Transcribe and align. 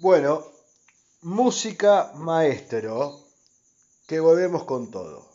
Bueno, 0.00 0.46
música 1.20 2.12
maestro, 2.14 3.20
que 4.06 4.18
volvemos 4.18 4.64
con 4.64 4.90
todo. 4.90 5.28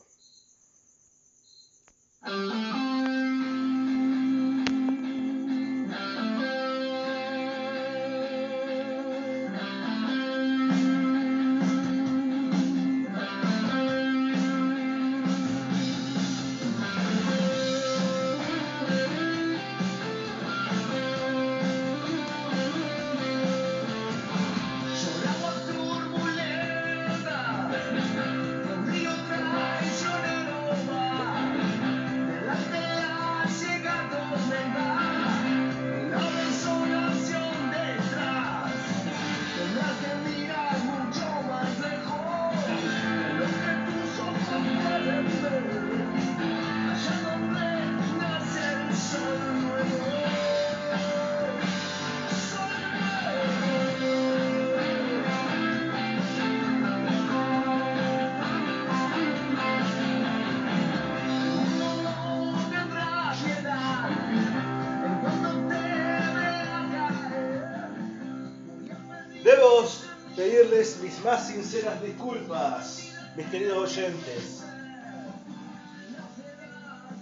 Sinceras 71.76 72.02
disculpas, 72.02 73.12
mis 73.36 73.48
queridos 73.48 73.98
oyentes. 73.98 74.64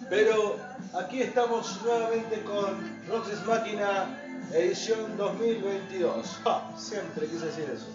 Pero 0.09 0.57
aquí 0.93 1.21
estamos 1.21 1.81
nuevamente 1.83 2.43
con 2.43 3.07
Roxas 3.07 3.43
Máquina 3.47 4.15
edición 4.53 5.17
2022. 5.17 6.39
Siempre 6.77 7.25
quise 7.27 7.45
decir 7.47 7.65
eso. 7.73 7.87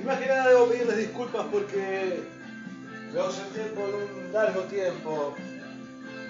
Y 0.00 0.04
más 0.06 0.18
que 0.18 0.26
nada 0.26 0.66
pedirles 0.70 0.96
disculpas 0.96 1.46
porque 1.52 2.22
me 3.12 3.20
ausenté 3.20 3.64
por 3.74 3.94
un 3.94 4.32
largo 4.32 4.62
tiempo, 4.62 5.34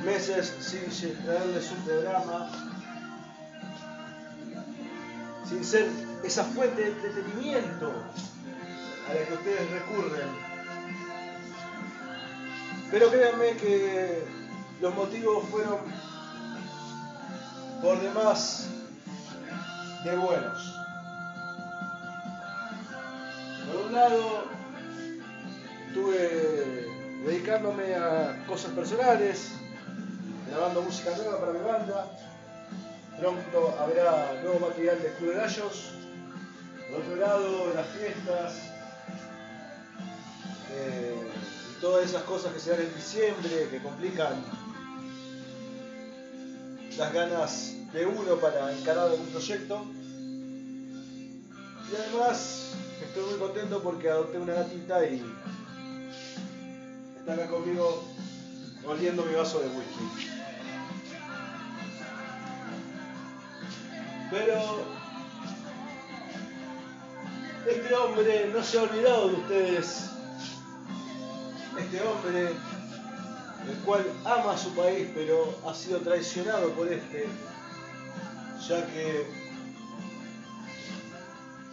meses 0.05 0.53
sin 0.91 1.15
traerles 1.25 1.71
un 1.71 1.85
programa 1.85 2.74
sin 5.49 5.65
ser 5.65 5.89
esa 6.23 6.45
fuente 6.45 6.83
de 6.83 6.89
entretenimiento 6.89 7.93
a 9.09 9.15
la 9.15 9.27
que 9.27 9.35
ustedes 9.35 9.71
recurren. 9.71 10.29
Pero 12.91 13.11
créanme 13.11 13.57
que 13.57 14.25
los 14.81 14.95
motivos 14.95 15.45
fueron 15.51 15.79
por 17.83 18.01
demás 18.01 18.69
de 20.05 20.17
buenos. 20.17 20.81
Por 23.67 23.87
un 23.87 23.93
lado, 23.93 24.45
estuve 25.89 26.89
dedicándome 27.25 27.95
a 27.95 28.45
cosas 28.47 28.73
personales, 28.73 29.53
grabando 30.49 30.83
música 30.83 31.11
nueva 31.17 31.41
para 31.41 31.53
mi 31.53 31.61
banda, 31.61 32.07
Pronto 33.25 33.75
habrá 33.81 34.39
nuevo 34.43 34.69
material 34.69 35.01
de 35.01 35.09
Club 35.15 35.31
de 35.31 35.37
Gallos. 35.37 35.93
Por 36.91 37.01
otro 37.01 37.17
lado, 37.17 37.73
las 37.75 37.87
fiestas 37.87 38.53
eh, 40.71 41.17
todas 41.81 42.05
esas 42.05 42.23
cosas 42.25 42.53
que 42.53 42.61
se 42.61 42.73
dan 42.73 42.83
en 42.83 42.95
diciembre 42.95 43.69
que 43.71 43.83
complican 43.83 44.45
las 46.99 47.13
ganas 47.15 47.73
de 47.95 48.05
uno 48.05 48.37
para 48.37 48.71
encarar 48.79 49.13
un 49.13 49.27
proyecto. 49.29 49.87
Y 51.91 51.97
además 51.97 52.75
estoy 53.03 53.25
muy 53.25 53.39
contento 53.39 53.83
porque 53.83 54.11
adopté 54.11 54.37
una 54.37 54.53
gatita 54.53 55.03
y 55.07 55.25
está 57.21 57.33
acá 57.33 57.49
conmigo 57.49 58.05
oliendo 58.87 59.25
mi 59.25 59.33
vaso 59.33 59.61
de 59.61 59.69
whisky. 59.69 60.44
Pero 64.35 64.81
este 67.71 67.95
hombre 67.95 68.51
no 68.53 68.65
se 68.65 68.79
ha 68.79 68.83
olvidado 68.83 69.29
de 69.29 69.35
ustedes. 69.35 70.11
Este 71.79 72.03
hombre, 72.03 72.49
el 72.49 73.77
cual 73.85 74.05
ama 74.25 74.55
a 74.55 74.59
su 74.59 74.75
país, 74.75 75.09
pero 75.15 75.57
ha 75.65 75.73
sido 75.73 76.01
traicionado 76.01 76.71
por 76.71 76.93
este, 76.93 77.29
ya 78.69 78.85
que 78.89 79.25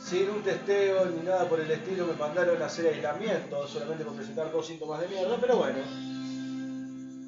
sin 0.08 0.30
un 0.30 0.44
testeo 0.44 1.06
ni 1.06 1.24
nada 1.24 1.50
por 1.50 1.60
el 1.60 1.72
estilo 1.72 2.06
me 2.06 2.14
mandaron 2.14 2.62
a 2.62 2.68
hacer 2.68 2.94
aislamiento, 2.94 3.68
solamente 3.68 4.06
por 4.06 4.14
presentar 4.14 4.52
dos 4.52 4.68
síntomas 4.68 5.02
de 5.02 5.08
mierda, 5.08 5.36
pero 5.42 5.58
bueno, 5.58 5.80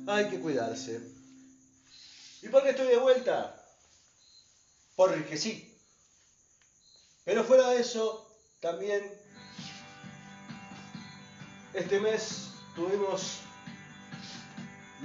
hay 0.07 0.29
que 0.29 0.39
cuidarse. 0.39 1.01
¿Y 2.43 2.49
por 2.49 2.61
qué 2.61 2.69
estoy 2.69 2.87
de 2.87 2.97
vuelta? 2.97 3.62
Porque 4.95 5.37
sí. 5.37 5.69
Pero 7.25 7.43
fuera 7.43 7.69
de 7.69 7.81
eso, 7.81 8.29
también 8.59 9.11
este 11.73 11.99
mes 11.99 12.51
tuvimos 12.75 13.39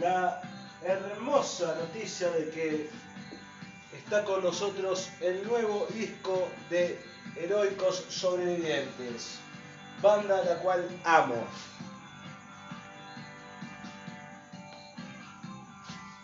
la 0.01 0.43
hermosa 0.83 1.75
noticia 1.77 2.31
de 2.31 2.51
que 2.51 2.91
está 3.97 4.25
con 4.25 4.43
nosotros 4.43 5.09
el 5.21 5.47
nuevo 5.47 5.87
disco 5.95 6.49
de 6.71 6.99
Heroicos 7.37 8.05
Sobrevivientes, 8.09 9.39
banda 10.03 10.45
la 10.45 10.61
cual 10.61 10.89
amo. 11.05 11.47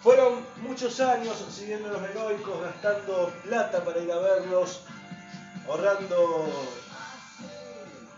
Fueron 0.05 0.45
muchos 0.59 1.01
años 1.01 1.35
siguiendo 1.51 1.89
los 1.89 2.03
heroicos, 2.03 2.61
gastando 2.61 3.33
plata 3.43 3.83
para 3.83 4.01
ir 4.01 4.13
a 4.13 4.19
verlos, 4.19 4.83
ahorrando 5.67 6.47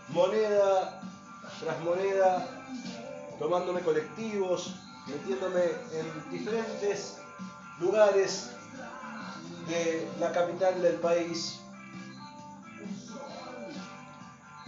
moneda 0.09 0.99
tras 1.61 1.79
moneda, 1.79 2.45
tomándome 3.39 3.79
colectivos, 3.79 4.75
metiéndome 5.07 5.63
en 5.93 6.29
diferentes 6.29 7.19
lugares 7.79 8.49
de 9.69 10.09
la 10.19 10.33
capital 10.33 10.81
del 10.81 10.95
país 10.95 11.61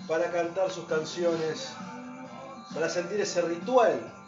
para 0.08 0.32
cantar 0.32 0.72
sus 0.72 0.86
canciones, 0.86 1.74
para 2.74 2.88
sentir 2.88 3.20
ese 3.20 3.42
ritual 3.42 4.19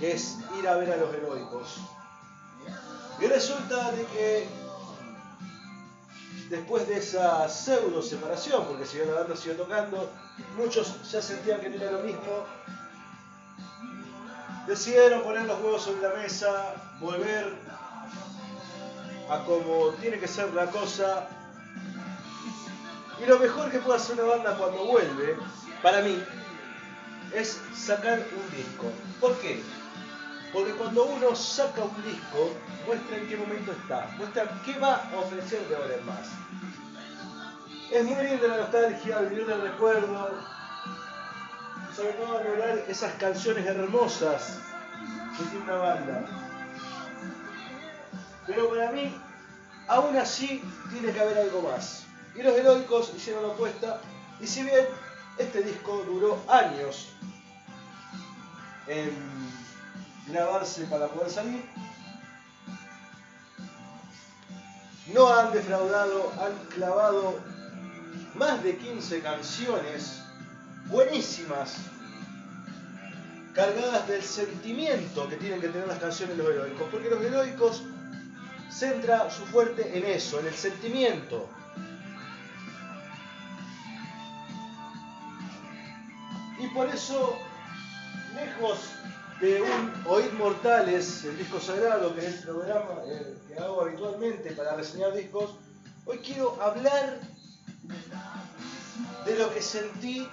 que 0.00 0.12
es 0.12 0.38
ir 0.58 0.66
a 0.66 0.76
ver 0.76 0.90
a 0.92 0.96
los 0.96 1.14
heroicos. 1.14 1.76
Y 3.20 3.26
resulta 3.26 3.92
de 3.92 4.04
que 4.06 4.48
después 6.48 6.88
de 6.88 6.96
esa 6.96 7.48
pseudo 7.48 8.02
separación, 8.02 8.64
porque 8.64 8.86
siguió 8.86 9.06
la 9.06 9.20
banda, 9.20 9.36
siguió 9.36 9.56
tocando, 9.56 10.10
muchos 10.56 11.10
ya 11.12 11.20
sentían 11.20 11.60
que 11.60 11.68
no 11.68 11.76
era 11.76 11.92
lo 11.92 12.00
mismo, 12.00 12.46
decidieron 14.66 15.22
poner 15.22 15.44
los 15.44 15.60
huevos 15.60 15.82
sobre 15.82 16.02
la 16.02 16.14
mesa, 16.14 16.74
volver 16.98 17.54
a 19.28 19.44
como 19.44 19.90
tiene 20.00 20.18
que 20.18 20.26
ser 20.26 20.52
la 20.54 20.66
cosa. 20.66 21.28
Y 23.22 23.26
lo 23.26 23.38
mejor 23.38 23.70
que 23.70 23.78
puede 23.80 23.98
hacer 23.98 24.18
una 24.18 24.36
banda 24.36 24.56
cuando 24.56 24.86
vuelve, 24.86 25.36
para 25.82 26.00
mí, 26.00 26.22
es 27.34 27.60
sacar 27.76 28.18
un 28.18 28.56
disco. 28.56 28.86
¿Por 29.20 29.36
qué? 29.40 29.62
Porque 30.52 30.72
cuando 30.72 31.04
uno 31.04 31.34
saca 31.36 31.84
un 31.84 32.02
disco, 32.02 32.50
muestra 32.86 33.16
en 33.16 33.28
qué 33.28 33.36
momento 33.36 33.72
está, 33.72 34.08
muestra 34.16 34.60
qué 34.64 34.78
va 34.78 34.96
a 34.96 35.18
ofrecer 35.18 35.66
de 35.68 35.76
ahora 35.76 35.94
en 35.94 36.06
más. 36.06 36.28
Es 37.92 38.04
muy 38.04 38.24
linda 38.24 38.48
la 38.48 38.56
nostalgia, 38.58 39.18
vivir 39.20 39.48
el 39.48 39.62
recuerdo, 39.62 40.30
sobre 41.94 42.12
todo 42.14 42.34
valorar 42.34 42.84
esas 42.88 43.12
canciones 43.14 43.66
hermosas 43.66 44.58
que 45.36 45.44
tiene 45.44 45.64
una 45.64 45.76
banda. 45.76 46.24
Pero 48.46 48.68
para 48.70 48.90
mí, 48.90 49.16
aún 49.86 50.16
así 50.16 50.64
tiene 50.90 51.12
que 51.12 51.20
haber 51.20 51.38
algo 51.38 51.62
más. 51.62 52.06
Y 52.34 52.42
los 52.42 52.56
heroicos 52.56 53.12
hicieron 53.16 53.46
la 53.46 53.54
apuesta, 53.54 54.00
y 54.40 54.46
si 54.46 54.62
bien 54.62 54.86
este 55.38 55.62
disco 55.62 56.04
duró 56.06 56.42
años 56.48 57.08
en 58.86 59.10
grabarse 60.30 60.84
para 60.84 61.08
poder 61.08 61.30
salir, 61.30 61.62
no 65.12 65.32
han 65.32 65.52
defraudado, 65.52 66.32
han 66.40 66.54
clavado 66.74 67.40
más 68.34 68.62
de 68.62 68.76
15 68.76 69.20
canciones 69.20 70.22
buenísimas, 70.86 71.76
cargadas 73.54 74.06
del 74.06 74.22
sentimiento 74.22 75.28
que 75.28 75.36
tienen 75.36 75.60
que 75.60 75.68
tener 75.68 75.88
las 75.88 75.98
canciones 75.98 76.36
de 76.36 76.42
los 76.42 76.52
heroicos, 76.52 76.88
porque 76.90 77.10
los 77.10 77.22
heroicos 77.22 77.82
centra 78.70 79.30
su 79.30 79.44
fuerte 79.46 79.98
en 79.98 80.04
eso, 80.06 80.40
en 80.40 80.46
el 80.46 80.54
sentimiento. 80.54 81.48
Y 86.60 86.66
por 86.68 86.88
eso, 86.88 87.36
lejos 88.34 88.78
de 89.40 89.62
un 89.62 89.92
Oíd 90.06 90.32
Mortales, 90.32 91.24
el 91.24 91.38
disco 91.38 91.58
sagrado, 91.60 92.14
que 92.14 92.26
es 92.26 92.34
el 92.34 92.42
programa 92.42 93.02
eh, 93.06 93.38
que 93.48 93.54
hago 93.54 93.80
habitualmente 93.80 94.52
para 94.52 94.76
reseñar 94.76 95.14
discos, 95.14 95.52
hoy 96.04 96.18
quiero 96.18 96.60
hablar 96.60 97.20
de 99.24 99.38
lo 99.38 99.52
que 99.54 99.62
sentí 99.62 100.28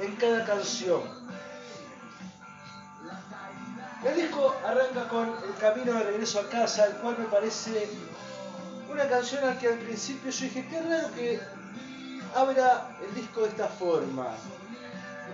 en 0.00 0.16
cada 0.16 0.44
canción. 0.44 1.00
El 4.04 4.16
disco 4.16 4.52
arranca 4.66 5.08
con 5.08 5.28
El 5.28 5.54
camino 5.60 5.92
de 5.92 6.02
regreso 6.02 6.40
a 6.40 6.48
casa, 6.48 6.86
el 6.86 6.94
cual 6.94 7.16
me 7.18 7.26
parece 7.26 7.88
una 8.90 9.08
canción 9.08 9.48
a 9.48 9.56
que 9.56 9.68
al 9.68 9.78
principio 9.78 10.32
yo 10.32 10.44
dije, 10.44 10.66
qué 10.68 10.82
raro 10.82 11.14
que 11.14 11.40
abra 12.34 12.96
el 13.06 13.14
disco 13.14 13.42
de 13.42 13.48
esta 13.48 13.68
forma. 13.68 14.34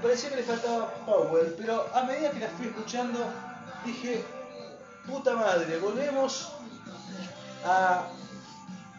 Parecía 0.03 0.31
que 0.31 0.37
le 0.37 0.43
faltaba 0.43 0.95
power, 1.07 1.55
pero 1.57 1.89
a 1.93 2.03
medida 2.05 2.31
que 2.31 2.41
la 2.41 2.49
fui 2.49 2.67
escuchando 2.67 3.19
dije, 3.85 4.25
puta 5.07 5.35
madre, 5.35 5.79
volvemos 5.79 6.53
a 7.65 8.07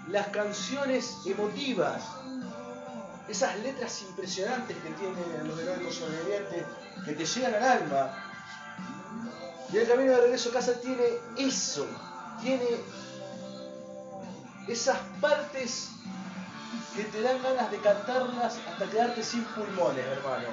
las 0.09 0.27
canciones 0.27 1.15
emotivas, 1.25 2.01
esas 3.29 3.57
letras 3.59 4.01
impresionantes 4.01 4.75
que 4.77 4.89
tienen 4.89 5.47
los 5.47 5.59
heroicos 5.59 5.95
sobrevivientes, 5.95 6.65
que 7.05 7.13
te 7.13 7.25
llegan 7.25 7.55
al 7.55 7.63
alma. 7.63 8.25
Y 9.71 9.77
el 9.77 9.87
camino 9.87 10.13
de 10.13 10.21
regreso 10.21 10.49
a 10.49 10.53
casa 10.53 10.73
tiene 10.81 11.03
eso, 11.37 11.87
tiene 12.41 12.65
esas 14.67 14.97
partes 15.21 15.89
que 16.95 17.03
te 17.03 17.21
dan 17.21 17.41
ganas 17.43 17.71
de 17.71 17.77
cantarlas 17.77 18.57
hasta 18.67 18.85
quedarte 18.89 19.23
sin 19.23 19.43
pulmones, 19.45 20.05
hermano. 20.05 20.47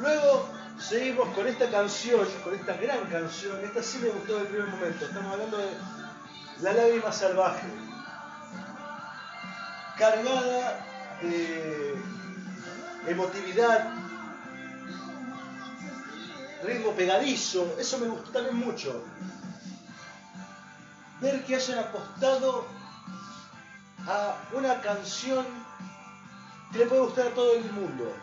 Luego 0.00 0.48
seguimos 0.78 1.28
con 1.34 1.46
esta 1.46 1.68
canción, 1.70 2.26
con 2.44 2.54
esta 2.54 2.76
gran 2.76 3.06
canción. 3.06 3.58
Esta 3.64 3.82
sí 3.82 3.98
me 3.98 4.10
gustó 4.10 4.34
desde 4.34 4.46
el 4.46 4.48
primer 4.48 4.68
momento. 4.68 5.04
Estamos 5.04 5.32
hablando 5.32 5.58
de 5.58 5.70
La 6.60 6.72
lágrima 6.72 7.10
salvaje. 7.10 7.66
Cargada 9.96 10.86
de 11.22 11.96
emotividad, 13.08 13.92
ritmo 16.62 16.92
pegadizo. 16.92 17.74
Eso 17.78 17.98
me 17.98 18.06
gustó 18.06 18.30
también 18.30 18.56
mucho. 18.56 19.04
Ver 21.20 21.44
que 21.44 21.56
hayan 21.56 21.80
apostado 21.80 22.66
a 24.06 24.36
una 24.52 24.80
canción 24.80 25.44
que 26.72 26.78
le 26.78 26.86
puede 26.86 27.00
gustar 27.02 27.26
a 27.28 27.34
todo 27.34 27.54
el 27.54 27.64
mundo. 27.72 28.14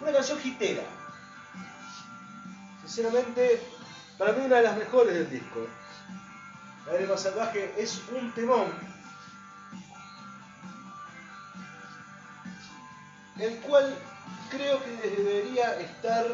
Una 0.00 0.12
canción 0.12 0.38
hitera. 0.44 0.82
Sinceramente, 2.82 3.60
para 4.18 4.32
mí 4.32 4.44
una 4.44 4.56
de 4.56 4.62
las 4.62 4.76
mejores 4.76 5.14
del 5.14 5.30
disco. 5.30 5.66
La 6.86 6.92
Lágrima 6.92 7.16
Salvaje 7.16 7.74
es 7.76 8.00
un 8.12 8.32
temón. 8.32 8.72
El 13.38 13.58
cual 13.60 13.98
creo 14.50 14.82
que 14.82 15.10
debería 15.10 15.80
estar 15.80 16.26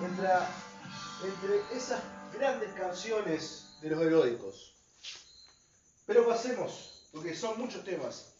entre, 0.00 0.28
entre 1.24 1.76
esas 1.76 2.00
grandes 2.32 2.72
canciones 2.74 3.76
de 3.80 3.90
los 3.90 4.02
heroicos. 4.02 4.74
Pero 6.06 6.28
pasemos, 6.28 7.08
porque 7.12 7.34
son 7.34 7.58
muchos 7.58 7.84
temas. 7.84 8.33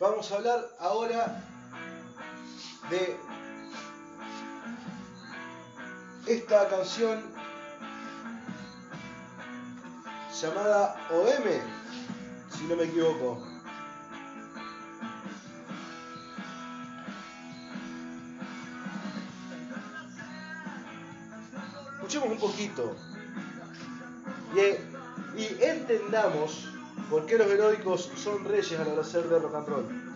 Vamos 0.00 0.32
a 0.32 0.36
hablar 0.36 0.66
ahora 0.78 1.44
de 2.88 3.18
esta 6.26 6.68
canción 6.70 7.22
llamada 10.40 10.96
OM, 11.10 11.44
si 12.48 12.64
no 12.64 12.76
me 12.76 12.84
equivoco. 12.84 13.46
Escuchemos 21.96 22.30
un 22.30 22.38
poquito 22.38 22.96
y, 24.56 25.42
y 25.42 25.62
entendamos 25.62 26.69
¿Por 27.10 27.26
qué 27.26 27.36
los 27.36 27.48
heroicos 27.48 28.08
son 28.14 28.44
reyes 28.44 28.78
al 28.78 28.96
hacer 28.96 29.28
de 29.28 29.40
rock 29.40 29.54
and 29.56 29.68
roll? 29.68 30.09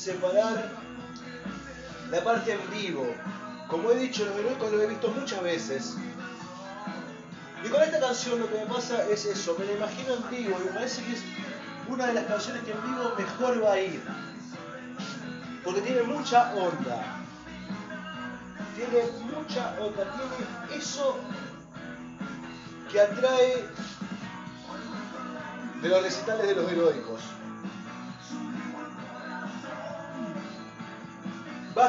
Separar 0.00 0.70
la 2.10 2.24
parte 2.24 2.52
en 2.52 2.70
vivo. 2.70 3.14
Como 3.68 3.90
he 3.90 3.96
dicho, 3.96 4.24
los 4.24 4.34
heroicos 4.36 4.72
los 4.72 4.82
he 4.82 4.86
visto 4.86 5.08
muchas 5.08 5.42
veces. 5.42 5.96
Y 7.62 7.68
con 7.68 7.82
esta 7.82 8.00
canción 8.00 8.40
lo 8.40 8.48
que 8.48 8.58
me 8.58 8.66
pasa 8.66 9.04
es 9.10 9.26
eso, 9.26 9.54
me 9.58 9.66
la 9.66 9.72
imagino 9.72 10.14
en 10.14 10.30
vivo 10.30 10.56
y 10.58 10.64
me 10.64 10.70
parece 10.72 11.04
que 11.04 11.12
es 11.12 11.22
una 11.86 12.06
de 12.06 12.14
las 12.14 12.24
canciones 12.24 12.62
que 12.62 12.72
en 12.72 12.82
vivo 12.82 13.12
mejor 13.18 13.62
va 13.62 13.72
a 13.72 13.80
ir. 13.80 14.02
Porque 15.62 15.82
tiene 15.82 16.02
mucha 16.02 16.54
onda. 16.54 17.04
Tiene 18.74 19.04
mucha 19.36 19.74
onda, 19.78 20.04
tiene 20.16 20.78
eso 20.80 21.18
que 22.90 23.00
atrae 23.00 23.64
de 25.82 25.88
los 25.88 26.02
recitales 26.02 26.46
de 26.46 26.54
los 26.54 26.72
heroicos. 26.72 27.20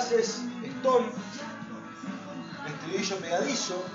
Bases, 0.01 0.41
stone, 0.79 1.11
estribillo 2.65 3.17
pegadizo. 3.17 3.85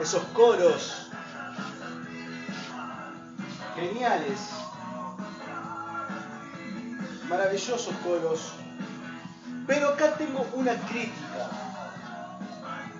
esos 0.00 0.24
coros 0.34 1.10
geniales, 3.76 4.40
maravillosos 7.28 7.94
coros. 8.02 8.54
Pero 9.68 9.90
acá 9.90 10.16
tengo 10.16 10.44
una 10.54 10.74
crítica 10.88 11.50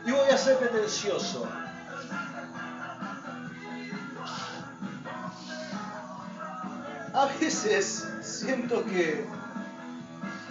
y 0.07 0.13
voy 0.13 0.29
a 0.31 0.39
ser 0.39 0.59
pretencioso. 0.59 1.45
Veces 7.53 8.09
siento 8.23 8.85
que, 8.87 9.27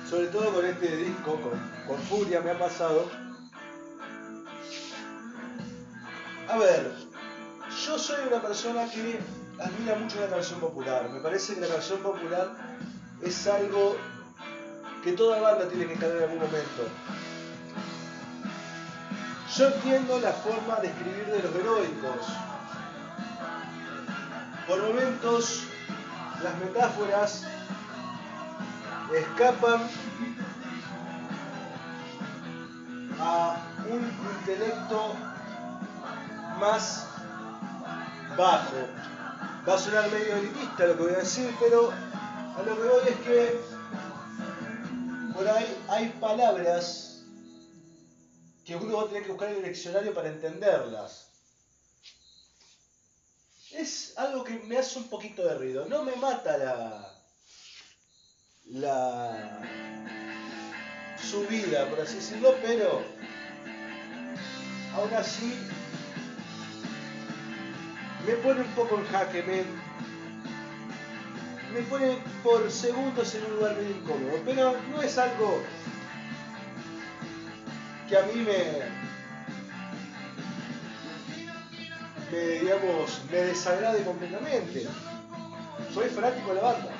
sobre 0.08 0.28
todo 0.28 0.54
con 0.54 0.66
este 0.66 0.98
disco, 0.98 1.40
con, 1.88 2.00
Furia 2.04 2.42
me 2.42 2.52
ha 2.52 2.60
pasado. 2.60 3.10
A 6.48 6.58
ver, 6.58 6.94
yo 7.86 7.98
soy 7.98 8.28
una 8.28 8.42
persona 8.42 8.90
que 8.90 9.20
admira 9.60 9.96
mucho 9.96 10.22
la 10.22 10.28
canción 10.28 10.60
popular. 10.60 11.10
Me 11.10 11.20
parece 11.20 11.56
que 11.56 11.62
la 11.62 11.68
canción 11.68 12.00
popular 12.00 12.52
es 13.22 13.48
algo 13.48 13.98
que 15.04 15.14
toda 15.14 15.42
banda 15.42 15.68
tiene 15.68 15.88
que 15.88 15.94
cantar 15.94 16.18
en 16.18 16.24
algún 16.24 16.40
momento. 16.40 16.84
Yo 19.58 19.68
entiendo 19.68 20.20
la 20.20 20.32
forma 20.32 20.76
de 20.78 20.88
escribir 20.88 21.26
de 21.26 21.44
los 21.44 21.56
heroicos. 21.56 22.28
Por 24.68 24.82
momentos 24.84 25.71
las 26.44 26.58
metáforas 26.60 27.44
escapan 29.16 29.88
a 33.20 33.58
un 33.90 34.12
intelecto 34.40 35.14
más 36.60 37.06
bajo. 38.38 38.76
Va 39.68 39.76
a 39.76 39.78
sonar 39.78 40.10
medio 40.12 40.36
elitista 40.38 40.88
lo 40.88 40.98
que 40.98 41.04
voy 41.04 41.14
a 41.14 41.18
decir, 41.18 41.56
pero 41.60 41.92
a 41.92 42.64
lo 42.66 42.76
que 42.76 42.88
voy 42.88 43.02
es 43.08 43.16
que 43.18 43.62
por 45.34 45.48
ahí 45.48 45.84
hay 45.90 46.10
palabras 46.20 47.24
que 48.66 48.76
uno 48.76 48.98
va 48.98 49.04
a 49.04 49.08
tener 49.08 49.24
que 49.24 49.32
buscar 49.32 49.50
en 49.50 49.58
el 49.58 49.64
diccionario 49.64 50.14
para 50.14 50.30
entenderlas 50.30 51.31
es 53.74 54.14
algo 54.18 54.44
que 54.44 54.54
me 54.68 54.78
hace 54.78 55.00
un 55.00 55.08
poquito 55.10 55.44
de 55.44 55.56
ruido. 55.56 55.86
No 55.88 56.04
me 56.04 56.16
mata 56.16 56.58
la. 56.58 57.14
la. 58.66 59.62
subida, 61.18 61.90
por 61.90 62.02
así 62.02 62.16
decirlo, 62.16 62.56
pero. 62.62 63.04
aún 64.96 65.14
así. 65.14 65.54
me 68.26 68.34
pone 68.36 68.62
un 68.62 68.72
poco 68.76 68.98
en 68.98 69.06
jaque, 69.08 69.44
me. 69.44 69.64
me 71.74 71.82
pone 71.88 72.18
por 72.44 72.70
segundos 72.70 73.34
en 73.36 73.46
un 73.46 73.56
lugar 73.56 73.76
medio 73.78 73.96
incómodo, 73.96 74.42
pero 74.46 74.76
no 74.90 75.02
es 75.02 75.18
algo 75.18 75.64
que 78.10 78.18
a 78.18 78.24
mí 78.24 78.42
me 78.42 79.11
me, 82.32 82.38
digamos, 82.60 83.22
me 83.30 83.38
desagrade 83.38 84.04
completamente. 84.04 84.88
Soy 85.94 86.10
fanático 86.10 86.50
de 86.50 86.56
la 86.56 86.62
banda. 86.62 86.92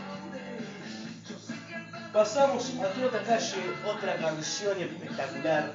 Pasamos 2.14 2.72
a 2.76 3.06
otra 3.06 3.24
calle, 3.24 3.62
otra 3.86 4.16
canción 4.18 4.82
espectacular. 4.82 5.72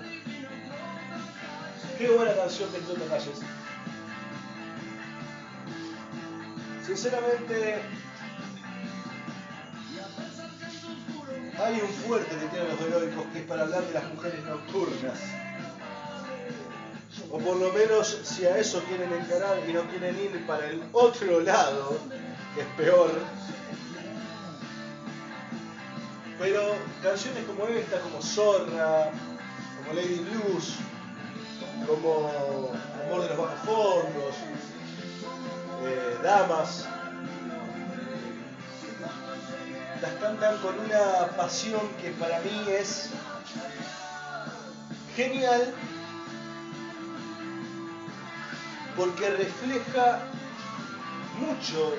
Qué 1.97 2.09
buena 2.11 2.35
canción 2.35 2.71
de 2.73 2.79
otra 2.79 3.07
calle. 3.09 3.31
Sinceramente, 6.85 7.81
hay 11.59 11.81
un 11.81 11.89
fuerte 11.89 12.37
que 12.37 12.47
tienen 12.47 12.69
los 12.69 12.81
heroicos 12.81 13.25
que 13.33 13.39
es 13.39 13.45
para 13.47 13.63
hablar 13.63 13.83
de 13.83 13.95
las 13.95 14.05
mujeres 14.13 14.45
nocturnas 14.45 15.46
o 17.37 17.39
por 17.39 17.57
lo 17.57 17.71
menos 17.73 18.19
si 18.25 18.47
a 18.47 18.57
eso 18.57 18.83
quieren 18.85 19.13
encarar 19.13 19.59
y 19.69 19.73
no 19.73 19.83
quieren 19.91 20.19
ir 20.19 20.47
para 20.47 20.67
el 20.69 20.83
otro 20.93 21.41
lado, 21.41 21.99
que 22.55 22.63
es 22.63 22.67
peor. 22.79 23.11
Pero 26.39 26.75
canciones 27.03 27.45
como 27.45 27.67
esta, 27.67 28.01
como 28.01 28.23
Zorra, 28.23 29.11
como 29.79 29.93
Lady 29.93 30.25
Blues, 30.31 30.77
como 31.87 32.73
Amor 33.05 33.23
de 33.23 33.29
los 33.29 33.39
Bajos 33.39 33.61
Fondos, 33.67 34.35
eh, 35.85 36.19
Damas, 36.23 36.87
las 40.01 40.13
cantan 40.15 40.57
con 40.59 40.79
una 40.79 41.37
pasión 41.37 41.83
que 42.01 42.11
para 42.13 42.41
mí 42.41 42.65
es 42.69 43.11
genial 45.15 45.75
porque 48.97 49.29
refleja 49.31 50.21
mucho 51.39 51.95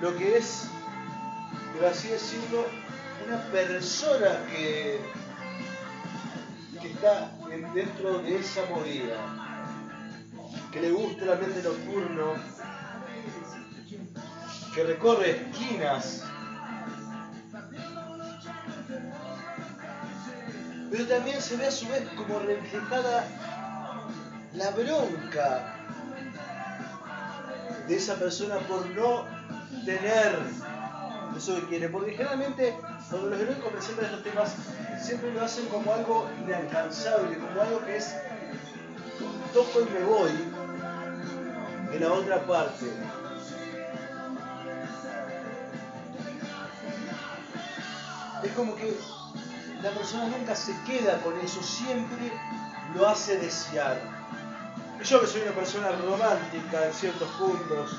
lo 0.00 0.16
que 0.16 0.38
es, 0.38 0.68
por 1.74 1.84
así 1.84 2.08
decirlo, 2.08 2.64
una 3.26 3.38
persona 3.52 4.46
que, 4.50 5.00
que 6.80 6.92
está 6.92 7.32
dentro 7.74 8.18
de 8.20 8.38
esa 8.38 8.64
movida, 8.70 9.16
que 10.72 10.80
le 10.80 10.90
gusta 10.90 11.24
el 11.24 11.32
ambiente 11.32 11.62
nocturno, 11.62 12.34
que 14.74 14.84
recorre 14.84 15.30
esquinas, 15.32 16.24
pero 20.90 21.06
también 21.06 21.40
se 21.42 21.56
ve 21.56 21.66
a 21.66 21.70
su 21.70 21.86
vez 21.88 22.08
como 22.16 22.38
reflejada 22.38 23.59
la 24.54 24.70
bronca 24.70 25.76
de 27.86 27.96
esa 27.96 28.14
persona 28.16 28.58
por 28.60 28.86
no 28.90 29.24
tener 29.84 30.38
eso 31.36 31.54
que 31.56 31.66
quiere. 31.66 31.88
Porque 31.88 32.12
generalmente 32.12 32.76
cuando 33.08 33.30
los 33.30 33.40
heroicos 33.40 33.72
presentan 33.72 34.04
estos 34.06 34.22
temas 34.24 34.54
siempre 35.00 35.32
lo 35.32 35.42
hacen 35.42 35.66
como 35.66 35.92
algo 35.92 36.28
inalcanzable, 36.44 37.38
como 37.38 37.60
algo 37.60 37.84
que 37.84 37.96
es 37.96 38.14
toco 39.52 39.80
y 39.80 39.84
me 39.92 40.04
voy 40.04 40.30
en 41.92 42.00
la 42.00 42.12
otra 42.12 42.40
parte. 42.46 42.86
Es 48.42 48.52
como 48.52 48.74
que 48.74 48.96
la 49.82 49.90
persona 49.90 50.28
nunca 50.28 50.54
se 50.56 50.74
queda 50.84 51.20
con 51.22 51.38
eso, 51.40 51.62
siempre 51.62 52.32
lo 52.94 53.06
hace 53.06 53.36
desear 53.38 54.19
yo 55.04 55.20
que 55.20 55.26
soy 55.26 55.42
una 55.42 55.52
persona 55.52 55.90
romántica 55.92 56.86
en 56.86 56.92
ciertos 56.92 57.28
puntos 57.30 57.98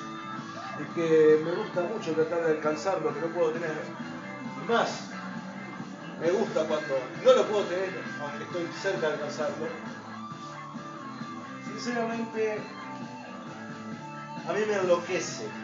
y 0.80 0.84
que 0.96 1.42
me 1.44 1.52
gusta 1.52 1.82
mucho 1.82 2.14
tratar 2.14 2.46
de 2.46 2.52
alcanzar 2.52 3.02
lo 3.02 3.14
que 3.14 3.22
no 3.22 3.28
puedo 3.28 3.52
tener, 3.52 3.76
y 4.64 4.72
más, 4.72 5.10
me 6.20 6.30
gusta 6.32 6.64
cuando 6.66 7.00
no 7.24 7.34
lo 7.34 7.48
puedo 7.48 7.64
tener, 7.64 7.90
aunque 8.22 8.44
estoy 8.44 8.68
cerca 8.82 9.08
de 9.08 9.14
alcanzarlo, 9.14 9.68
sinceramente 11.66 12.60
a 14.48 14.54
mí 14.54 14.60
me 14.68 14.74
enloquece 14.76 15.61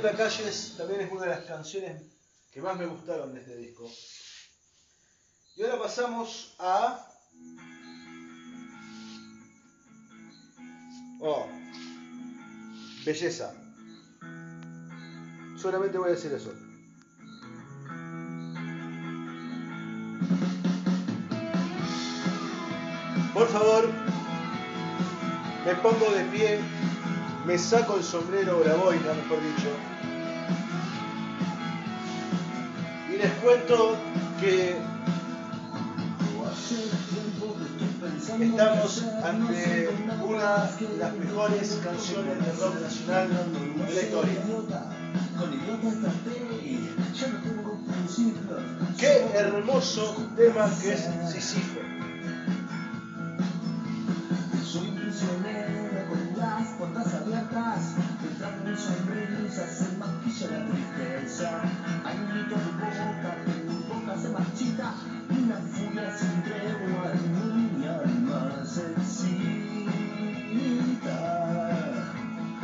Flota 0.00 0.16
Calles 0.16 0.76
también 0.78 1.02
es 1.02 1.12
una 1.12 1.24
de 1.24 1.28
las 1.28 1.44
canciones 1.44 2.02
que 2.50 2.62
más 2.62 2.74
me 2.78 2.86
gustaron 2.86 3.34
de 3.34 3.40
este 3.40 3.54
disco. 3.54 3.86
Y 5.56 5.62
ahora 5.62 5.78
pasamos 5.78 6.54
a... 6.58 7.06
Oh, 11.20 11.46
belleza. 13.04 13.52
Solamente 15.60 15.98
voy 15.98 16.08
a 16.08 16.12
decir 16.12 16.32
eso. 16.32 16.54
Por 23.34 23.48
favor, 23.48 23.90
me 25.66 25.74
pongo 25.74 26.10
de 26.10 26.24
pie 26.24 26.89
me 27.44 27.58
saco 27.58 27.96
el 27.96 28.04
sombrero 28.04 28.58
o 28.58 28.64
la 28.64 28.74
boina, 28.74 29.12
mejor 29.14 29.38
dicho, 29.42 29.70
y 33.12 33.16
les 33.16 33.32
cuento 33.42 33.96
que 34.40 34.76
estamos 38.40 39.04
ante 39.22 39.88
una 40.24 40.66
de 40.66 40.96
las 40.98 41.14
mejores 41.14 41.80
canciones 41.82 42.38
de 42.44 42.52
rock 42.52 42.80
nacional 42.80 43.28
de 43.28 43.94
la 43.94 44.02
historia. 44.02 44.40
Qué 48.98 49.30
hermoso 49.34 50.16
tema 50.36 50.70
que 50.80 50.92
es 50.92 51.08
Sisifo. 51.32 51.79
Tristeza. 61.40 61.62
Hay 62.04 62.16
un 62.18 62.28
grito 62.30 62.56
de 62.56 62.64
boca 62.64 63.36
que 63.44 63.52
mi 63.64 63.76
boca 63.88 64.12
se 64.20 64.28
marchita, 64.28 64.94
una 65.30 65.56
furia 65.56 66.16
sin 66.16 66.42
tregua 66.42 67.12
en 67.12 67.80
mi 67.80 67.86
alma 67.86 68.64
se 68.64 68.82
excita. 68.92 69.56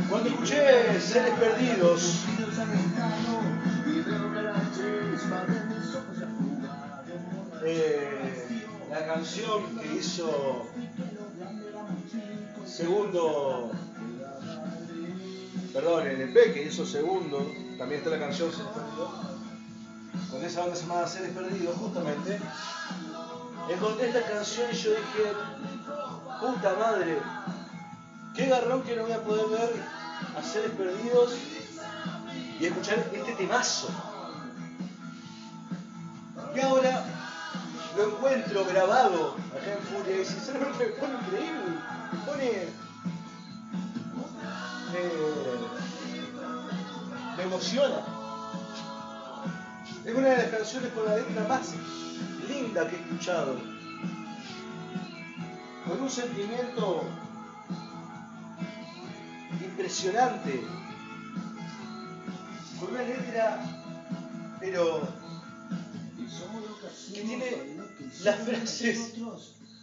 Cuando 0.09 0.29
escuché 0.29 1.01
Seres 1.01 1.35
Perdidos, 1.39 2.25
que 7.61 7.69
eh, 7.69 8.65
la 8.91 9.07
canción 9.07 9.77
que 9.77 9.97
hizo 9.97 10.67
segundo, 12.65 13.73
perdón, 15.77 16.07
el 16.07 16.23
EP 16.23 16.55
que 16.55 16.63
hizo 16.63 16.87
segundo, 16.87 17.53
también 17.77 18.01
está 18.01 18.09
la 18.09 18.19
canción 18.19 18.51
Seres 18.51 18.67
Perdidos, 18.73 19.11
con 20.31 20.43
esa 20.43 20.61
banda 20.61 20.75
llamada 20.75 21.07
Seres 21.07 21.31
Perdidos, 21.33 21.77
justamente, 21.77 22.41
encontré 23.69 24.09
esta 24.09 24.23
canción 24.23 24.69
y 24.73 24.75
yo 24.75 24.91
dije, 24.93 25.33
puta 26.41 26.75
madre, 26.77 27.19
qué 28.35 28.47
garrón 28.47 28.85
que 28.85 28.97
no 28.97 29.03
voy 29.03 29.13
a 29.13 29.23
poder 29.23 29.49
ver 29.49 29.85
a 30.35 30.43
Seres 30.43 30.71
Perdidos 30.71 31.37
y 32.59 32.65
escuchar 32.65 33.11
este 33.13 33.33
temazo. 33.33 33.89
Y 36.55 36.61
ahora 36.61 37.05
lo 37.99 38.15
encuentro 38.15 38.65
grabado 38.65 39.37
acá 39.55 39.73
en 39.75 39.83
Furia 39.83 40.23
y 40.23 40.25
sinceramente 40.25 40.87
me 40.87 40.93
pone 40.93 41.15
increíble, 41.21 41.65
me 42.13 42.19
pone... 42.21 42.86
me 47.37 47.43
emociona. 47.43 48.03
Es 50.05 50.15
una 50.15 50.29
de 50.29 50.37
las 50.37 50.47
canciones 50.47 50.93
con 50.93 51.05
la 51.05 51.17
letra 51.17 51.49
más 51.49 51.75
linda 52.49 52.89
que 52.89 52.97
he 52.97 53.01
escuchado. 53.01 53.57
Con 55.87 56.03
un 56.03 56.11
sentimiento 56.11 57.05
impresionante. 59.63 60.65
Con 62.81 62.91
una 62.91 63.03
letra, 63.03 63.61
pero 64.61 65.09
que 67.13 67.21
tiene 67.23 67.77
las 68.23 68.37
frases 68.41 69.15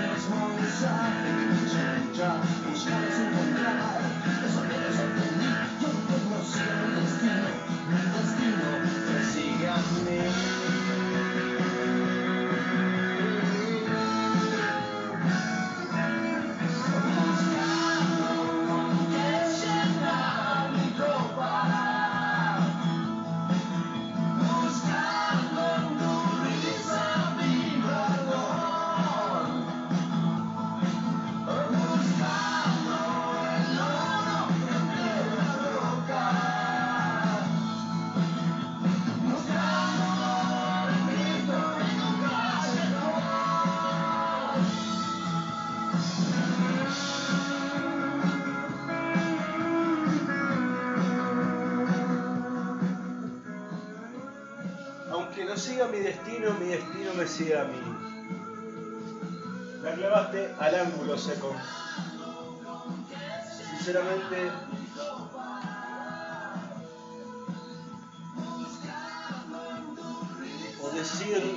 There's 0.00 0.30
no 0.30 0.62
side, 0.62 1.24
change 1.72 2.20
up, 2.20 2.44
who's 2.44 2.84
got? 2.84 3.00
There's 4.40 4.98
a 5.00 5.07
destino 57.38 57.38
me 57.38 57.44
sigue 57.44 57.58
a 57.58 57.64
mí. 57.64 57.78
La 59.82 59.92
clavaste 59.94 60.54
al 60.58 60.74
ángulo 60.74 61.16
seco. 61.16 61.54
Sinceramente, 63.70 64.50
o 70.82 70.90
decir 70.90 71.56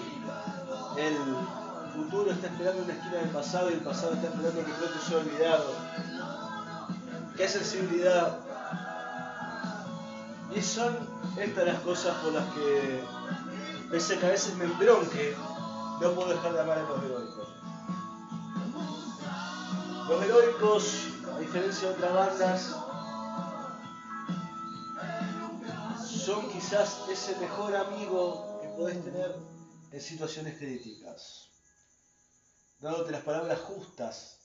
el 0.98 1.18
futuro 1.96 2.32
está 2.32 2.48
esperando 2.48 2.84
una 2.84 2.94
esquina 2.94 3.16
del 3.18 3.30
pasado 3.30 3.70
y 3.70 3.74
el 3.74 3.80
pasado 3.80 4.14
está 4.14 4.28
esperando 4.28 4.66
que 4.66 4.72
pronto 4.72 5.00
sea 5.08 5.18
olvidado. 5.18 5.76
Qué 7.36 7.48
sensibilidad. 7.48 8.38
Y 10.56 10.62
son 10.62 10.98
estas 11.38 11.66
las 11.66 11.80
cosas 11.80 12.16
por 12.18 12.34
las 12.34 12.46
que, 12.54 13.04
pese 13.90 14.16
a 14.16 14.20
que 14.20 14.26
a 14.26 14.30
veces 14.30 14.56
me 14.58 14.66
embronque, 14.66 15.36
no 16.02 16.16
puedo 16.16 16.30
dejar 16.30 16.54
de 16.54 16.62
amar 16.62 16.80
a 16.80 16.82
los 16.82 17.04
heroicos. 17.04 17.48
Los 20.10 20.24
heroicos, 20.24 20.84
a 21.36 21.40
diferencia 21.40 21.90
de 21.90 21.94
otras 21.94 22.14
bandas, 22.14 22.76
son 26.26 26.50
quizás 26.52 27.04
ese 27.08 27.36
mejor 27.38 27.76
amigo 27.76 28.60
que 28.62 28.70
podés 28.70 29.04
tener 29.04 29.36
en 29.92 30.02
situaciones 30.02 30.58
críticas, 30.58 31.50
dándote 32.80 33.12
las 33.12 33.22
palabras 33.22 33.60
justas 33.60 34.40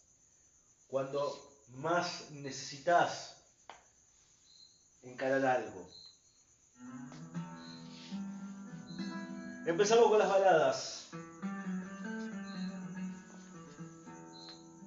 cuando 0.89 1.43
más 1.69 2.31
necesitas 2.33 3.35
encarar 5.03 5.47
algo. 5.47 5.89
Empezamos 9.65 10.09
con 10.09 10.19
las 10.19 10.29
baladas. 10.29 11.06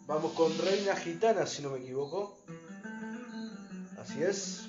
Vamos 0.09 0.33
con 0.33 0.57
Reina 0.57 0.95
Gitana, 0.95 1.45
si 1.45 1.61
no 1.61 1.69
me 1.69 1.77
equivoco. 1.77 2.35
Así 4.01 4.23
es. 4.23 4.67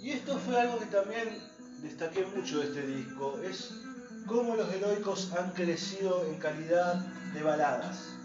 Y 0.00 0.10
esto 0.10 0.38
fue 0.38 0.60
algo 0.60 0.78
que 0.78 0.86
también 0.86 1.28
destaqué 1.82 2.24
mucho 2.26 2.60
de 2.60 2.66
este 2.66 2.86
disco, 2.86 3.40
es 3.40 3.74
cómo 4.28 4.54
los 4.54 4.72
heroicos 4.72 5.32
han 5.32 5.50
crecido 5.54 6.24
en 6.26 6.38
calidad 6.38 7.04
de 7.34 7.42
baladas. 7.42 8.16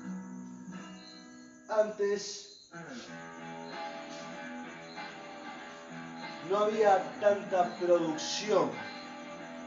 Antes 1.67 2.69
no 6.47 6.57
había 6.59 7.19
tanta 7.19 7.75
producción 7.79 8.69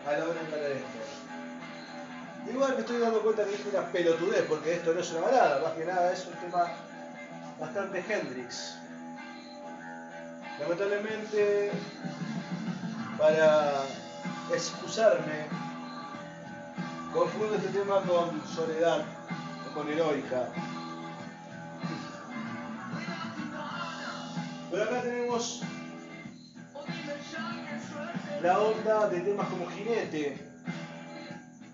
a 0.06 0.12
la 0.12 0.24
hora 0.24 0.34
de 0.34 0.40
cantar 0.40 0.70
esto. 0.70 0.98
Igual 2.48 2.74
me 2.74 2.80
estoy 2.80 2.98
dando 2.98 3.22
cuenta 3.22 3.44
que 3.44 3.54
es 3.54 3.66
una 3.66 3.86
pelotudez, 3.88 4.44
porque 4.48 4.74
esto 4.74 4.94
no 4.94 5.00
es 5.00 5.10
una 5.10 5.20
balada, 5.22 5.62
más 5.62 5.72
que 5.72 5.84
nada 5.84 6.12
es 6.12 6.26
un 6.26 6.34
tema 6.34 6.70
bastante 7.58 8.04
Hendrix. 8.08 8.76
Lamentablemente, 10.60 11.72
para 13.18 13.82
excusarme, 14.54 15.46
confundo 17.12 17.56
este 17.56 17.68
tema 17.68 18.00
con 18.02 18.46
Soledad 18.46 19.04
o 19.68 19.74
con 19.74 19.88
Heroica. 19.90 20.48
Pero 24.70 24.82
acá 24.84 25.02
tenemos 25.02 25.62
la 28.42 28.58
onda 28.58 29.08
de 29.08 29.20
temas 29.20 29.48
como 29.48 29.66
Jinete, 29.70 30.38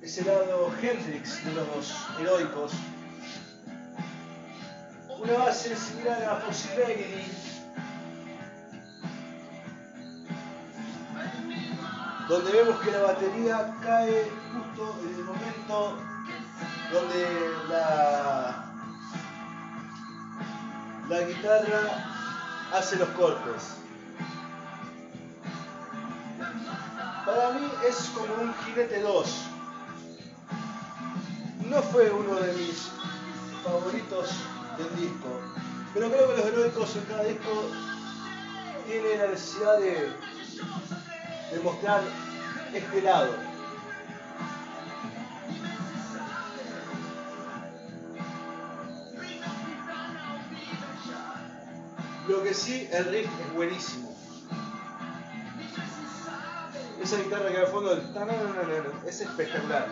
ese 0.00 0.24
lado 0.24 0.72
Hendrix 0.80 1.44
de 1.44 1.52
los 1.54 1.94
heroicos, 2.20 2.72
una 5.18 5.32
base 5.34 5.76
similar 5.76 6.22
a 6.24 6.40
Possibility, 6.40 7.30
donde 12.28 12.52
vemos 12.52 12.80
que 12.80 12.90
la 12.90 13.02
batería 13.02 13.74
cae 13.82 14.30
justo 14.52 14.98
en 15.02 15.14
el 15.14 15.24
momento 15.24 15.98
donde 16.92 17.26
la, 17.68 18.64
la 21.08 21.20
guitarra 21.22 22.12
hace 22.72 22.96
los 22.96 23.08
cortes. 23.10 23.81
Para 27.34 27.50
mí 27.52 27.66
es 27.88 28.10
como 28.14 28.42
un 28.42 28.54
jinete 28.54 29.00
2. 29.00 29.26
No 31.70 31.82
fue 31.82 32.10
uno 32.10 32.34
de 32.34 32.52
mis 32.52 32.90
favoritos 33.64 34.28
del 34.76 34.96
disco, 34.96 35.40
pero 35.94 36.10
creo 36.10 36.28
que 36.28 36.36
los 36.36 36.46
heroicos 36.46 36.96
en 36.96 37.04
cada 37.04 37.24
disco 37.24 37.70
tienen 38.86 39.18
la 39.18 39.28
necesidad 39.28 39.78
de, 39.78 40.12
de 41.52 41.60
mostrar 41.64 42.02
este 42.74 43.00
lado. 43.00 43.30
Lo 52.28 52.42
que 52.42 52.52
sí, 52.52 52.88
el 52.92 53.04
riff 53.06 53.30
es 53.40 53.54
buenísimo. 53.54 54.11
Esa 57.12 57.24
guitarra 57.24 57.48
que 57.50 57.58
va 57.58 57.60
al 57.60 57.66
fondo 57.66 57.94
del 57.94 58.12
es 59.06 59.20
espectacular. 59.20 59.86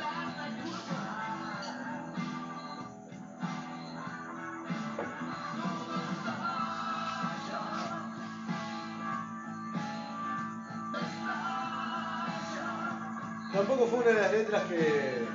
Tampoco 13.52 13.86
fue 13.86 13.98
una 13.98 14.06
de 14.06 14.14
las 14.14 14.32
letras 14.32 14.62
que, 14.64 15.26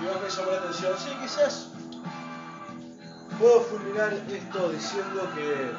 más 0.00 0.20
me 0.20 0.28
llamó 0.28 0.50
la 0.50 0.58
atención. 0.58 0.98
Sí, 0.98 1.10
quizás 1.22 1.68
puedo 3.38 3.60
fulminar 3.60 4.12
esto 4.14 4.70
diciendo 4.70 5.30
que 5.36 5.70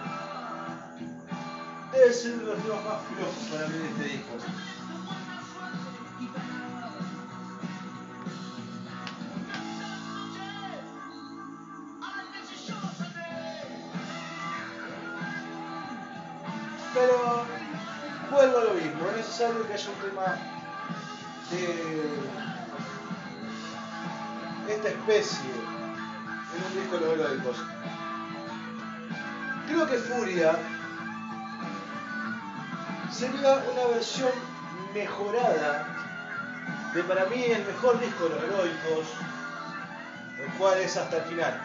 ser 2.13 2.35
uno 2.35 2.43
de 2.43 2.53
los 2.53 2.63
temas 2.63 2.85
más 2.85 3.01
flojos 3.07 3.43
para 3.51 3.67
mí 3.67 3.77
de 3.79 3.87
este 3.87 4.03
disco. 4.03 4.76
Que 19.37 19.45
haya 19.45 19.89
un 19.91 19.97
tema 19.97 20.35
de 21.51 21.63
esta 24.73 24.89
especie 24.89 25.51
en 26.55 26.63
un 26.65 26.73
disco 26.81 26.97
de 26.97 27.05
los 27.05 27.13
heroicos. 27.19 27.57
Creo 29.67 29.85
que 29.85 29.97
Furia 29.97 30.57
sería 33.11 33.63
una 33.71 33.85
versión 33.93 34.31
mejorada 34.95 35.85
de 36.95 37.03
para 37.03 37.25
mí 37.25 37.43
el 37.43 37.63
mejor 37.63 37.99
disco 37.99 38.23
de 38.23 38.29
los 38.31 38.43
heroicos, 38.43 39.07
el 40.39 40.51
cual 40.53 40.79
es 40.79 40.97
hasta 40.97 41.17
el 41.17 41.23
final. 41.25 41.61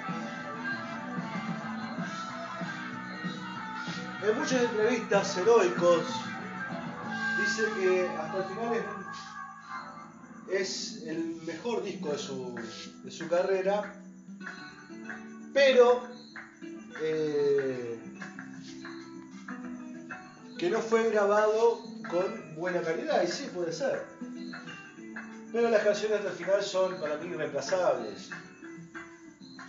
En 4.22 4.38
muchas 4.38 4.60
entrevistas 4.60 5.38
heroicos 5.38 6.04
dice 7.52 7.70
que 7.78 8.08
hasta 8.08 8.38
el 8.38 8.44
final 8.44 8.84
es, 10.50 11.02
el 11.02 11.36
mejor 11.46 11.82
disco 11.82 12.10
de 12.10 12.18
su, 13.10 13.28
carrera, 13.28 13.94
pero 15.52 16.02
eh, 17.00 17.98
que 20.58 20.70
no 20.70 20.80
fue 20.80 21.10
grabado 21.10 21.80
con 22.08 22.54
buena 22.56 22.80
calidad, 22.80 23.22
y 23.22 23.26
sí 23.26 23.50
puede 23.52 23.72
ser. 23.72 24.02
Pero 25.52 25.68
las 25.68 25.84
canciones 25.84 26.24
del 26.24 26.32
final 26.32 26.62
son 26.62 26.98
para 27.00 27.16
mí 27.18 27.26
irreemplazables. 27.26 28.30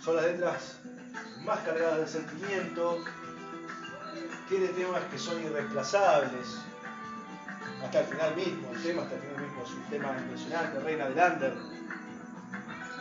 Son 0.02 0.16
las 0.16 0.24
letras 0.24 0.78
más 1.44 1.60
cargadas 1.60 2.00
de 2.00 2.06
sentimiento, 2.06 3.04
tiene 4.48 4.68
temas 4.68 5.02
que 5.10 5.18
son 5.18 5.42
irreemplazables. 5.42 6.64
Hasta 7.84 8.00
el 8.00 8.06
final 8.06 8.34
mismo, 8.34 8.70
el 8.72 8.82
tema 8.82 9.02
hasta 9.02 9.14
el 9.14 9.20
final 9.20 9.40
mismo 9.42 9.62
es 9.62 9.70
un 9.70 9.82
tema 9.90 10.16
impresionante, 10.18 10.80
Reina 10.80 11.04
del 11.04 11.32
Under. 11.32 11.54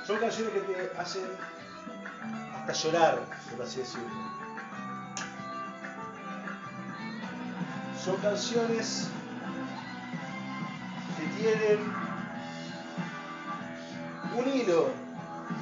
Son 0.06 0.18
canciones 0.18 0.54
que 0.54 0.60
te 0.60 1.00
hacen 1.00 1.24
hasta 2.54 2.74
llorar, 2.74 3.20
por 3.50 3.66
así 3.66 3.80
decirlo. 3.80 4.10
Son 8.04 8.18
canciones 8.18 9.08
que 11.18 11.42
tienen 11.42 11.80
un 14.36 14.48
hilo 14.54 14.90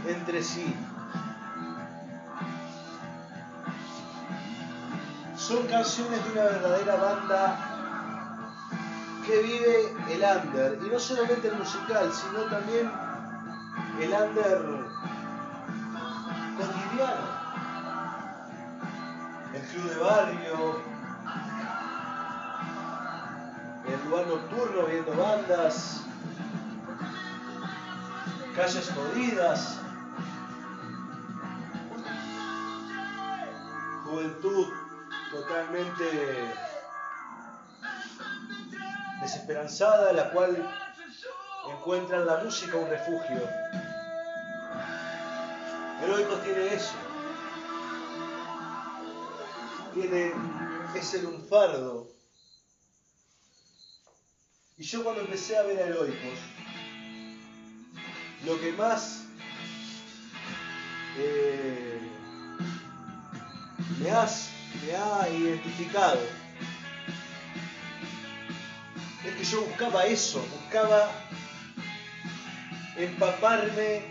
entre 0.08 0.42
sí. 0.42 0.76
Son 5.38 5.68
canciones 5.68 6.24
de 6.26 6.32
una 6.32 6.44
verdadera 6.44 6.96
banda 6.96 7.71
que 9.32 9.42
vive 9.44 9.96
el 10.10 10.24
under, 10.24 10.78
y 10.86 10.90
no 10.90 11.00
solamente 11.00 11.48
el 11.48 11.56
musical, 11.56 12.12
sino 12.12 12.42
también 12.50 12.92
el 14.02 14.12
under 14.12 14.58
cotidiano. 16.58 17.42
El 19.54 19.62
club 19.62 19.90
de 19.90 20.00
barrio, 20.00 20.82
el 23.88 24.10
lugar 24.10 24.28
nocturno 24.28 24.86
viendo 24.88 25.16
bandas, 25.16 26.02
calles 28.54 28.92
jodidas, 28.94 29.80
juventud 34.04 34.68
totalmente 35.32 36.71
desesperanzada, 39.22 40.12
la 40.14 40.32
cual 40.32 40.58
encuentra 41.70 42.18
en 42.18 42.26
la 42.26 42.38
música 42.38 42.78
un 42.78 42.90
refugio. 42.90 43.48
Heroicos 46.04 46.44
tiene 46.44 46.74
eso. 46.74 46.94
Tiene 49.94 50.34
ese 50.96 51.22
lunfardo. 51.22 52.10
Y 54.78 54.84
yo 54.84 55.04
cuando 55.04 55.22
empecé 55.22 55.58
a 55.58 55.64
ver 55.64 55.78
a 55.78 55.86
Heroicos, 55.86 56.40
lo 58.46 58.60
que 58.60 58.72
más 58.72 59.26
eh, 61.18 62.00
me, 64.00 64.10
has, 64.10 64.50
me 64.84 64.96
ha 64.96 65.30
identificado 65.30 66.41
yo 69.52 69.66
buscaba 69.66 70.06
eso, 70.06 70.42
buscaba 70.62 71.12
empaparme 72.96 74.02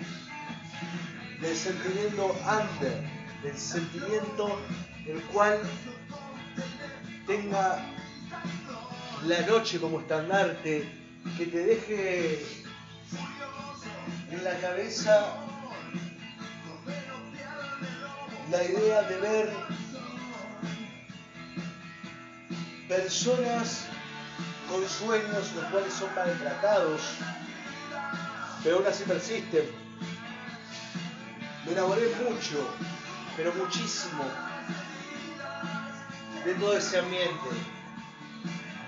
del 1.40 1.57
sentimiento 1.57 2.37
under, 2.44 3.03
del 3.42 3.57
sentimiento 3.57 4.61
el 5.07 5.22
cual 5.33 5.59
tenga 7.26 7.83
la 9.24 9.40
noche 9.46 9.81
como 9.81 10.00
estandarte, 10.00 10.87
que 11.38 11.46
te 11.46 11.59
deje 11.59 12.44
en 14.31 14.44
la 14.44 14.59
cabeza 14.59 15.37
la 18.50 18.62
idea 18.62 19.03
de 19.05 19.20
ver 19.20 19.53
personas 22.88 23.87
con 24.70 24.88
sueños 24.88 25.52
los 25.56 25.64
cuales 25.66 25.92
son 25.92 26.14
maltratados, 26.14 27.00
pero 28.62 28.76
aún 28.76 28.87
así 28.87 29.02
persisten. 29.04 29.64
Me 31.66 31.72
enamoré 31.72 32.09
mucho, 32.24 32.70
pero 33.37 33.52
muchísimo, 33.54 34.24
de 36.44 36.54
todo 36.54 36.76
ese 36.76 37.00
ambiente. 37.00 37.48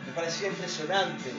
Me 0.06 0.12
parecía 0.12 0.48
impresionante. 0.48 1.32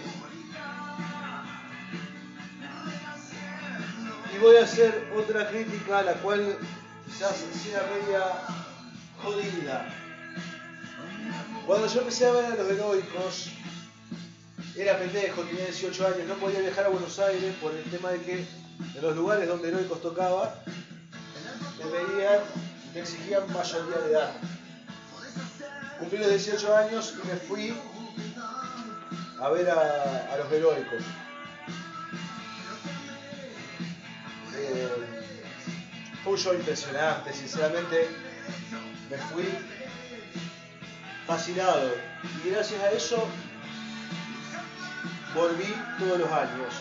Y 4.35 4.39
voy 4.39 4.57
a 4.57 4.63
hacer 4.63 5.11
otra 5.15 5.47
crítica, 5.49 6.01
la 6.01 6.13
cual 6.15 6.57
quizás 7.05 7.45
sea 7.63 7.89
media 7.95 8.23
jodida. 9.21 9.93
Cuando 11.65 11.87
yo 11.87 11.99
empecé 12.01 12.27
a 12.27 12.31
ver 12.31 12.45
a 12.45 12.55
los 12.55 12.69
heroicos, 12.71 13.51
era 14.75 14.97
pendejo, 14.97 15.41
tenía 15.43 15.65
18 15.65 16.07
años, 16.07 16.27
no 16.27 16.35
podía 16.35 16.59
viajar 16.59 16.85
a 16.85 16.89
Buenos 16.89 17.19
Aires 17.19 17.53
por 17.61 17.73
el 17.73 17.83
tema 17.91 18.11
de 18.11 18.21
que 18.21 18.33
en 18.33 19.01
los 19.01 19.15
lugares 19.15 19.47
donde 19.47 19.69
heroicos 19.69 20.01
tocaba, 20.01 20.55
me 21.77 21.91
veían, 21.91 22.39
me 22.93 23.01
exigían 23.01 23.51
mayoría 23.53 23.97
de 23.97 24.11
edad. 24.11 24.31
Cumplí 25.99 26.17
los 26.17 26.29
18 26.29 26.75
años 26.75 27.13
y 27.23 27.27
me 27.27 27.35
fui 27.35 27.73
a 29.39 29.49
ver 29.49 29.69
a, 29.69 30.33
a 30.33 30.37
los 30.37 30.51
heroicos. 30.51 31.03
Eh, 34.55 34.89
fue 36.23 36.33
un 36.33 36.39
show 36.39 36.53
impresionante, 36.53 37.33
sinceramente 37.33 38.07
me 39.09 39.17
fui 39.17 39.47
fascinado 41.27 41.91
y 42.43 42.49
gracias 42.49 42.81
a 42.81 42.91
eso 42.91 43.27
volví 45.33 45.73
todos 45.99 46.19
los 46.19 46.31
años. 46.31 46.73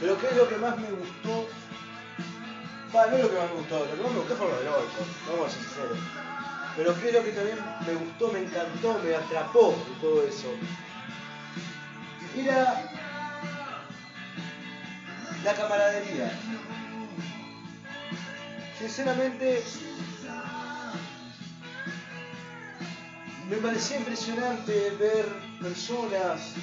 Pero 0.00 0.18
¿qué 0.18 0.26
es 0.28 0.36
lo 0.36 0.48
que 0.48 0.56
más 0.56 0.78
me 0.78 0.90
gustó? 0.90 1.48
Va, 2.94 3.06
no 3.06 3.16
es 3.16 3.22
lo 3.22 3.30
que 3.30 3.36
más 3.36 3.50
me 3.50 3.56
gustó, 3.56 3.78
lo 3.80 3.96
que 3.96 4.02
más 4.02 4.12
me 4.12 4.18
gustó 4.18 4.36
fue 4.36 4.48
los 4.48 4.60
heroicos, 4.60 5.06
vamos 5.28 5.46
a 5.46 5.50
ser 5.50 5.62
sinceros. 5.62 5.98
Pero 6.76 7.00
¿qué 7.00 7.08
es 7.08 7.14
lo 7.14 7.24
que 7.24 7.32
también 7.32 7.58
me 7.86 7.94
gustó, 7.94 8.32
me 8.32 8.38
encantó, 8.38 9.00
me 9.04 9.14
atrapó 9.14 9.74
todo 10.00 10.22
eso? 10.22 10.48
Era 12.36 12.88
la 15.44 15.54
camaradería. 15.54 16.30
Sinceramente, 18.78 19.64
me 23.50 23.56
parecía 23.56 23.98
impresionante 23.98 24.90
ver 25.00 25.26
personas 25.60 26.54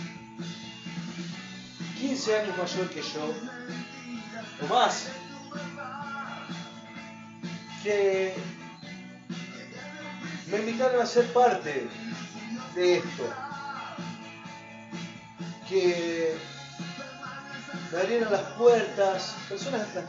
15 2.07 2.39
años 2.39 2.55
mayor 2.55 2.89
que 2.89 3.01
yo, 3.01 3.33
o 4.61 4.67
más, 4.67 5.07
que 7.83 8.35
me 10.51 10.57
invitaron 10.59 11.01
a 11.01 11.05
ser 11.07 11.25
parte 11.33 11.87
de 12.75 12.97
esto, 12.97 13.23
que 15.67 16.37
me 17.91 17.99
abrieron 17.99 18.31
las 18.31 18.51
puertas, 18.51 19.35
personas 19.49 19.87
las, 19.95 20.05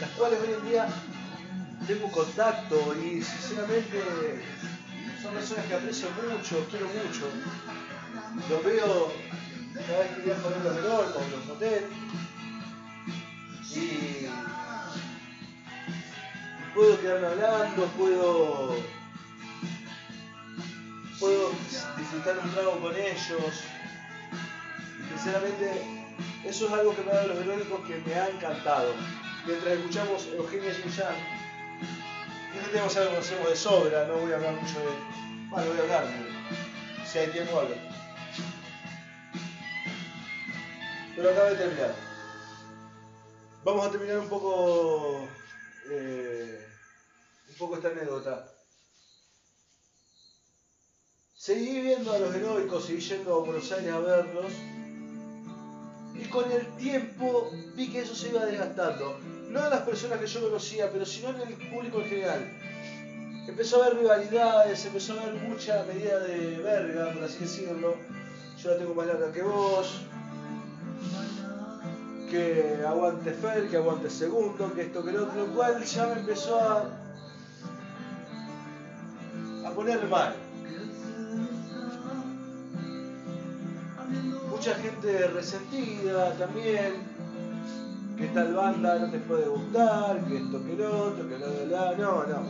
las 0.00 0.10
cuales 0.16 0.40
hoy 0.40 0.54
en 0.54 0.70
día 0.70 0.88
tengo 1.86 2.10
contacto 2.10 2.96
y 3.04 3.22
sinceramente 3.22 4.42
son 5.22 5.34
personas 5.34 5.66
que 5.66 5.74
aprecio 5.74 6.08
mucho, 6.10 6.66
quiero 6.70 6.86
mucho. 6.86 7.28
Los 8.48 8.64
veo 8.64 9.12
cada 9.74 9.98
vez 9.98 10.10
que 10.12 10.22
viajo 10.22 10.48
a 10.48 10.50
los 10.50 10.74
Verón 10.76 11.06
o 11.14 11.36
los 11.36 11.50
hoteles 11.50 11.84
y, 13.74 14.28
puedo 16.74 17.00
quedarme 17.00 17.26
hablando, 17.26 17.86
puedo, 17.96 18.76
puedo 21.18 21.50
disfrutar 21.96 22.38
un 22.38 22.50
trago 22.52 22.80
con 22.80 22.96
ellos. 22.96 23.64
Sinceramente, 25.08 25.82
eso 26.44 26.66
es 26.66 26.72
algo 26.72 26.94
que 26.94 27.02
me 27.02 27.12
dado 27.12 27.28
los 27.28 27.38
heroicos 27.38 27.80
que 27.86 27.96
me 27.98 28.14
ha 28.14 28.28
encantado. 28.28 28.92
Mientras 29.46 29.74
escuchamos 29.74 30.28
Eugenia 30.36 30.74
Ginjan, 30.74 31.14
este 32.56 32.70
tema 32.70 32.86
ya 32.88 33.00
lo 33.00 33.10
conocemos 33.10 33.48
de 33.48 33.56
sobra, 33.56 34.06
no 34.06 34.14
voy 34.14 34.32
a 34.32 34.36
hablar 34.36 34.54
mucho 34.54 34.78
de. 34.78 34.86
Bueno, 35.50 35.70
voy 35.70 35.78
a 35.78 35.82
hablar, 35.82 36.06
si 37.06 37.18
hay 37.18 37.28
tiempo 37.28 37.60
hablo. 37.60 37.93
Pero 41.16 41.30
acabo 41.30 41.50
de 41.50 41.56
terminar. 41.56 41.94
Vamos 43.64 43.86
a 43.86 43.90
terminar 43.90 44.18
un 44.18 44.28
poco. 44.28 45.28
Eh, 45.90 46.66
un 47.50 47.54
poco 47.56 47.76
esta 47.76 47.88
anécdota. 47.88 48.50
Seguí 51.34 51.80
viendo 51.80 52.12
a 52.12 52.18
los 52.18 52.34
heroicos, 52.34 52.86
seguí 52.86 53.00
yendo 53.00 53.34
a 53.34 53.44
Buenos 53.44 53.70
Aires 53.70 53.92
a 53.92 53.98
verlos. 54.00 54.52
Y 56.14 56.24
con 56.30 56.50
el 56.50 56.66
tiempo 56.76 57.50
vi 57.74 57.90
que 57.90 58.00
eso 58.00 58.14
se 58.14 58.30
iba 58.30 58.44
desgastando. 58.46 59.18
No 59.50 59.62
en 59.62 59.70
las 59.70 59.82
personas 59.82 60.18
que 60.20 60.26
yo 60.26 60.40
conocía, 60.40 60.90
pero 60.90 61.04
sino 61.04 61.30
en 61.30 61.40
el 61.42 61.54
público 61.70 62.00
en 62.00 62.08
general. 62.08 62.60
Empezó 63.46 63.82
a 63.82 63.86
haber 63.86 63.98
rivalidades, 63.98 64.84
empezó 64.86 65.12
a 65.12 65.22
haber 65.22 65.34
mucha 65.34 65.84
medida 65.84 66.18
de 66.20 66.58
verga, 66.58 67.12
por 67.12 67.24
así 67.24 67.40
decirlo. 67.40 67.94
Yo 68.62 68.70
la 68.70 68.78
tengo 68.78 68.94
más 68.94 69.06
larga 69.06 69.30
que 69.30 69.42
vos. 69.42 70.00
Que 72.34 72.82
aguante 72.84 73.30
Fer, 73.30 73.68
que 73.70 73.76
aguante 73.76 74.10
segundo, 74.10 74.72
que 74.74 74.82
esto, 74.82 75.04
que 75.04 75.12
lo 75.12 75.22
otro, 75.22 75.46
lo 75.46 75.54
cual 75.54 75.84
ya 75.84 76.06
me 76.08 76.14
empezó 76.14 76.58
a, 76.60 76.82
a 79.64 79.70
poner 79.70 80.04
mal. 80.08 80.34
Mucha 84.50 84.74
gente 84.74 85.28
resentida 85.28 86.32
también, 86.32 86.94
que 88.18 88.26
tal 88.34 88.52
banda 88.52 88.98
no 88.98 89.10
te 89.12 89.18
puede 89.20 89.46
gustar, 89.46 90.24
que 90.24 90.36
esto, 90.38 90.64
que 90.66 90.74
lo 90.74 91.04
otro, 91.04 91.28
que 91.28 91.38
lo 91.38 91.66
la, 91.66 91.92
no, 91.92 92.24
no. 92.24 92.48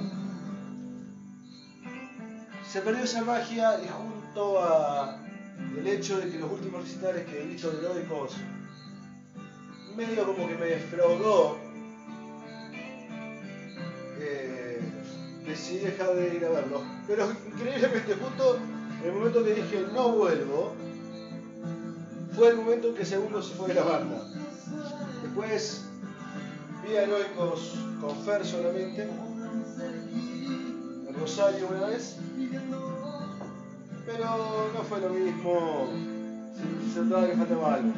Se 2.72 2.80
perdió 2.80 3.04
esa 3.04 3.22
magia 3.22 3.82
y 3.84 3.88
junto 3.88 4.62
a 4.62 5.18
el 5.76 5.86
hecho 5.86 6.16
de 6.20 6.30
que 6.30 6.38
los 6.38 6.50
últimos 6.50 6.84
recitales 6.84 7.26
que 7.26 7.42
he 7.42 7.48
de 7.48 7.56
Heroicos 7.58 8.38
medio 9.96 10.26
como 10.26 10.48
que 10.48 10.54
me 10.56 10.66
defraudó, 10.66 11.56
eh, 14.18 14.80
decidí 15.46 15.78
dejar 15.80 16.14
de 16.14 16.34
ir 16.34 16.44
a 16.44 16.50
verlo. 16.50 16.82
Pero 17.06 17.30
increíblemente 17.46 18.14
justo 18.14 18.58
el 19.04 19.12
momento 19.12 19.44
que 19.44 19.54
dije 19.54 19.86
no 19.92 20.12
vuelvo, 20.12 20.72
fue 22.34 22.48
el 22.48 22.56
momento 22.56 22.88
en 22.88 22.94
que 22.94 23.04
segundo 23.04 23.42
se 23.42 23.54
fue 23.54 23.68
de 23.68 23.74
la 23.74 23.84
banda. 23.84 24.26
Después 25.22 25.84
vi 26.84 26.96
a 26.96 27.02
Heroicos 27.02 27.74
con 28.00 28.16
Fer 28.24 28.44
solamente, 28.44 29.02
en 31.08 31.14
Rosario 31.20 31.68
una 31.68 31.86
vez, 31.86 32.16
pero 34.06 34.70
no 34.74 34.82
fue 34.88 35.00
lo 35.00 35.10
mismo, 35.10 35.88
se 36.92 37.00
notaba 37.02 37.26
que 37.28 37.36
faltaba 37.36 37.74
algo. 37.74 37.92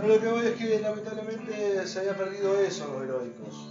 Pero 0.00 0.14
lo 0.14 0.20
que 0.20 0.28
voy 0.28 0.46
es 0.46 0.54
que 0.54 0.80
lamentablemente 0.80 1.86
se 1.86 1.98
había 1.98 2.16
perdido 2.16 2.58
eso 2.58 2.86
los 2.86 3.02
heroicos. 3.02 3.68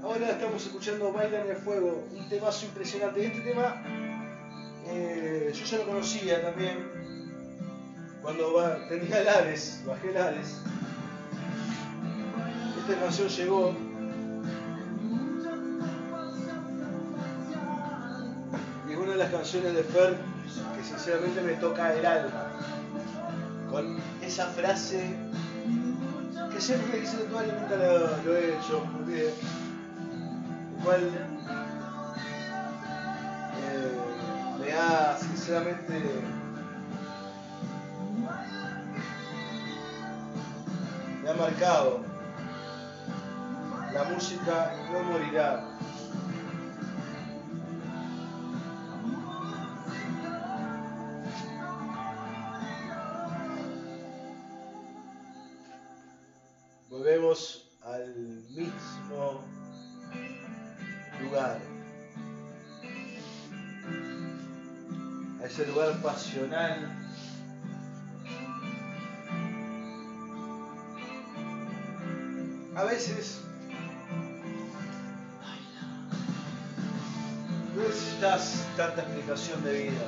Ahora 0.00 0.30
estamos 0.30 0.64
escuchando 0.64 1.12
Baila 1.12 1.40
en 1.40 1.50
el 1.50 1.56
Fuego, 1.56 2.06
un 2.14 2.28
temazo 2.28 2.66
impresionante. 2.66 3.26
Este 3.26 3.40
tema 3.40 3.82
eh, 4.86 5.52
yo 5.52 5.64
ya 5.64 5.78
lo 5.78 5.86
conocía 5.86 6.40
también. 6.40 6.88
Cuando 8.22 8.62
tenía 8.88 9.18
el 9.18 9.26
bajé 9.84 10.10
el 10.10 10.16
Ares. 10.16 10.60
Esta 12.78 13.00
canción 13.00 13.28
llegó. 13.28 13.74
Y 18.88 18.92
es 18.92 18.96
una 18.96 19.10
de 19.10 19.16
las 19.18 19.30
canciones 19.32 19.74
de 19.74 19.82
Fer 19.82 20.16
que 20.76 20.84
sinceramente 20.84 21.40
me 21.42 21.54
toca 21.54 21.92
el 21.92 22.06
alma. 22.06 22.45
Esa 24.22 24.46
frase 24.46 25.14
que 26.50 26.60
siempre 26.60 27.00
quise 27.00 27.18
tatuar 27.18 27.46
y 27.46 27.52
nunca 27.52 27.76
lo, 27.76 28.16
lo 28.24 28.36
he 28.36 28.54
hecho. 28.54 28.82
Porque, 28.92 29.34
igual 30.80 31.10
eh, 33.58 33.98
me 34.60 34.72
ha 34.72 35.16
sinceramente 35.18 36.02
me 41.22 41.30
ha 41.30 41.34
marcado 41.34 42.00
la 43.92 44.04
música 44.04 44.74
no 44.92 45.02
morirá. 45.04 45.75
A 72.74 72.84
veces 72.84 73.42
no 77.74 77.82
necesitas 77.82 78.66
tanta 78.78 79.02
explicación 79.02 79.62
de 79.62 79.82
vida. 79.82 80.06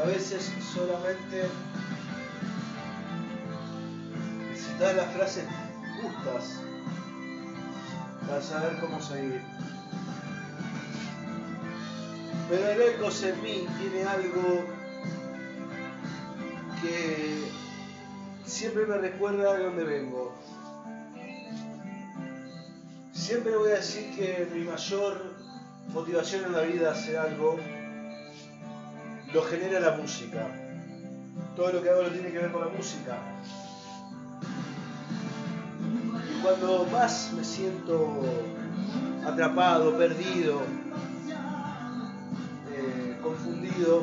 A 0.00 0.06
veces 0.06 0.52
solamente 0.72 1.48
necesitas 4.50 4.96
las 4.96 5.12
frases 5.14 5.44
justas 6.00 6.60
para 8.28 8.40
saber 8.40 8.78
cómo 8.80 9.00
seguir. 9.02 9.57
Pero 12.48 12.66
Heroicos 12.66 13.22
en 13.24 13.42
mí 13.42 13.66
tiene 13.78 14.04
algo 14.04 14.64
que 16.80 17.50
siempre 18.44 18.86
me 18.86 18.96
recuerda 18.96 19.52
de 19.54 19.64
dónde 19.64 19.84
vengo. 19.84 20.34
Siempre 23.12 23.54
voy 23.54 23.72
a 23.72 23.74
decir 23.74 24.16
que 24.16 24.48
mi 24.54 24.64
mayor 24.64 25.34
motivación 25.92 26.46
en 26.46 26.52
la 26.52 26.62
vida 26.62 26.92
hacer 26.92 27.18
algo 27.18 27.58
lo 29.34 29.42
genera 29.42 29.80
la 29.80 29.96
música. 29.96 30.46
Todo 31.54 31.72
lo 31.72 31.82
que 31.82 31.90
hago 31.90 32.02
lo 32.02 32.10
tiene 32.10 32.30
que 32.32 32.38
ver 32.38 32.50
con 32.50 32.62
la 32.62 32.68
música. 32.68 33.18
Y 36.34 36.40
cuando 36.40 36.86
más 36.86 37.30
me 37.36 37.44
siento 37.44 38.24
atrapado, 39.26 39.98
perdido, 39.98 40.62
confundido, 43.48 44.02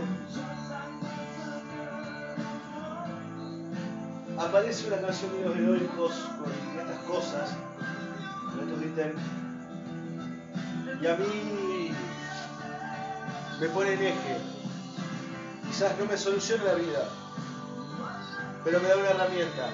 aparece 4.39 4.87
una 4.87 5.01
canción 5.01 5.31
de 5.33 5.45
los 5.45 5.55
heroicos 5.55 6.13
con 6.39 6.51
estas 6.79 6.99
cosas, 7.03 7.49
con 8.51 8.67
estos 8.67 8.85
ítems, 8.85 9.21
y 11.01 11.07
a 11.07 11.15
mí 11.15 11.91
me 13.59 13.67
pone 13.69 13.93
en 13.93 14.03
eje. 14.03 14.37
Quizás 15.67 15.97
no 15.99 16.05
me 16.05 16.17
solucione 16.17 16.63
la 16.63 16.73
vida, 16.73 17.09
pero 18.63 18.79
me 18.79 18.87
da 18.87 18.97
una 18.97 19.09
herramienta. 19.09 19.69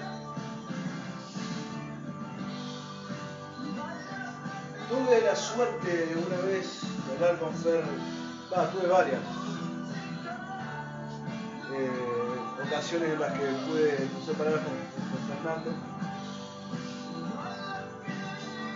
Tuve 4.89 5.21
la 5.21 5.35
suerte 5.35 6.15
una 6.27 6.37
vez 6.47 6.81
de 7.07 7.13
hablar 7.15 7.39
con 7.39 7.55
Fer, 7.55 7.83
tuve 8.73 8.87
varias. 8.87 9.40
Ocasiones 12.71 13.11
en 13.11 13.19
las 13.19 13.33
que 13.33 13.45
pude 13.67 13.95
cruzar 13.95 14.35
palabras 14.35 14.63
con, 14.63 14.73
con 15.11 15.27
Fernando. 15.27 15.71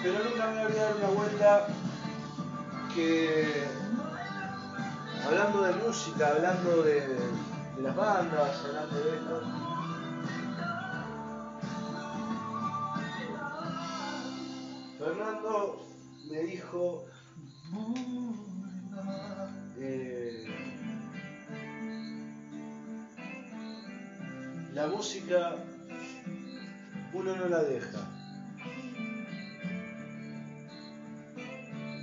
Pero 0.03 0.23
nunca 0.25 0.47
me 0.47 0.62
había 0.62 0.84
dado 0.84 0.97
una 0.97 1.08
vuelta 1.08 1.67
que 2.93 3.63
hablando 5.25 5.62
de 5.62 5.73
música, 5.75 6.27
hablando 6.27 6.84
de, 6.84 7.08
de 7.08 7.81
las 7.81 7.95
bandas, 7.95 8.65
hablando 8.65 8.99
de 8.99 9.15
esto. 9.15 9.41
Fernando 14.99 15.86
me 16.29 16.39
dijo 16.43 17.05
la 24.85 24.91
música 24.91 25.55
uno 27.11 27.35
no 27.35 27.47
la 27.49 27.63
deja. 27.63 28.07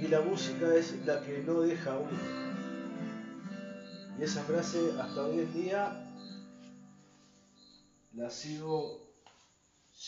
Y 0.00 0.08
la 0.08 0.20
música 0.22 0.74
es 0.74 1.06
la 1.06 1.22
que 1.22 1.44
no 1.44 1.60
deja 1.60 1.92
a 1.92 1.98
uno. 1.98 2.18
Y 4.18 4.24
esa 4.24 4.42
frase 4.42 4.80
hasta 5.00 5.22
hoy 5.22 5.38
en 5.38 5.52
día 5.52 6.12
la 8.14 8.28
sigo 8.30 9.14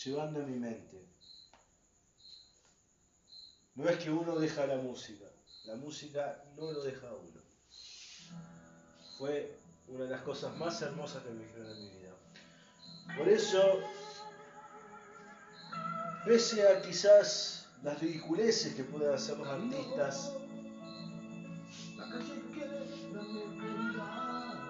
llevando 0.03 0.41
en 0.41 0.51
mi 0.51 0.59
mente. 0.59 1.07
No 3.75 3.87
es 3.87 3.97
que 3.99 4.11
uno 4.11 4.37
deja 4.37 4.67
la 4.67 4.79
música, 4.79 5.25
la 5.63 5.77
música 5.77 6.43
no 6.57 6.73
lo 6.73 6.83
deja 6.83 7.07
a 7.07 7.13
uno. 7.13 7.41
Fue 9.17 9.59
una 9.87 10.03
de 10.03 10.09
las 10.09 10.23
cosas 10.23 10.57
más 10.57 10.81
hermosas 10.81 11.23
que 11.23 11.29
me 11.29 11.45
dijeron 11.45 11.71
en 11.71 11.83
mi 11.85 11.89
vida. 11.99 12.05
Por 13.17 13.29
eso, 13.29 13.79
pese 16.25 16.67
a 16.67 16.81
quizás 16.81 17.67
las 17.83 17.99
ridiculeces 17.99 18.75
que 18.75 18.83
puedan 18.83 19.13
hacer 19.13 19.37
los 19.37 19.47
artistas, 19.47 20.33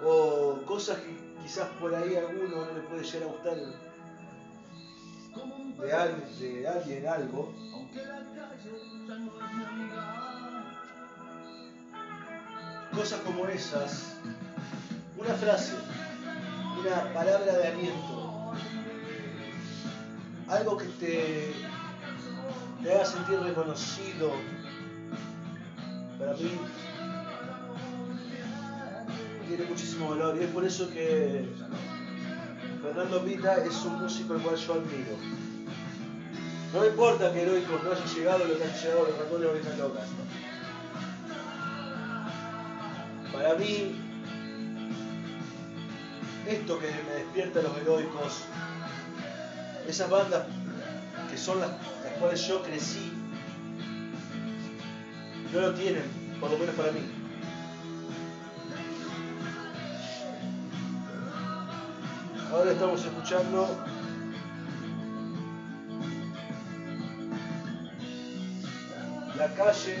o 0.04 0.60
cosas 0.66 0.98
que 0.98 1.16
quizás 1.42 1.68
por 1.80 1.94
ahí 1.94 2.16
a 2.16 2.20
alguno 2.20 2.66
no 2.66 2.72
le 2.72 2.80
puede 2.82 3.02
llegar 3.02 3.28
a 3.28 3.32
gustar 3.32 3.56
de, 3.56 3.66
de 6.38 6.68
alguien 6.68 7.06
algo, 7.06 7.52
cosas 12.94 13.20
como 13.20 13.46
esas, 13.46 14.16
una 15.16 15.34
frase, 15.34 15.74
una 16.80 17.12
palabra 17.12 17.52
de 17.52 17.68
aliento, 17.68 18.25
algo 20.48 20.76
que 20.76 20.86
te, 20.86 21.52
te 22.82 22.94
haga 22.94 23.04
sentir 23.04 23.38
reconocido, 23.40 24.32
para 26.18 26.32
mí 26.34 26.58
tiene 29.48 29.64
muchísimo 29.66 30.10
valor 30.10 30.36
y 30.40 30.44
es 30.44 30.50
por 30.50 30.64
eso 30.64 30.88
que 30.90 31.48
Fernando 32.82 33.24
Pita 33.24 33.64
es 33.64 33.84
un 33.84 34.00
músico 34.00 34.34
al 34.34 34.40
cual 34.40 34.56
yo 34.56 34.72
admiro. 34.74 35.16
No 36.72 36.84
importa 36.84 37.32
que 37.32 37.42
Heroicos 37.42 37.82
no 37.82 37.92
haya 37.92 38.04
llegado 38.04 38.44
lo 38.44 38.58
que 38.58 38.64
han 38.64 38.74
llegado 38.74 39.06
los 39.06 39.18
ratones 39.18 39.48
orejas 39.48 39.78
locas. 39.78 40.04
Para 43.32 43.54
mí, 43.54 43.96
esto 46.46 46.78
que 46.78 46.86
me 46.86 47.14
despierta 47.14 47.60
a 47.60 47.62
los 47.62 47.76
heroicos, 47.78 48.44
esas 49.88 50.10
bandas 50.10 50.46
que 51.30 51.38
son 51.38 51.60
las, 51.60 51.70
las 51.70 52.12
cuales 52.18 52.46
yo 52.46 52.62
crecí, 52.62 53.12
no 55.52 55.60
lo 55.60 55.74
tienen, 55.74 56.04
por 56.40 56.50
lo 56.50 56.58
menos 56.58 56.74
para 56.74 56.92
mí. 56.92 57.00
Ahora 62.52 62.72
estamos 62.72 63.04
escuchando 63.04 63.68
la 69.36 69.48
calle, 69.54 69.98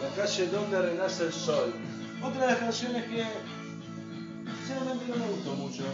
la 0.00 0.22
calle 0.22 0.46
donde 0.48 0.82
renace 0.82 1.24
el 1.24 1.32
sol. 1.32 1.72
Otra 2.22 2.42
de 2.42 2.52
las 2.52 2.58
canciones 2.58 3.04
que 3.04 3.24
sinceramente 4.58 5.04
no 5.08 5.16
me 5.16 5.30
gustó 5.30 5.54
mucho. 5.54 5.84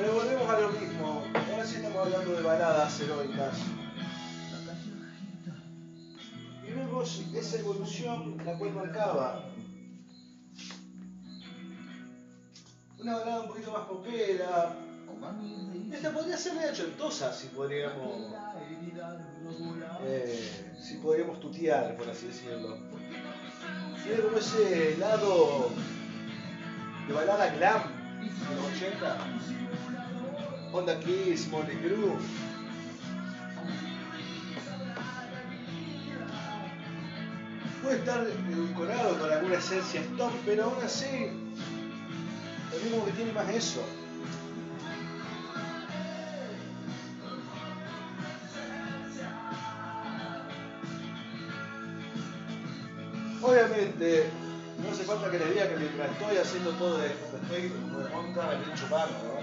Pero 0.00 0.14
volvemos 0.14 0.48
a 0.48 0.60
lo 0.60 0.70
mismo. 0.70 1.24
Ahora 1.34 1.66
sí 1.66 1.76
estamos 1.76 2.06
hablando 2.06 2.32
de 2.32 2.42
baladas 2.42 3.00
heroicas. 3.02 3.58
Y 6.66 6.72
vemos 6.72 7.22
esa 7.34 7.58
evolución 7.58 8.38
la 8.42 8.56
cual 8.56 8.72
marcaba. 8.72 9.44
Una 12.98 13.18
balada 13.18 13.40
un 13.42 13.48
poquito 13.48 13.72
más 13.72 13.82
popera. 13.82 14.74
Esta 15.92 16.12
podría 16.12 16.38
ser 16.38 16.54
media 16.54 16.70
ochentosa 16.70 17.30
si 17.34 17.48
podríamos. 17.48 18.32
eh, 20.06 20.72
si 20.80 20.94
podríamos 20.94 21.40
tutear, 21.40 21.94
por 21.98 22.08
así 22.08 22.28
decirlo. 22.28 22.78
Tiene 24.02 24.22
como 24.22 24.38
ese 24.38 24.96
lado 24.96 25.68
de 27.06 27.12
balada 27.12 27.54
glam 27.54 27.99
80. 28.74 29.16
Onda 30.72 30.98
Kiss, 31.00 31.48
Molly 31.48 31.76
Crew. 31.76 32.16
Puede 37.82 37.96
estar 37.96 38.26
edulcorado 38.26 39.18
con 39.18 39.32
alguna 39.32 39.54
esencia 39.56 40.00
stop, 40.00 40.32
pero 40.44 40.64
aún 40.64 40.84
así, 40.84 41.30
lo 42.72 42.84
mismo 42.84 43.04
que 43.06 43.12
tiene 43.12 43.32
más 43.32 43.48
eso. 43.48 43.82
Obviamente, 53.42 54.30
falta 55.10 55.28
que 55.28 55.38
les 55.40 55.50
diga 55.54 55.68
que 55.68 55.76
mientras 55.76 56.10
estoy 56.12 56.36
haciendo 56.36 56.70
todo 56.72 57.02
esto, 57.02 57.36
estoy 57.42 57.68
como 57.70 57.98
de 57.98 58.08
monta, 58.10 58.52
estoy 58.54 58.74
chupando, 58.74 59.18
¿no? 59.26 59.40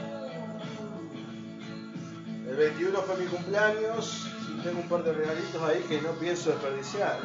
El 2.49 2.55
21 2.55 3.01
fue 3.01 3.17
mi 3.17 3.25
cumpleaños 3.25 4.27
y 4.47 4.61
tengo 4.61 4.79
un 4.79 4.87
par 4.87 5.03
de 5.03 5.11
regalitos 5.11 5.61
ahí 5.61 5.83
que 5.89 6.01
no 6.01 6.11
pienso 6.11 6.51
desperdiciar. 6.51 7.19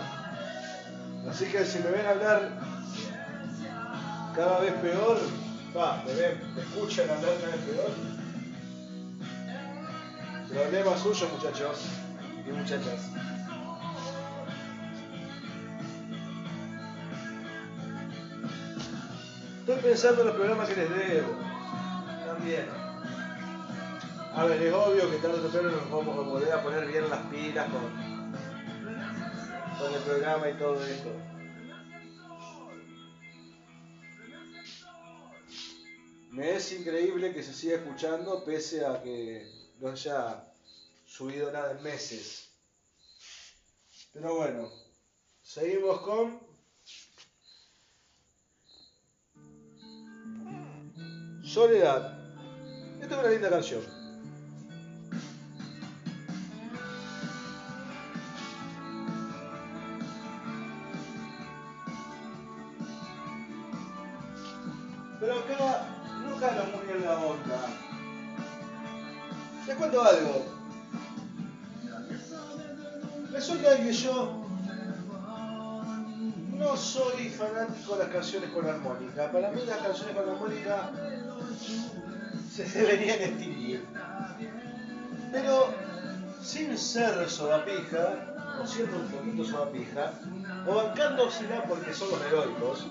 Así 1.31 1.45
que 1.47 1.65
si 1.65 1.79
me 1.79 1.93
ven 1.93 2.05
hablar 2.05 2.51
cada 4.35 4.59
vez 4.59 4.73
peor, 4.75 5.19
va, 5.77 6.03
me 6.05 6.13
ven, 6.13 6.41
me 6.57 6.63
escuchan 6.63 7.09
hablar 7.11 7.37
cada 7.41 7.55
vez 7.55 7.65
peor. 7.71 7.91
Problema 10.49 10.99
suyo, 10.99 11.29
muchachos 11.29 11.79
y 12.45 12.51
muchachas. 12.51 13.03
Estoy 19.63 19.77
pensando 19.77 20.23
en 20.23 20.27
los 20.27 20.37
programas 20.37 20.69
que 20.69 20.75
les 20.75 20.91
debo. 20.91 21.37
También. 22.27 22.69
A 24.35 24.45
ver, 24.45 24.61
es 24.61 24.75
obvio 24.75 25.09
que 25.09 25.19
tarde 25.19 25.39
o 25.39 25.43
temprano 25.43 25.71
nos 25.71 25.89
vamos 25.89 26.19
a 26.19 26.21
volver 26.29 26.53
a 26.53 26.63
poner 26.65 26.85
bien 26.89 27.09
las 27.09 27.25
pilas 27.27 27.71
con, 27.71 27.83
con 29.79 29.95
el 29.95 30.01
programa 30.01 30.51
y 30.51 30.55
todo 30.55 30.85
esto. 30.85 31.11
Me 36.33 36.57
es 36.57 36.73
increíble 36.73 37.33
que 37.33 37.45
se 37.45 37.55
siga 37.55 37.77
escuchando 37.77 38.43
pese 38.43 38.85
a 38.85 39.01
que 39.01 39.49
no 39.79 39.91
haya 39.91 40.43
subido 41.07 41.53
nada 41.53 41.71
en 41.71 41.85
meses. 41.85 42.49
Pero 44.13 44.35
bueno, 44.35 44.69
seguimos 45.41 46.01
con 46.01 46.52
Soledad. 51.53 52.15
Esta 52.99 53.15
es 53.15 53.21
una 53.21 53.29
linda 53.29 53.51
canción. 53.51 53.83
Pero 65.21 65.35
acá 65.35 65.89
no 66.27 66.41
cala 66.41 66.65
muy 66.75 66.87
bien 66.87 67.05
la 67.05 67.19
onda. 67.19 67.67
Te 69.67 69.75
cuento 69.75 70.03
algo. 70.03 70.47
Resulta 73.31 73.77
que 73.77 73.93
yo 73.93 74.42
no 76.73 76.79
soy 76.79 77.29
fanático 77.29 77.97
de 77.97 78.05
las 78.05 78.13
canciones 78.15 78.51
con 78.51 78.67
armónica. 78.67 79.31
Para 79.31 79.51
mí 79.51 79.61
las 79.67 79.77
canciones 79.77 80.17
con 80.17 80.29
armónica 80.31 80.91
se 82.51 82.65
deberían 82.79 83.21
extinguir. 83.21 83.85
Pero 85.31 85.69
sin 86.43 86.79
ser 86.79 87.29
sodapija, 87.29 88.57
o 88.59 88.67
siendo 88.67 88.97
un 88.97 89.09
poquito 89.09 89.45
sodapija, 89.45 90.13
o 90.67 90.75
bancándosela 90.77 91.63
porque 91.65 91.93
son 91.93 92.11
los 92.11 92.23
heroicos, 92.23 92.87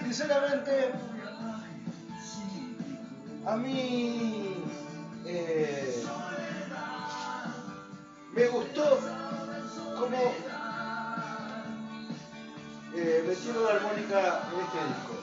sinceramente, 0.00 0.92
a 3.44 3.56
mí 3.56 4.54
eh, 5.26 6.04
me 8.32 8.46
gustó 8.46 9.00
como 9.98 10.49
eh, 13.02 13.24
metieron 13.26 13.64
la 13.64 13.70
armónica 13.70 14.42
en 14.52 14.60
este 14.60 14.78
disco. 14.88 15.19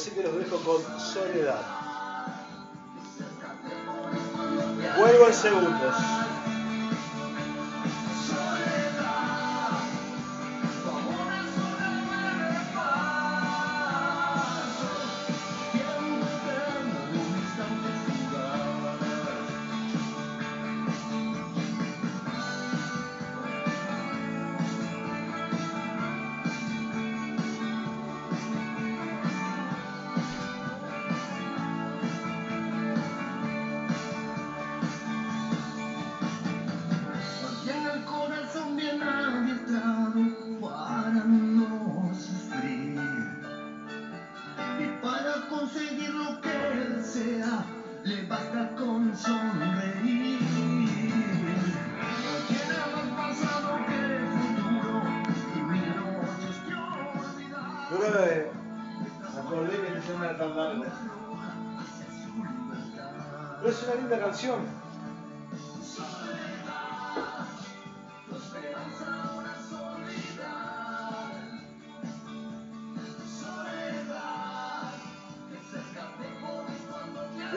Así 0.00 0.12
que 0.12 0.22
los 0.22 0.34
dejo 0.34 0.56
con 0.60 0.98
soledad. 0.98 1.60
Vuelvo 4.98 5.26
en 5.26 5.34
segundos. 5.34 5.94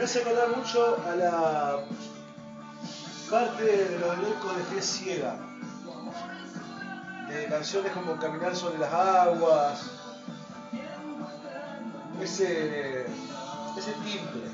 Me 0.04 0.06
hace 0.06 0.20
acordar 0.20 0.50
mucho 0.50 0.98
a 1.08 1.16
la 1.16 1.80
parte 3.32 3.64
de 3.64 4.00
los 4.00 4.18
locos 4.18 4.58
de 4.58 4.64
fe 4.64 4.82
ciega. 4.82 5.38
De 7.30 7.46
canciones 7.46 7.94
como 7.94 8.20
Caminar 8.20 8.54
sobre 8.54 8.80
las 8.80 8.92
aguas. 8.92 9.92
Ese, 12.22 13.06
ese 13.78 13.94
timbre. 14.04 14.52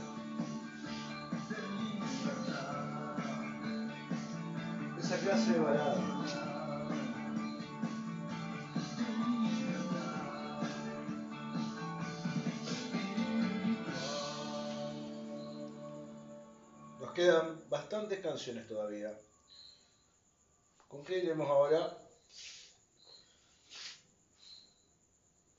clase 5.24 5.54
de 5.54 5.60
balada. 5.60 6.19
Canciones 18.22 18.68
todavía. 18.68 19.18
¿Con 20.88 21.04
qué 21.04 21.20
iremos 21.20 21.48
ahora? 21.50 21.98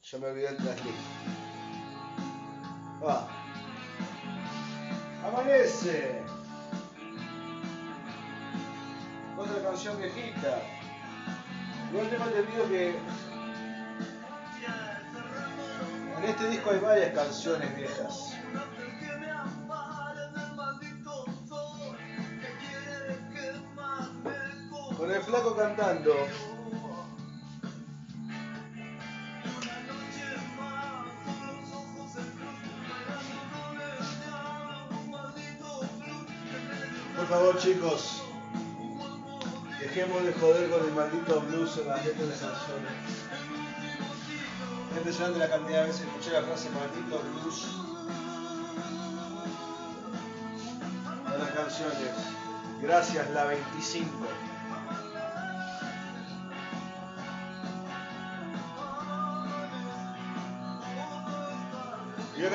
Ya 0.02 0.18
me 0.18 0.26
olvidé 0.26 0.48
el 0.48 0.56
tracklist. 0.56 0.98
Va. 3.04 3.28
Amanece. 5.24 6.22
Otra 9.38 9.62
canción 9.62 9.98
viejita. 9.98 10.62
Igual 11.90 12.10
tengo 12.10 12.24
entendido 12.24 12.68
que 12.68 12.90
en 16.18 16.24
este 16.24 16.48
disco 16.48 16.70
hay 16.70 16.80
varias 16.80 17.14
canciones 17.14 17.76
viejas. 17.76 18.34
Flaco 25.30 25.54
cantando. 25.54 26.12
Por 37.16 37.26
favor 37.28 37.58
chicos, 37.58 38.22
dejemos 39.78 40.24
de 40.24 40.32
joder 40.32 40.68
con 40.68 40.84
el 40.84 40.92
maldito 40.94 41.40
blues 41.42 41.78
en 41.78 41.86
las 41.86 42.04
letras 42.04 42.28
de 42.28 42.34
canciones. 42.34 42.92
Es 44.90 44.96
impresionante 44.96 45.38
la 45.38 45.48
cantidad 45.48 45.82
de 45.82 45.86
veces 45.86 46.02
que 46.02 46.08
escuché 46.08 46.32
la 46.32 46.42
frase 46.42 46.70
maldito 46.70 47.22
blues 47.40 47.68
en 51.32 51.38
las 51.38 51.50
canciones. 51.52 52.14
Gracias 52.82 53.30
la 53.30 53.44
25. 53.44 54.49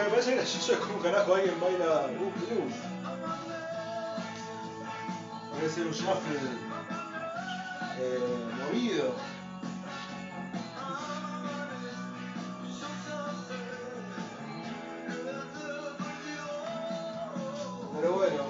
me 0.06 0.12
parece 0.12 0.36
gracioso 0.36 0.74
es 0.74 0.80
como 0.80 1.00
carajo 1.00 1.34
alguien 1.34 1.60
baila 1.60 2.08
Goop 2.20 2.36
Goop. 2.48 2.72
Puede 5.52 5.70
ser 5.70 5.88
un 5.88 5.94
shuffle 5.94 6.40
eh, 7.98 8.20
movido. 8.60 9.16
Pero 17.96 18.14
bueno, 18.14 18.44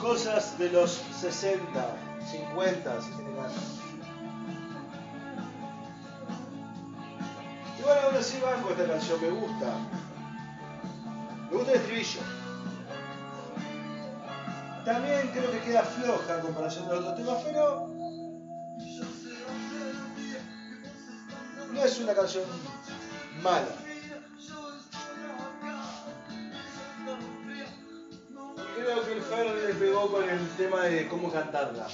cosas 0.00 0.58
de 0.58 0.70
los 0.70 1.02
60, 1.20 1.96
50, 2.30 3.02
60. 3.02 3.23
esta 8.32 8.86
canción 8.86 9.20
me 9.20 9.30
gusta. 9.30 9.74
Me 11.50 11.56
gusta 11.56 11.72
el 11.72 11.78
estribillo. 11.78 12.20
También 14.84 15.30
creo 15.32 15.50
que 15.50 15.60
queda 15.60 15.82
floja 15.82 16.36
en 16.36 16.40
comparación 16.40 16.88
de 16.88 16.94
otros 16.94 17.16
temas, 17.16 17.42
pero. 17.44 17.88
No 21.72 21.84
es 21.84 21.98
una 21.98 22.14
canción 22.14 22.44
mala. 23.42 23.66
Creo 28.76 29.04
que 29.04 29.12
el 29.12 29.22
Fer 29.22 29.46
le 29.46 29.74
pegó 29.74 30.10
con 30.10 30.28
el 30.28 30.48
tema 30.56 30.82
de 30.84 31.08
cómo 31.08 31.30
cantarla. 31.32 31.88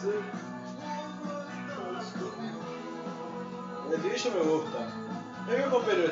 Amanece. 0.00 0.18
El 3.88 3.94
estribillo 3.94 4.30
me 4.38 4.50
gusta. 4.50 4.78
Es 5.48 5.56
bien 5.56 5.70
popero 5.70 6.02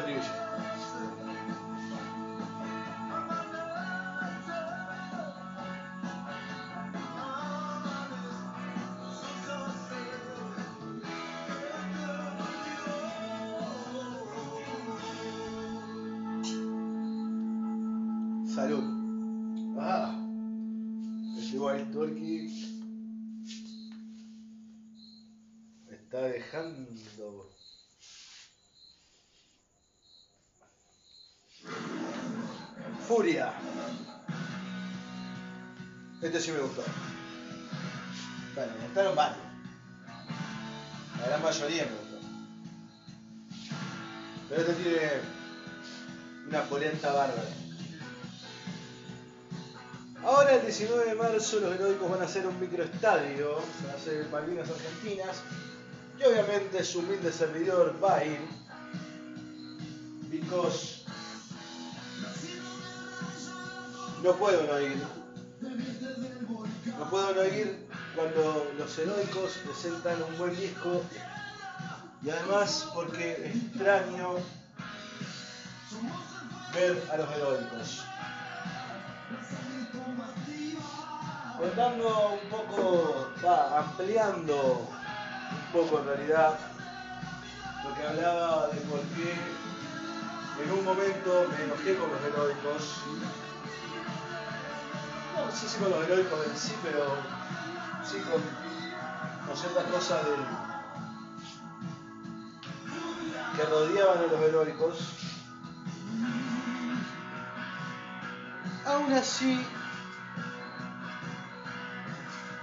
Este 36.38 36.52
sí 36.52 36.56
me 36.56 36.62
gustó. 36.62 36.84
Bueno, 38.54 38.72
me 38.78 38.84
gustaron 38.84 39.16
varios. 39.16 39.38
La 41.20 41.26
gran 41.26 41.42
mayoría 41.42 41.84
me 41.84 41.90
gustó. 41.90 42.18
Pero 44.48 44.60
este 44.60 44.74
tiene 44.74 45.10
una 46.46 46.62
polenta 46.62 47.12
bárbara. 47.12 47.42
Ahora 50.22 50.54
el 50.54 50.62
19 50.62 51.06
de 51.06 51.14
marzo 51.16 51.58
los 51.58 51.74
heroicos 51.74 52.08
van 52.08 52.22
a 52.22 52.26
hacer 52.26 52.46
un 52.46 52.60
microestadio, 52.60 53.56
van 53.56 53.90
a 53.90 53.94
hacer 53.94 54.28
Malvinas 54.30 54.70
Argentinas, 54.70 55.42
y 56.20 56.22
obviamente 56.22 56.84
su 56.84 57.00
humilde 57.00 57.32
servidor 57.32 57.96
va 58.00 58.18
a 58.18 58.24
ir, 58.24 58.38
because 60.30 61.02
no 64.22 64.36
puedo 64.36 64.64
no 64.68 64.80
ir, 64.80 65.17
no 67.10 67.44
ir 67.44 67.88
cuando 68.14 68.70
los 68.76 68.98
heroicos 68.98 69.52
presentan 69.64 70.22
un 70.22 70.38
buen 70.38 70.56
disco, 70.56 71.02
y 72.22 72.30
además 72.30 72.88
porque 72.94 73.52
extraño 73.54 74.36
ver 76.74 77.02
a 77.10 77.16
los 77.16 77.30
heroicos. 77.32 78.04
contando 81.58 82.38
un 82.40 82.50
poco, 82.50 83.28
ampliando 83.76 84.86
un 85.50 85.72
poco 85.72 86.00
en 86.00 86.06
realidad 86.06 86.56
lo 87.84 87.94
que 87.94 88.02
hablaba 88.06 88.68
de 88.68 88.80
por 88.82 89.00
qué 89.00 89.34
en 90.62 90.72
un 90.72 90.84
momento 90.84 91.46
me 91.50 91.64
enojé 91.64 91.96
con 91.96 92.10
los 92.10 92.22
heroicos. 92.22 93.02
No 95.48 95.54
sé 95.54 95.66
si 95.66 95.78
con 95.78 95.90
los 95.90 96.04
heroicos 96.04 96.46
en 96.46 96.56
sí, 96.58 96.74
pero 96.82 97.06
sí 98.04 98.18
con, 98.20 99.56
ciertas 99.56 99.84
cosas 99.84 100.22
del, 100.26 100.34
que 103.56 103.64
rodeaban 103.64 104.18
a 104.18 104.22
los 104.30 104.42
heroicos. 104.42 104.98
Aún 108.84 109.10
así, 109.14 109.66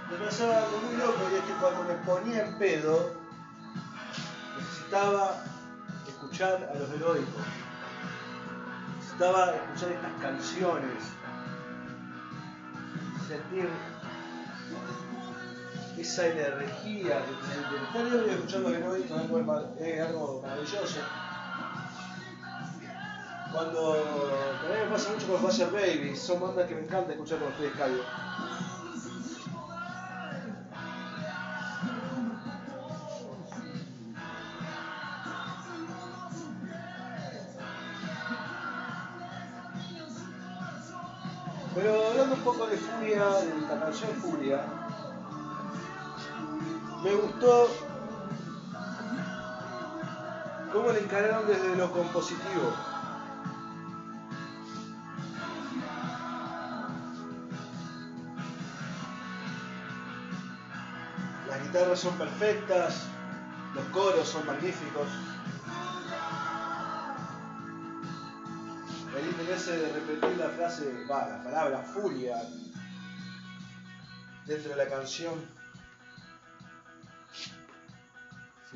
me 0.08 0.16
pasaba 0.24 0.58
algo 0.58 0.78
muy 0.78 0.96
loco 0.96 1.18
y 1.32 1.34
es 1.34 1.42
que 1.42 1.54
cuando 1.54 1.82
me 1.82 1.94
ponía 1.94 2.46
en 2.46 2.56
pedo, 2.56 3.16
necesitaba 4.56 5.42
escuchar 6.06 6.70
a 6.72 6.78
los 6.78 6.88
heroicos. 6.90 7.42
Necesitaba 9.00 9.56
escuchar 9.56 9.90
estas 9.90 10.12
canciones. 10.22 11.16
Sentir 13.26 13.68
esa 15.98 16.26
energía 16.26 17.24
que 17.24 17.32
te 17.32 17.44
siente. 17.52 17.76
Estar 17.86 18.30
escuchando 18.30 18.70
heroicos 18.70 19.20
es 19.80 20.00
algo 20.00 20.42
maravilloso. 20.42 21.00
Cuando 23.52 23.94
también 24.60 24.84
me 24.84 24.92
pasa 24.92 25.12
mucho 25.12 25.26
con 25.28 25.50
Fire 25.50 25.70
Baby, 25.70 26.16
son 26.16 26.40
bandas 26.40 26.68
que 26.68 26.74
me 26.74 26.82
encanta 26.82 27.12
escuchar 27.12 27.38
con 27.38 27.48
ustedes 27.48 27.72
callos. 27.72 28.04
Poco 42.46 42.68
de 42.68 42.76
Furia, 42.76 43.24
de 43.24 43.60
la 43.62 43.80
canción 43.80 44.10
Furia, 44.22 44.64
me 47.02 47.12
gustó 47.12 47.68
cómo 50.72 50.92
le 50.92 51.00
encararon 51.00 51.48
desde 51.48 51.74
lo 51.74 51.90
compositivo. 51.90 52.72
Las 61.48 61.62
guitarras 61.64 61.98
son 61.98 62.14
perfectas, 62.16 63.08
los 63.74 63.84
coros 63.86 64.28
son 64.28 64.46
magníficos. 64.46 65.08
De 69.56 69.92
repetir 69.92 70.36
la 70.36 70.50
frase, 70.50 71.06
va, 71.10 71.28
la 71.28 71.42
palabra 71.42 71.82
furia 71.82 72.36
dentro 74.44 74.70
de 74.70 74.76
la 74.76 74.86
canción 74.86 75.32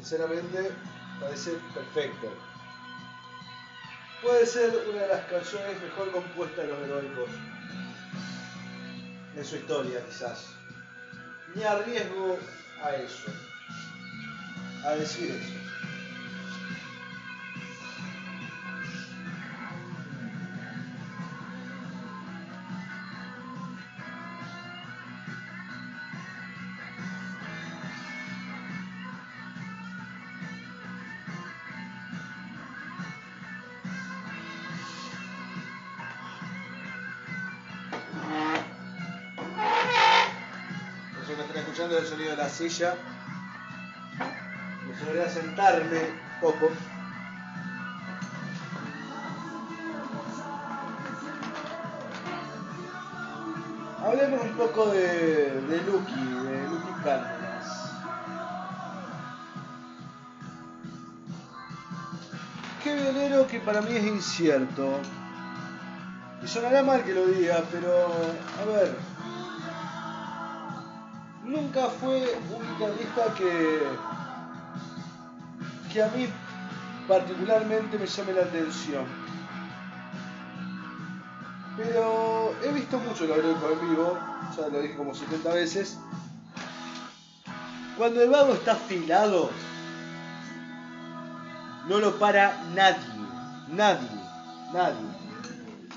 Sinceramente, 0.00 0.70
parece 1.20 1.52
perfecto. 1.74 2.32
Puede 4.22 4.46
ser 4.46 4.74
una 4.88 5.02
de 5.02 5.08
las 5.08 5.26
canciones 5.26 5.82
mejor 5.82 6.10
compuestas 6.12 6.64
de 6.64 6.72
los 6.72 6.78
heroicos 6.78 7.28
en 9.36 9.44
su 9.44 9.56
historia, 9.56 10.02
quizás. 10.06 10.54
Ni 11.54 11.64
arriesgo 11.64 12.38
a 12.82 12.92
eso, 12.92 13.30
a 14.86 14.90
decir 14.92 15.32
eso. 15.32 15.59
Silla. 42.50 42.94
Me 44.86 45.20
a 45.22 45.28
sentarme 45.28 45.98
un 45.98 46.40
poco. 46.40 46.70
Hablemos 54.04 54.40
un 54.42 54.52
poco 54.52 54.86
de, 54.86 55.60
de 55.60 55.82
Lucky, 55.82 56.14
de 56.14 56.68
Lucky 56.68 57.02
Cárdenas. 57.04 57.92
Qué 62.82 62.94
violero 62.94 63.46
que 63.46 63.60
para 63.60 63.82
mí 63.82 63.94
es 63.94 64.04
incierto. 64.04 64.98
Y 66.42 66.48
sonará 66.48 66.82
mal 66.82 67.04
que 67.04 67.14
lo 67.14 67.26
diga, 67.26 67.62
pero 67.70 68.06
a 68.60 68.64
ver, 68.64 68.96
nunca 71.72 71.88
fue 71.88 72.36
un 72.52 72.72
guitarrista 72.72 73.32
que, 73.36 73.78
que 75.92 76.02
a 76.02 76.08
mí 76.08 76.28
particularmente 77.06 77.96
me 77.96 78.06
llame 78.06 78.32
la 78.32 78.42
atención. 78.42 79.04
Pero 81.76 82.54
he 82.64 82.72
visto 82.72 82.98
mucho 82.98 83.24
lo 83.26 83.36
heroico 83.36 83.70
en 83.70 83.88
vivo, 83.88 84.18
ya 84.56 84.68
lo 84.68 84.80
dije 84.80 84.96
como 84.96 85.14
70 85.14 85.54
veces. 85.54 85.98
Cuando 87.96 88.20
el 88.20 88.30
vago 88.30 88.54
está 88.54 88.72
afilado, 88.72 89.50
no 91.88 91.98
lo 92.00 92.18
para 92.18 92.64
nadie, 92.74 93.06
nadie, 93.68 94.08
nadie. 94.72 95.06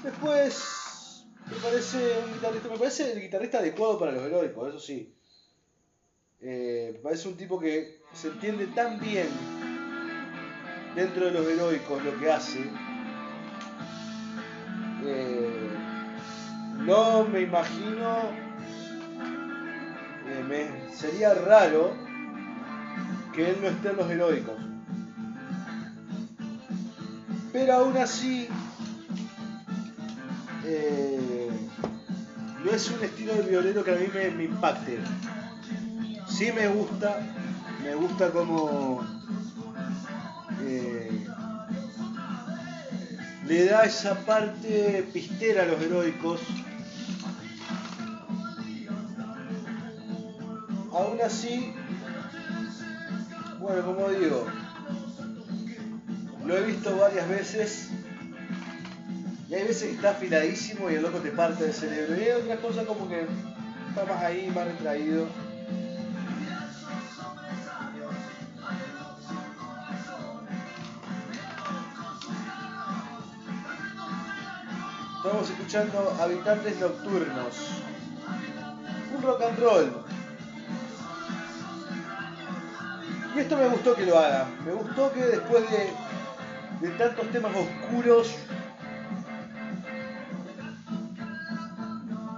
Después, 0.03 1.25
me 1.49 1.57
parece 1.57 1.97
un 2.27 2.33
guitarrista, 2.33 2.69
me 2.69 2.77
parece 2.77 3.11
el 3.13 3.21
guitarrista 3.21 3.57
adecuado 3.57 3.97
para 3.97 4.11
los 4.11 4.23
heroicos, 4.23 4.69
eso 4.69 4.79
sí. 4.79 5.15
Eh, 6.45 6.99
parece 7.01 7.29
un 7.29 7.37
tipo 7.37 7.57
que 7.57 8.01
se 8.13 8.27
entiende 8.27 8.67
tan 8.67 8.99
bien 8.99 9.27
dentro 10.93 11.27
de 11.27 11.31
los 11.31 11.47
heroicos 11.47 12.03
lo 12.03 12.19
que 12.19 12.29
hace. 12.29 12.69
Eh, 15.05 15.69
no 16.79 17.23
me 17.23 17.41
imagino, 17.41 18.23
eh, 20.27 20.89
sería 20.93 21.33
raro 21.33 21.95
que 23.33 23.51
él 23.51 23.57
no 23.61 23.69
esté 23.69 23.91
en 23.91 23.95
los 23.95 24.11
heroicos. 24.11 24.61
Pero 27.53 27.73
aún 27.73 27.95
así, 27.95 28.49
no 32.65 32.71
es 32.71 32.89
un 32.89 33.01
estilo 33.01 33.33
de 33.33 33.43
violero 33.43 33.83
que 33.85 33.91
a 33.91 33.95
mí 33.95 34.07
me 34.35 34.43
impacte 34.43 34.97
sí 36.33 36.51
me 36.51 36.67
gusta, 36.67 37.19
me 37.83 37.93
gusta 37.93 38.31
como 38.31 39.05
eh, 40.61 41.25
le 43.45 43.65
da 43.65 43.83
esa 43.83 44.15
parte 44.25 45.07
pistera 45.13 45.63
a 45.63 45.65
los 45.65 45.81
heroicos. 45.81 46.41
Aún 50.91 51.19
así, 51.23 51.73
bueno, 53.59 53.85
como 53.85 54.09
digo, 54.09 54.45
lo 56.45 56.57
he 56.57 56.63
visto 56.63 56.97
varias 56.97 57.27
veces 57.29 57.89
y 59.49 59.55
hay 59.55 59.67
veces 59.67 59.89
que 59.89 59.95
está 59.95 60.11
afiladísimo 60.11 60.89
y 60.89 60.95
el 60.95 61.03
loco 61.03 61.19
te 61.19 61.29
parte 61.29 61.65
del 61.65 61.73
cerebro. 61.73 62.17
Y 62.17 62.23
hay 62.23 62.31
otras 62.41 62.59
cosas 62.59 62.87
como 62.87 63.07
que 63.07 63.27
está 63.89 64.05
más 64.11 64.23
ahí, 64.23 64.51
más 64.53 64.65
retraído. 64.65 65.27
Escuchando 75.63 76.13
Habitantes 76.19 76.77
Nocturnos. 76.77 77.55
Un 79.15 79.23
rock 79.23 79.41
and 79.43 79.59
roll. 79.59 80.05
Y 83.33 83.39
esto 83.39 83.57
me 83.57 83.67
gustó 83.69 83.95
que 83.95 84.05
lo 84.05 84.19
haga. 84.19 84.45
Me 84.65 84.73
gustó 84.73 85.13
que 85.13 85.21
después 85.21 85.63
de, 85.71 85.93
de 86.85 86.93
tantos 86.97 87.31
temas 87.31 87.53
oscuros, 87.55 88.35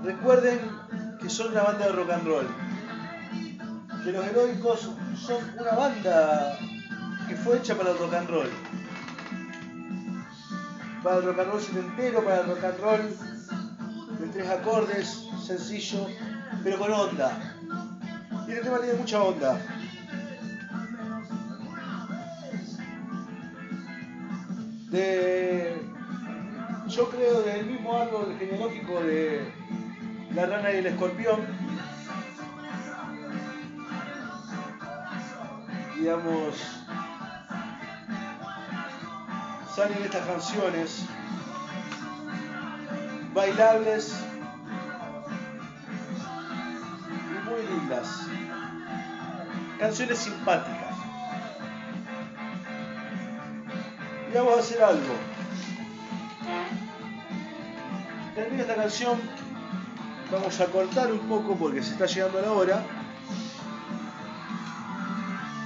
recuerden 0.03 0.59
que 1.19 1.29
son 1.29 1.51
una 1.51 1.63
banda 1.63 1.87
de 1.87 1.91
rock 1.93 2.11
and 2.11 2.27
roll. 2.27 2.47
Que 4.03 4.11
los 4.11 4.23
heroicos 4.23 4.91
son 5.15 5.37
una 5.59 5.71
banda 5.71 6.59
que 7.27 7.35
fue 7.35 7.57
hecha 7.57 7.73
para 7.75 7.89
el 7.89 7.97
rock 7.97 8.13
and 8.13 8.29
roll 8.29 8.64
para 11.05 11.17
el 11.17 11.23
rock 11.23 11.39
and 11.39 11.51
roll 11.51 11.61
entero, 11.77 12.23
para 12.23 12.41
el 12.41 12.47
rock 12.47 12.63
and 12.63 12.79
roll 12.79 14.17
de 14.19 14.27
tres 14.33 14.49
acordes, 14.49 15.27
sencillo, 15.45 16.07
pero 16.63 16.79
con 16.79 16.91
onda. 16.91 17.55
Y 18.47 18.51
el 18.53 18.61
tema 18.61 18.79
tiene 18.79 18.95
mucha 18.95 19.21
onda. 19.21 19.61
De, 24.89 25.75
yo 26.87 27.09
creo 27.11 27.41
del 27.43 27.67
mismo 27.67 27.95
árbol 27.95 28.35
genealógico 28.39 28.99
de 29.01 29.53
la 30.33 30.47
rana 30.47 30.71
y 30.71 30.77
el 30.77 30.87
escorpión, 30.87 31.45
digamos, 35.99 36.84
salen 39.75 40.03
estas 40.03 40.25
canciones 40.25 41.05
bailables 43.33 44.15
lindas, 47.69 48.27
canciones 49.79 50.19
simpáticas. 50.19 50.95
Y 54.31 54.37
vamos 54.37 54.57
a 54.57 54.59
hacer 54.59 54.83
algo. 54.83 55.15
Termina 58.35 58.61
esta 58.61 58.75
canción, 58.75 59.19
vamos 60.31 60.59
a 60.59 60.65
cortar 60.67 61.11
un 61.11 61.19
poco 61.19 61.55
porque 61.55 61.81
se 61.81 61.91
está 61.93 62.05
llegando 62.05 62.41
la 62.41 62.51
hora 62.51 62.83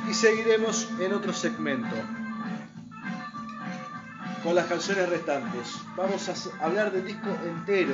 y 0.09 0.13
seguiremos 0.13 0.89
en 0.99 1.13
otro 1.13 1.33
segmento 1.33 2.18
con 4.49 4.55
las 4.55 4.65
canciones 4.65 5.07
restantes. 5.07 5.79
Vamos 5.95 6.27
a 6.27 6.65
hablar 6.65 6.91
del 6.91 7.05
disco 7.05 7.29
entero. 7.45 7.93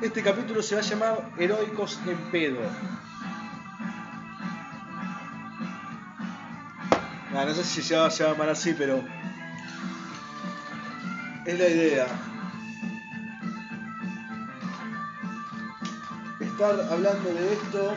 Este 0.00 0.22
capítulo 0.22 0.62
se 0.62 0.76
va 0.76 0.80
a 0.80 0.84
llamar 0.84 1.30
Heroicos 1.36 1.98
en 2.06 2.16
pedo. 2.30 2.60
Ah, 7.34 7.44
no 7.44 7.52
sé 7.52 7.64
si 7.64 7.82
se 7.82 7.96
va 7.96 8.06
a 8.06 8.10
llamar 8.10 8.50
así, 8.50 8.74
pero 8.78 9.02
es 11.46 11.58
la 11.58 11.68
idea. 11.68 12.06
Estar 16.38 16.80
hablando 16.92 17.34
de 17.34 17.52
esto 17.54 17.92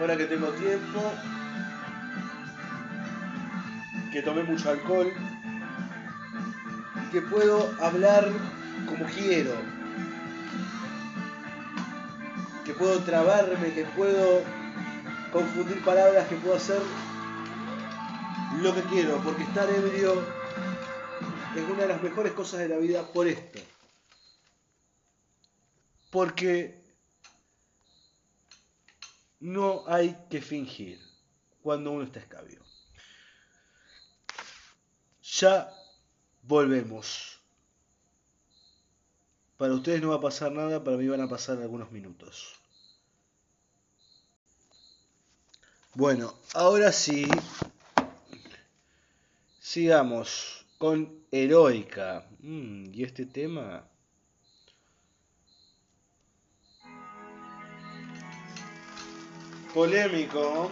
ahora 0.00 0.16
que 0.16 0.24
tengo 0.24 0.46
tiempo, 0.52 1.12
que 4.12 4.22
tomé 4.22 4.42
mucho 4.42 4.70
alcohol 4.70 5.12
que 7.12 7.22
puedo 7.22 7.74
hablar 7.82 8.30
como 8.88 9.04
quiero, 9.06 9.54
que 12.64 12.72
puedo 12.72 13.00
trabarme, 13.00 13.72
que 13.72 13.84
puedo 13.84 14.42
confundir 15.32 15.82
palabras, 15.84 16.28
que 16.28 16.36
puedo 16.36 16.56
hacer 16.56 16.80
lo 18.60 18.74
que 18.74 18.82
quiero, 18.82 19.20
porque 19.24 19.42
estar 19.42 19.68
ebrio 19.68 20.22
es 21.56 21.68
una 21.68 21.82
de 21.82 21.88
las 21.88 22.02
mejores 22.02 22.32
cosas 22.32 22.60
de 22.60 22.68
la 22.68 22.76
vida 22.76 23.02
por 23.12 23.26
esto. 23.26 23.58
Porque 26.10 26.80
no 29.40 29.84
hay 29.86 30.16
que 30.28 30.40
fingir 30.40 31.00
cuando 31.62 31.92
uno 31.92 32.04
está 32.04 32.20
escabio. 32.20 32.69
Ya 35.40 35.72
volvemos. 36.42 37.40
Para 39.56 39.72
ustedes 39.72 40.02
no 40.02 40.10
va 40.10 40.16
a 40.16 40.20
pasar 40.20 40.52
nada, 40.52 40.84
para 40.84 40.98
mí 40.98 41.08
van 41.08 41.22
a 41.22 41.30
pasar 41.30 41.56
algunos 41.56 41.90
minutos. 41.90 42.60
Bueno, 45.94 46.34
ahora 46.52 46.92
sí, 46.92 47.26
sigamos 49.58 50.66
con 50.76 51.24
Heroica. 51.30 52.26
Mm, 52.40 52.92
y 52.92 53.02
este 53.02 53.24
tema 53.24 53.88
polémico. 59.72 60.70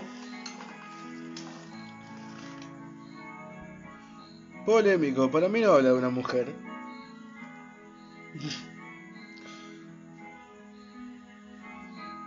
Polémico, 4.69 5.31
para 5.31 5.49
mí 5.49 5.63
no 5.63 5.73
habla 5.73 5.89
de 5.89 5.95
una 5.95 6.11
mujer. 6.11 6.55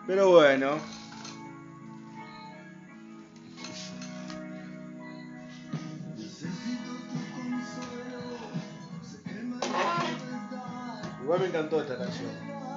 Pero 0.08 0.32
bueno. 0.32 0.78
Igual 11.22 11.40
me 11.42 11.46
encantó 11.46 11.80
esta 11.80 11.96
canción. 11.96 12.71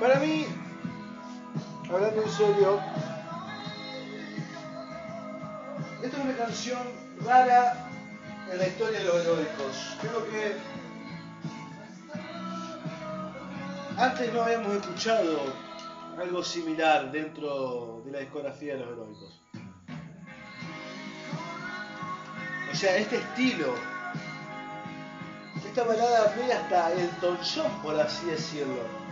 Para 0.00 0.18
mí, 0.18 0.46
hablando 1.92 2.22
en 2.22 2.30
serio, 2.30 2.80
esta 6.02 6.16
es 6.16 6.24
una 6.24 6.36
canción 6.38 6.78
rara 7.22 7.86
en 8.50 8.58
la 8.58 8.66
historia 8.66 9.00
de 9.00 9.04
los 9.04 9.16
heroicos. 9.16 9.98
Creo 10.00 10.24
que 10.30 10.56
antes 13.98 14.32
no 14.32 14.42
habíamos 14.42 14.72
escuchado 14.76 15.52
algo 16.18 16.42
similar 16.42 17.12
dentro 17.12 18.00
de 18.06 18.12
la 18.12 18.20
discografía 18.20 18.76
de 18.76 18.80
los 18.80 18.92
heroicos. 18.92 19.42
O 22.72 22.74
sea, 22.74 22.96
este 22.96 23.18
estilo, 23.18 23.74
esta 25.68 25.84
balada 25.84 26.34
media 26.38 26.58
hasta 26.58 26.90
el 26.92 27.10
John, 27.20 27.82
por 27.82 28.00
así 28.00 28.24
decirlo. 28.24 29.09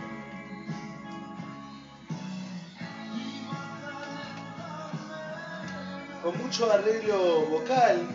Mucho 6.49 6.71
arreglo 6.71 7.45
vocal. 7.45 8.07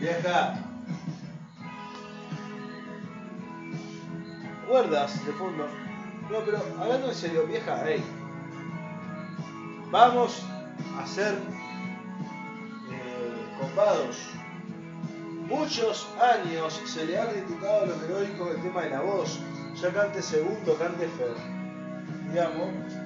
Vieja. 0.00 0.58
Cuerdas 4.66 5.26
de 5.26 5.32
fondo. 5.32 5.68
No, 6.30 6.38
pero 6.46 6.62
hablando 6.80 7.08
en 7.08 7.14
serio, 7.14 7.46
vieja, 7.46 7.82
hey. 7.84 8.02
Vamos 9.90 10.46
a 10.98 11.06
ser 11.06 11.34
eh. 12.90 13.34
Muchos 15.46 16.08
años 16.18 16.80
se 16.86 17.04
le 17.04 17.18
ha 17.18 17.28
criticado 17.28 17.82
a 17.82 17.86
los 17.86 18.02
heroicos 18.04 18.56
el 18.56 18.62
tema 18.62 18.80
de 18.80 18.90
la 18.90 19.02
voz. 19.02 19.40
Ya 19.74 19.92
cante 19.92 20.22
segundo, 20.22 20.74
cante 20.78 21.06
Fer. 21.06 21.34
Digamos, 22.30 22.99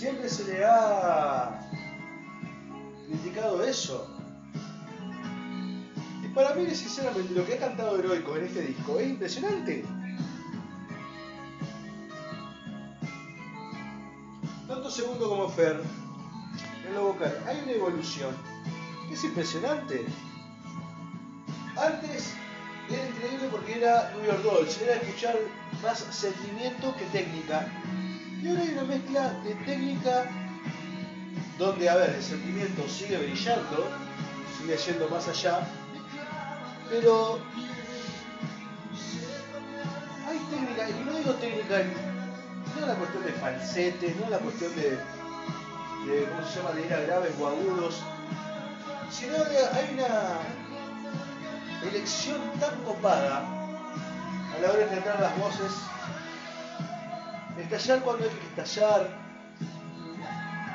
siempre 0.00 0.30
se 0.30 0.44
le 0.44 0.64
ha 0.64 1.60
criticado 3.06 3.62
eso. 3.62 4.08
Y 6.24 6.28
para 6.28 6.54
mí, 6.54 6.74
sinceramente, 6.74 7.34
lo 7.34 7.44
que 7.44 7.54
ha 7.54 7.58
cantado 7.58 7.98
Heroico 7.98 8.34
en 8.36 8.46
este 8.46 8.62
disco 8.62 8.98
es 8.98 9.10
impresionante. 9.10 9.84
Tanto 14.66 14.90
Segundo 14.90 15.28
como 15.28 15.50
Fer, 15.50 15.82
en 16.86 16.94
lo 16.94 17.08
vocal, 17.08 17.38
hay 17.46 17.60
una 17.62 17.72
evolución 17.72 18.34
es 19.12 19.22
impresionante. 19.24 20.06
Antes 21.76 22.32
era 22.88 23.06
increíble 23.06 23.48
porque 23.50 23.76
era 23.76 24.12
New 24.14 24.24
York 24.24 24.42
Dolls, 24.44 24.80
era 24.80 24.94
escuchar 24.94 25.36
más 25.82 25.98
sentimiento 25.98 26.94
que 26.96 27.04
técnica. 27.06 27.68
Y 28.42 28.48
ahora 28.48 28.62
hay 28.62 28.70
una 28.70 28.84
mezcla 28.84 29.32
de 29.44 29.54
técnica 29.66 30.24
donde, 31.58 31.90
a 31.90 31.96
ver, 31.96 32.10
el 32.10 32.22
sentimiento 32.22 32.88
sigue 32.88 33.18
brillando, 33.18 33.90
sigue 34.56 34.76
yendo 34.78 35.08
más 35.10 35.28
allá, 35.28 35.60
pero 36.88 37.38
hay 40.26 40.38
técnica, 40.50 40.88
y 40.88 41.04
no 41.04 41.18
digo 41.18 41.34
técnica, 41.34 41.82
no 42.74 42.80
es 42.80 42.86
la 42.86 42.94
cuestión 42.94 43.24
de 43.24 43.32
falsetes, 43.32 44.16
no 44.16 44.24
es 44.24 44.30
la 44.30 44.38
cuestión 44.38 44.74
de, 44.74 44.90
de 44.90 46.24
¿cómo 46.30 46.48
se 46.48 46.56
llama?, 46.56 46.70
de 46.72 46.86
ir 46.86 46.94
a 46.94 47.00
graves 47.00 47.34
o 47.38 47.46
agudos, 47.46 48.02
sino 49.10 49.34
hay 49.34 49.90
una 49.92 50.38
elección 51.90 52.40
tan 52.58 52.74
copada 52.84 53.40
a 53.40 54.62
la 54.62 54.70
hora 54.70 54.78
de 54.78 54.86
cantar 54.86 55.20
las 55.20 55.38
voces 55.38 55.72
Estallar 57.70 58.02
cuando 58.02 58.24
hay 58.24 58.30
que 58.30 58.62
estallar, 58.62 59.08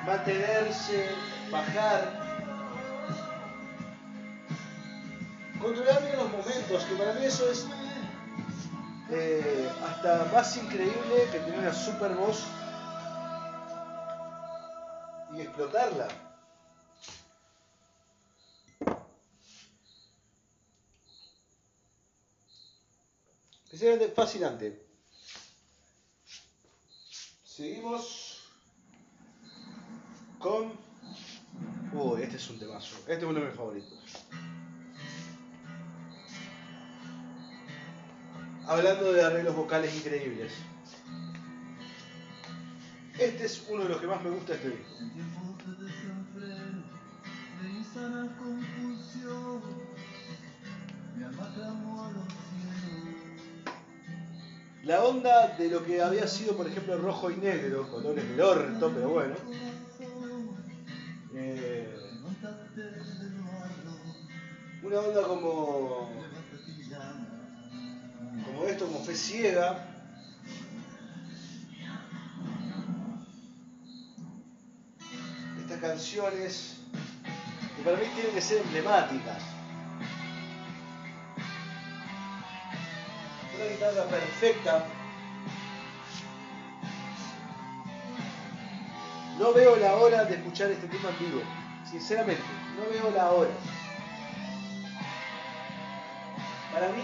mantenerse, 0.06 1.10
bajar, 1.52 2.48
controlar 5.62 6.02
bien 6.04 6.16
los 6.16 6.32
momentos, 6.32 6.86
que 6.86 6.96
para 6.96 7.14
mí 7.16 7.26
eso 7.26 7.52
es 7.52 7.66
eh, 9.12 9.70
hasta 9.86 10.24
más 10.34 10.56
increíble 10.56 11.28
que 11.34 11.40
tener 11.40 11.60
una 11.60 11.74
super 11.74 12.14
voz 12.14 12.46
y 15.34 15.42
explotarla. 15.42 16.08
Sinceramente, 23.70 24.14
fascinante. 24.16 24.85
Seguimos 27.56 28.42
con. 30.40 30.74
Uy, 31.94 32.24
este 32.24 32.36
es 32.36 32.50
un 32.50 32.60
temazo. 32.60 32.98
Este 32.98 33.14
es 33.14 33.24
uno 33.24 33.40
de 33.40 33.46
mis 33.46 33.56
favoritos. 33.56 33.98
Hablando 38.68 39.14
de 39.14 39.24
arreglos 39.24 39.56
vocales 39.56 39.96
increíbles. 39.96 40.52
Este 43.18 43.46
es 43.46 43.66
uno 43.70 43.84
de 43.84 43.90
los 43.90 44.02
que 44.02 44.08
más 44.08 44.22
me 44.22 44.32
gusta 44.32 44.52
de 44.52 44.58
este 44.58 44.70
disco. 44.72 44.90
Mi 51.16 51.24
alma 51.24 52.25
La 54.86 55.04
onda 55.04 55.48
de 55.58 55.68
lo 55.68 55.84
que 55.84 56.00
había 56.00 56.28
sido, 56.28 56.56
por 56.56 56.68
ejemplo, 56.68 56.96
rojo 57.00 57.32
y 57.32 57.38
negro, 57.38 57.90
colores 57.90 58.30
del 58.30 58.40
orto, 58.40 58.92
pero 58.94 59.10
bueno. 59.10 59.36
Eh, 61.34 61.92
una 64.84 65.00
onda 65.00 65.24
como, 65.24 66.08
como 68.46 68.64
esto, 68.68 68.86
como 68.86 69.04
fe 69.04 69.16
ciega. 69.16 69.88
Estas 75.62 75.80
canciones 75.80 76.78
que 77.76 77.84
para 77.84 77.98
mí 77.98 78.04
tienen 78.14 78.36
que 78.36 78.42
ser 78.42 78.62
emblemáticas. 78.62 79.55
Perfecta. 83.94 84.86
No 89.38 89.54
veo 89.54 89.76
la 89.76 89.96
hora 89.96 90.26
de 90.26 90.36
escuchar 90.36 90.72
este 90.72 90.88
tema 90.88 91.10
en 91.10 91.20
vivo. 91.20 91.42
Sinceramente, 91.90 92.44
no 92.78 92.90
veo 92.90 93.12
la 93.16 93.32
hora. 93.32 93.52
Para 96.74 96.90
mí 96.90 97.04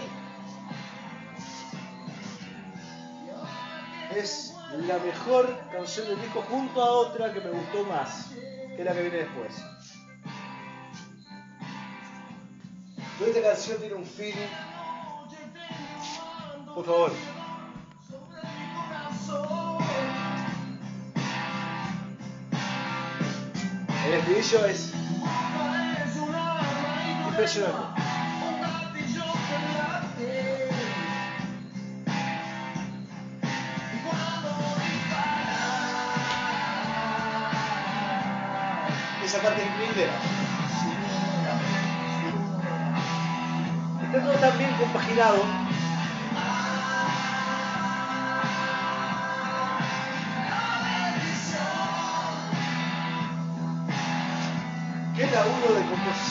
es 4.16 4.54
la 4.86 4.98
mejor 4.98 5.58
canción 5.70 6.08
del 6.08 6.20
disco 6.20 6.44
junto 6.50 6.82
a 6.82 6.90
otra 6.90 7.32
que 7.32 7.40
me 7.40 7.50
gustó 7.50 7.84
más, 7.84 8.32
que 8.76 8.84
la 8.84 8.92
que 8.92 9.02
viene 9.02 9.18
después. 9.18 9.54
Toda 13.18 13.30
esta 13.30 13.42
canción 13.42 13.78
tiene 13.78 13.94
un 13.94 14.04
feeling. 14.04 14.71
Por 16.74 16.86
favor. 16.86 17.12
El 24.06 24.14
estribillo 24.14 24.66
es 24.66 24.92
impresionante. 27.28 28.02
Esa 39.24 39.38
parte 39.40 39.62
increíble. 39.62 40.08
Está 44.04 44.22
todo 44.22 44.32
tan 44.32 44.58
bien 44.58 44.70
compaginado. 44.78 45.61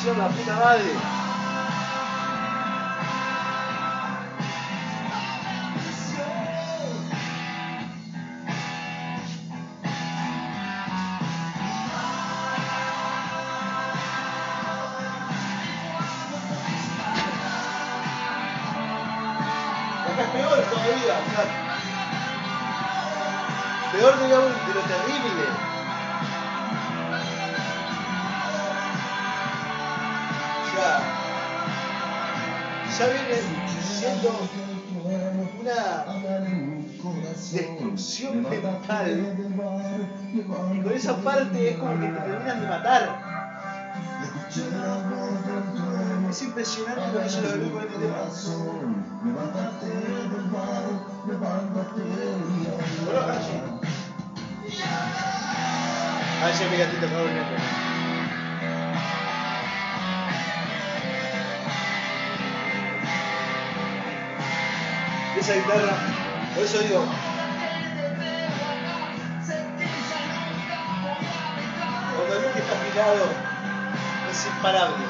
Composición, 0.02 0.18
la 0.18 0.30
puta 0.30 0.56
madre. 0.56 1.21
Destrucción 37.52 38.44
mental. 38.44 39.36
Y 40.34 40.42
con 40.42 40.92
esa 40.94 41.16
parte 41.18 41.72
es 41.72 41.78
como 41.78 42.00
que 42.00 42.08
te 42.08 42.20
terminan 42.20 42.62
de 42.62 42.68
matar. 42.68 43.32
Es 46.30 46.42
impresionante 46.44 47.14
lo 47.14 47.24
que 47.24 47.30
se 47.30 47.42
logró 47.42 47.72
con 47.72 47.84
este 47.84 47.98
tema. 48.00 48.18
Levántate 49.24 49.86
del 49.86 50.50
barro, 50.50 50.94
levántate 51.28 52.02
Bueno, 56.42 56.72
mi 56.72 56.78
gatito 56.78 57.06
abre 57.06 57.42
Esa 65.38 65.54
guitarra, 65.56 66.21
por 66.54 66.64
eso 66.64 66.80
digo, 66.80 67.06
cuando 72.16 72.36
el 72.36 72.54
que 72.54 72.60
está 72.60 72.74
afilado 72.74 73.26
es 74.30 74.46
imparable. 74.48 75.06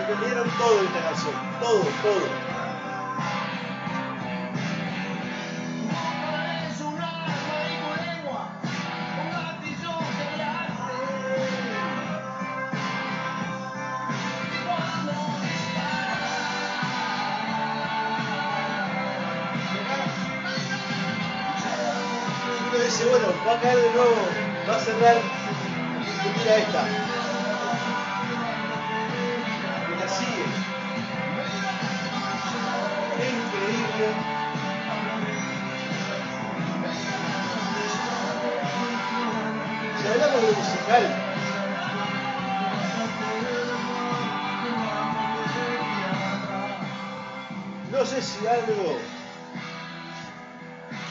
Entendieron 0.00 0.50
todo 0.58 0.78
de 0.78 0.86
esta 0.86 1.02
canción, 1.02 1.34
todo, 1.60 1.80
todo. 2.02 2.47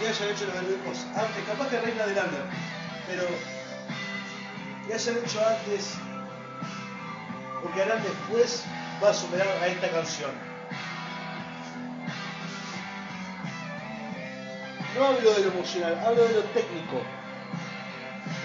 Que 0.08 0.14
hayan 0.14 0.30
hecho 0.30 0.46
los 0.46 0.56
grupos 0.64 1.06
antes, 1.16 1.44
capaz 1.46 1.68
que 1.70 1.82
Reina 1.82 2.06
del 2.06 2.18
Under, 2.18 2.46
pero 3.08 3.28
que 4.88 4.94
hayan 4.94 5.18
hecho 5.18 5.40
antes 5.46 5.96
o 7.62 7.74
que 7.74 7.82
harán 7.82 8.02
después 8.02 8.64
va 9.04 9.10
a 9.10 9.14
superar 9.14 9.48
a 9.48 9.68
esta 9.68 9.90
canción. 9.90 10.32
No 14.96 15.06
hablo 15.08 15.34
de 15.34 15.42
lo 15.42 15.52
emocional, 15.52 16.00
hablo 16.00 16.24
de 16.24 16.34
lo 16.36 16.44
técnico. 16.44 17.02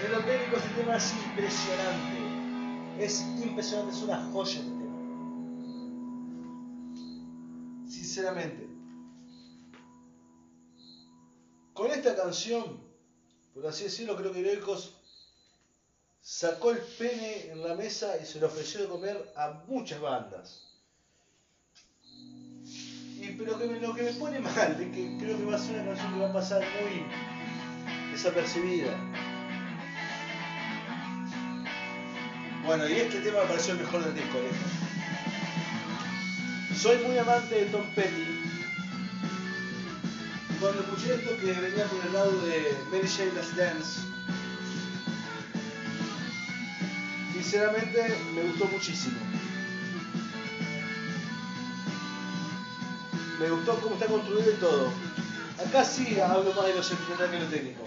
De 0.01 0.09
lo 0.09 0.19
técnico 0.19 0.57
este 0.57 0.81
tema 0.81 0.97
es 0.97 1.13
impresionante. 1.13 2.19
Es 2.99 3.21
impresionante, 3.41 3.95
es 3.95 4.01
una 4.03 4.17
joya 4.33 4.59
este 4.59 4.69
tema. 4.69 4.97
Sinceramente. 7.87 8.72
Con 11.73 11.91
esta 11.91 12.15
canción, 12.15 12.79
por 13.53 13.65
así 13.65 13.85
decirlo, 13.85 14.15
creo 14.15 14.31
que 14.31 14.41
Heroicos 14.41 14.93
sacó 16.21 16.71
el 16.71 16.77
pene 16.77 17.51
en 17.51 17.67
la 17.67 17.75
mesa 17.75 18.15
y 18.21 18.25
se 18.25 18.39
lo 18.39 18.47
ofreció 18.47 18.81
de 18.81 18.87
comer 18.87 19.33
a 19.35 19.63
muchas 19.67 19.99
bandas. 19.99 20.69
Y 22.53 23.35
pero 23.37 23.57
que 23.57 23.65
lo 23.65 23.95
que 23.95 24.03
me 24.03 24.13
pone 24.13 24.39
mal 24.39 24.79
es 24.79 24.95
que 24.95 25.17
creo 25.17 25.37
que 25.37 25.45
va 25.45 25.55
a 25.55 25.59
ser 25.59 25.75
una 25.75 25.85
canción 25.85 26.13
que 26.13 26.19
va 26.19 26.29
a 26.29 26.33
pasar 26.33 26.61
muy 26.61 27.05
desapercibida. 28.11 28.95
Bueno, 32.65 32.87
y 32.87 32.93
este 32.93 33.19
tema 33.21 33.41
me 33.41 33.47
pareció 33.47 33.73
el 33.73 33.79
mejor 33.79 34.05
del 34.05 34.13
disco, 34.13 34.39
lejos. 34.39 34.71
Soy 36.79 36.97
muy 37.05 37.17
amante 37.17 37.55
de 37.55 37.65
Tom 37.65 37.85
Petty. 37.95 38.42
Cuando 40.63 40.81
escuché 40.81 41.15
esto 41.15 41.35
que 41.41 41.51
venía 41.51 41.83
por 41.87 42.05
el 42.05 42.13
lado 42.13 42.31
de 42.45 42.73
Mary 42.89 43.05
Jane 43.05 43.33
Last 43.33 43.51
Dance, 43.57 43.99
sinceramente 47.33 48.17
me 48.33 48.43
gustó 48.43 48.65
muchísimo. 48.67 49.17
Me 53.41 53.49
gustó 53.49 53.75
cómo 53.81 53.95
está 53.95 54.05
construido 54.05 54.51
y 54.51 54.55
todo. 54.55 54.89
Acá 55.67 55.83
sí 55.83 56.17
hablo 56.21 56.53
más 56.53 56.67
de 56.67 56.75
lo 56.75 56.81
sentimental 56.81 57.29
que 57.29 57.39
lo 57.41 57.47
técnico. 57.47 57.83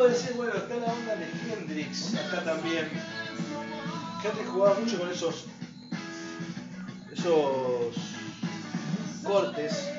Puede 0.00 0.14
decir, 0.14 0.32
bueno, 0.34 0.54
está 0.54 0.76
la 0.76 0.86
onda 0.86 1.14
de 1.14 1.26
Hendrix 1.52 2.14
acá 2.14 2.42
también. 2.42 2.88
Hendrix 4.24 4.48
jugaba 4.48 4.80
mucho 4.80 4.98
con 4.98 5.10
esos 5.10 5.44
esos 7.12 7.94
cortes. 9.22 9.90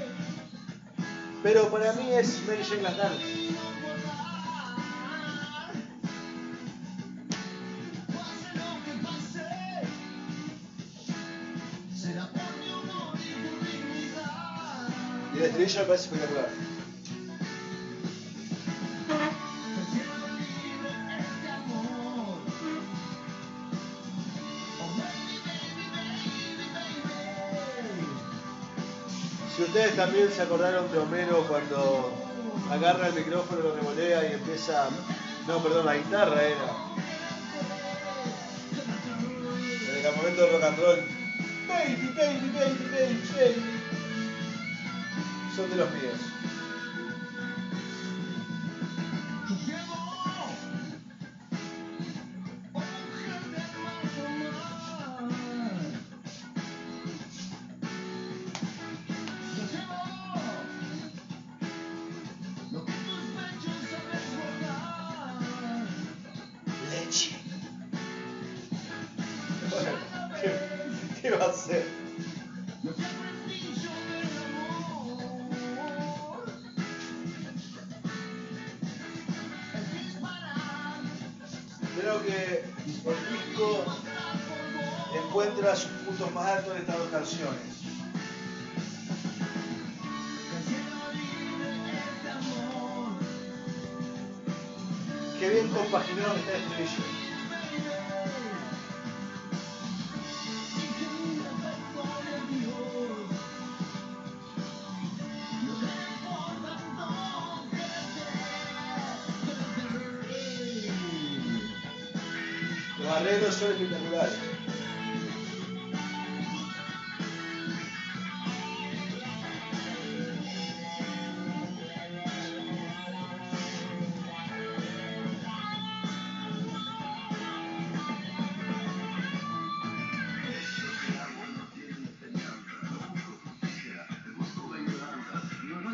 Pero 1.43 1.69
para 1.69 1.93
mí 1.93 2.13
es 2.13 2.41
Mary 2.47 2.63
Jane 2.63 2.81
que 8.83 8.93
honor 12.73 13.19
y 15.35 15.37
el 15.37 15.43
estribillo 15.43 15.79
me 15.81 15.85
parece 15.85 16.05
espectacular. 16.05 16.70
Ustedes 29.81 29.95
también 29.95 30.31
se 30.31 30.43
acordaron 30.43 30.91
de 30.91 30.99
Homero 30.99 31.43
cuando 31.47 32.13
agarra 32.69 33.07
el 33.07 33.13
micrófono, 33.15 33.61
lo 33.61 33.75
revolea 33.75 34.29
y 34.29 34.33
empieza. 34.33 34.89
No, 35.47 35.57
perdón, 35.57 35.87
la 35.87 35.95
guitarra 35.95 36.39
era. 36.43 36.75
En 39.89 39.97
el 39.97 40.03
campamento 40.03 40.41
de 40.41 40.51
rock 40.51 40.63
and 40.63 40.77
roll. 40.77 40.99
Baby, 41.67 42.13
baby, 42.15 42.51
baby, 42.53 42.89
baby, 42.91 43.21
baby. 43.35 43.63
Son 45.55 45.67
de 45.71 45.75
los 45.75 45.89
míos. 45.93 46.30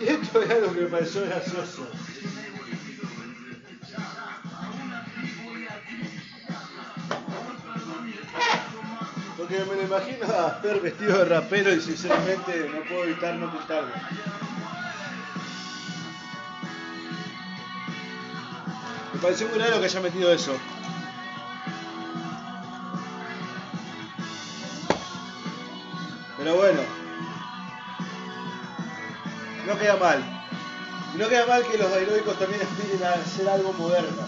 Esto 0.02 0.42
es 0.42 0.50
algo 0.52 0.74
que 0.74 0.82
me 0.82 0.88
pareció 0.88 1.26
gracioso. 1.26 1.88
Porque 9.38 9.60
me 9.66 9.76
lo 9.76 9.82
imagino 9.84 10.26
a 10.28 10.52
Fer 10.62 10.82
vestido 10.82 11.18
de 11.20 11.26
rapero 11.26 11.74
y 11.74 11.82
sinceramente 11.82 12.70
no 12.74 12.82
puedo 12.88 13.04
evitar 13.06 13.36
no 13.36 13.52
pintarlo. 13.52 13.94
Me 19.14 19.20
pareció 19.20 19.48
muy 19.48 19.58
raro 19.58 19.80
que 19.80 19.86
haya 19.86 20.02
metido 20.02 20.32
eso. 20.32 20.56
Pero 26.38 26.56
bueno. 26.56 26.82
No 29.78 29.84
queda 29.84 29.98
mal. 29.98 30.24
No 31.20 31.30
queda 31.30 31.46
mal 31.46 31.64
que 31.64 31.78
los 31.78 31.92
heroicos 31.92 32.40
también 32.40 32.64
aspiren 32.64 33.04
a 33.04 33.14
hacer 33.14 33.48
algo 33.48 33.74
moderno. 33.74 34.24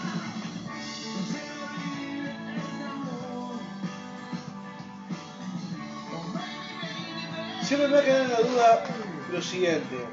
Siempre 7.64 7.88
me 7.88 7.94
va 7.94 8.00
a 8.00 8.04
quedar 8.04 8.20
en 8.20 8.30
la 8.30 8.40
duda 8.42 8.84
lo 9.32 9.42
siguiente. 9.42 10.06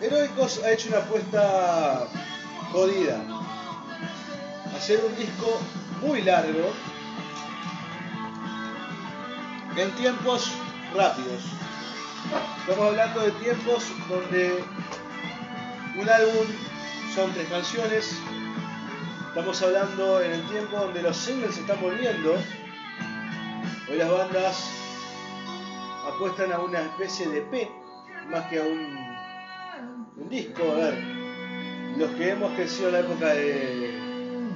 Heroicos 0.00 0.62
ha 0.62 0.70
hecho 0.70 0.88
una 0.90 0.98
apuesta 0.98 2.06
jodida. 2.70 3.20
Hacer 4.76 5.04
un 5.04 5.16
disco 5.16 5.60
muy 6.00 6.22
largo 6.22 6.72
en 9.76 9.90
tiempos 9.96 10.52
rápidos. 10.94 11.42
Estamos 12.60 12.86
hablando 12.86 13.20
de 13.20 13.30
tiempos 13.32 13.84
donde 14.08 14.62
un 15.98 16.08
álbum 16.08 16.46
son 17.14 17.32
tres 17.32 17.48
canciones. 17.48 18.18
Estamos 19.28 19.62
hablando 19.62 20.20
en 20.20 20.32
el 20.32 20.48
tiempo 20.48 20.76
donde 20.76 21.02
los 21.02 21.16
singles 21.16 21.54
se 21.54 21.60
están 21.60 21.80
volviendo. 21.80 22.34
Hoy 23.90 23.96
las 23.96 24.10
bandas 24.10 24.70
apuestan 26.06 26.52
a 26.52 26.58
una 26.58 26.80
especie 26.80 27.28
de 27.28 27.42
P 27.42 27.70
más 28.30 28.46
que 28.46 28.58
a 28.60 28.62
un, 28.62 29.08
disco. 30.28 30.62
A 30.72 30.74
ver, 30.74 31.02
los 31.96 32.10
que 32.12 32.30
hemos 32.30 32.52
crecido 32.52 32.88
en 32.88 32.92
la 32.92 33.00
época 33.00 33.26
de, 33.28 34.50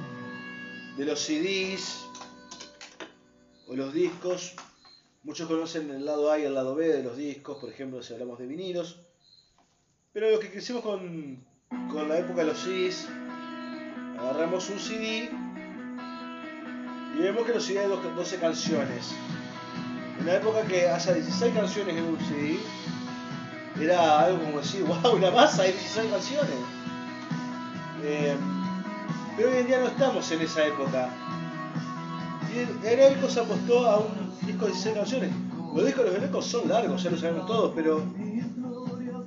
de 0.97 1.05
los 1.05 1.19
CDs 1.19 2.05
o 3.67 3.75
los 3.75 3.93
discos, 3.93 4.55
Muchos 5.23 5.47
conocen 5.47 5.89
el 5.89 6.05
lado 6.05 6.29
A 6.29 6.37
y 6.37 6.43
el 6.43 6.53
lado 6.53 6.75
B 6.75 6.85
de 6.85 7.01
los 7.01 7.15
discos, 7.15 7.57
por 7.57 7.69
ejemplo, 7.69 8.03
si 8.03 8.11
hablamos 8.13 8.39
de 8.39 8.45
vinilos. 8.45 8.99
Pero 10.11 10.29
los 10.29 10.39
que 10.41 10.51
crecimos 10.51 10.81
con, 10.81 11.41
con 11.89 12.09
la 12.09 12.17
época 12.17 12.41
de 12.41 12.47
los 12.47 12.59
CDs, 12.59 13.07
agarramos 14.19 14.69
un 14.69 14.79
CD 14.79 15.29
y 17.17 17.21
vemos 17.21 17.45
que 17.45 17.53
los 17.53 17.63
CD 17.63 17.79
hay 17.79 17.87
12 17.87 18.37
canciones. 18.37 19.15
En 20.19 20.25
la 20.25 20.35
época 20.35 20.63
que 20.63 20.89
haya 20.89 21.13
16 21.13 21.53
canciones 21.53 21.95
en 21.95 22.03
un 22.03 22.19
CD, 22.19 22.59
era 23.79 24.25
algo 24.25 24.43
como 24.43 24.59
decir, 24.59 24.83
wow, 25.03 25.15
una 25.15 25.31
masa, 25.31 25.63
hay 25.63 25.71
16 25.71 26.11
canciones. 26.11 26.55
Eh, 28.03 28.35
pero 29.37 29.51
hoy 29.51 29.59
en 29.59 29.67
día 29.67 29.79
no 29.79 29.87
estamos 29.87 30.29
en 30.33 30.41
esa 30.41 30.67
época. 30.67 31.09
Y 32.53 32.85
Heroico 32.85 33.29
se 33.29 33.39
apostó 33.39 33.87
a 33.87 33.99
un 33.99 34.22
disco 34.45 34.65
de 34.65 34.71
16 34.71 34.95
canciones. 34.95 35.29
Los 35.73 35.85
discos 35.85 36.03
de 36.05 36.11
los 36.11 36.19
Heroicos 36.19 36.45
son 36.45 36.69
largos, 36.69 37.03
ya 37.03 37.09
lo 37.09 37.17
sabemos 37.17 37.47
todos, 37.47 37.71
pero. 37.75 38.03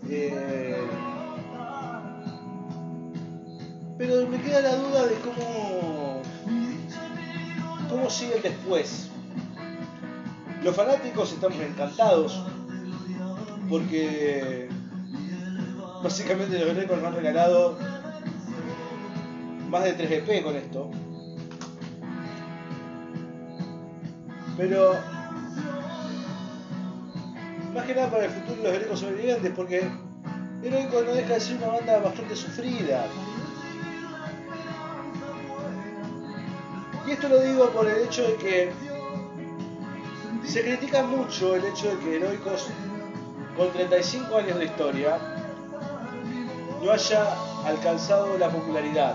Eh, 0.08 0.76
pero 3.98 4.28
me 4.28 4.40
queda 4.40 4.60
la 4.60 4.76
duda 4.76 5.06
de 5.06 5.14
cómo. 5.16 6.22
cómo 7.90 8.10
sigue 8.10 8.40
después. 8.42 9.10
Los 10.62 10.74
fanáticos 10.74 11.32
estamos 11.32 11.58
encantados 11.60 12.42
porque 13.68 14.68
básicamente 16.02 16.58
los 16.58 16.68
Heroicos 16.68 16.98
nos 16.98 17.06
han 17.06 17.14
regalado 17.14 17.76
más 19.70 19.84
de 19.84 19.92
3 19.92 20.10
EP 20.10 20.44
con 20.44 20.56
esto. 20.56 20.90
Pero 24.56 24.94
más 27.74 27.84
que 27.84 27.94
nada 27.94 28.10
para 28.10 28.24
el 28.24 28.30
futuro 28.30 28.56
de 28.56 28.62
los 28.62 28.74
heroicos 28.74 29.00
sobrevivientes, 29.00 29.52
porque 29.54 29.90
Heroico 30.62 31.02
no 31.02 31.12
deja 31.12 31.34
de 31.34 31.40
ser 31.40 31.56
una 31.58 31.68
banda 31.68 31.98
bastante 31.98 32.34
sufrida. 32.34 33.06
Y 37.06 37.10
esto 37.10 37.28
lo 37.28 37.38
digo 37.40 37.70
por 37.70 37.86
el 37.86 38.02
hecho 38.02 38.22
de 38.22 38.36
que 38.36 38.72
se 40.44 40.62
critica 40.62 41.02
mucho 41.02 41.54
el 41.54 41.66
hecho 41.66 41.94
de 41.94 41.98
que 41.98 42.16
Heroicos, 42.16 42.68
con 43.56 43.70
35 43.72 44.38
años 44.38 44.58
de 44.58 44.64
historia, 44.64 45.18
no 46.82 46.90
haya 46.90 47.34
alcanzado 47.66 48.38
la 48.38 48.48
popularidad. 48.48 49.14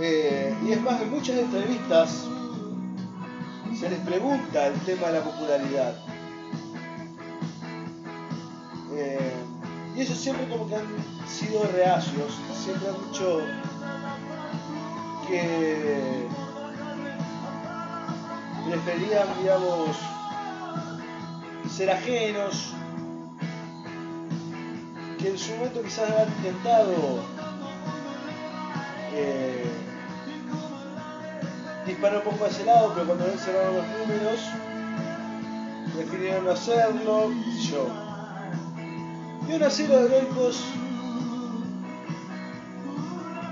Eh, 0.00 0.43
y 0.64 0.72
es 0.72 0.80
más, 0.80 1.00
en 1.02 1.10
muchas 1.10 1.36
entrevistas 1.36 2.26
se 3.78 3.90
les 3.90 3.98
pregunta 4.00 4.66
el 4.66 4.80
tema 4.80 5.08
de 5.08 5.12
la 5.18 5.24
popularidad. 5.24 5.94
Eh, 8.92 9.32
y 9.94 10.00
ellos 10.00 10.16
siempre 10.16 10.48
como 10.48 10.68
que 10.68 10.76
han 10.76 10.86
sido 11.28 11.64
reacios, 11.64 12.38
siempre 12.54 12.88
han 12.88 13.10
dicho 13.10 13.40
que 15.28 16.28
preferían, 18.70 19.28
digamos, 19.42 19.96
ser 21.70 21.90
ajenos, 21.90 22.72
que 25.18 25.28
en 25.28 25.38
su 25.38 25.52
momento 25.56 25.82
quizás 25.82 26.10
han 26.10 26.28
intentado 26.38 27.22
eh, 29.12 29.43
un 32.12 32.20
poco 32.22 32.44
a 32.44 32.48
ese 32.48 32.64
lado, 32.66 32.92
pero 32.94 33.06
cuando 33.06 33.24
ven 33.24 33.38
cerraron 33.38 33.76
los 33.76 33.86
números, 33.86 34.40
prefirieron 35.94 36.44
no 36.44 36.50
hacerlo, 36.50 37.30
yo. 37.62 37.88
Y 39.48 39.52
aún 39.52 39.62
así 39.62 39.86
los 39.86 40.10
heroicos, 40.10 40.64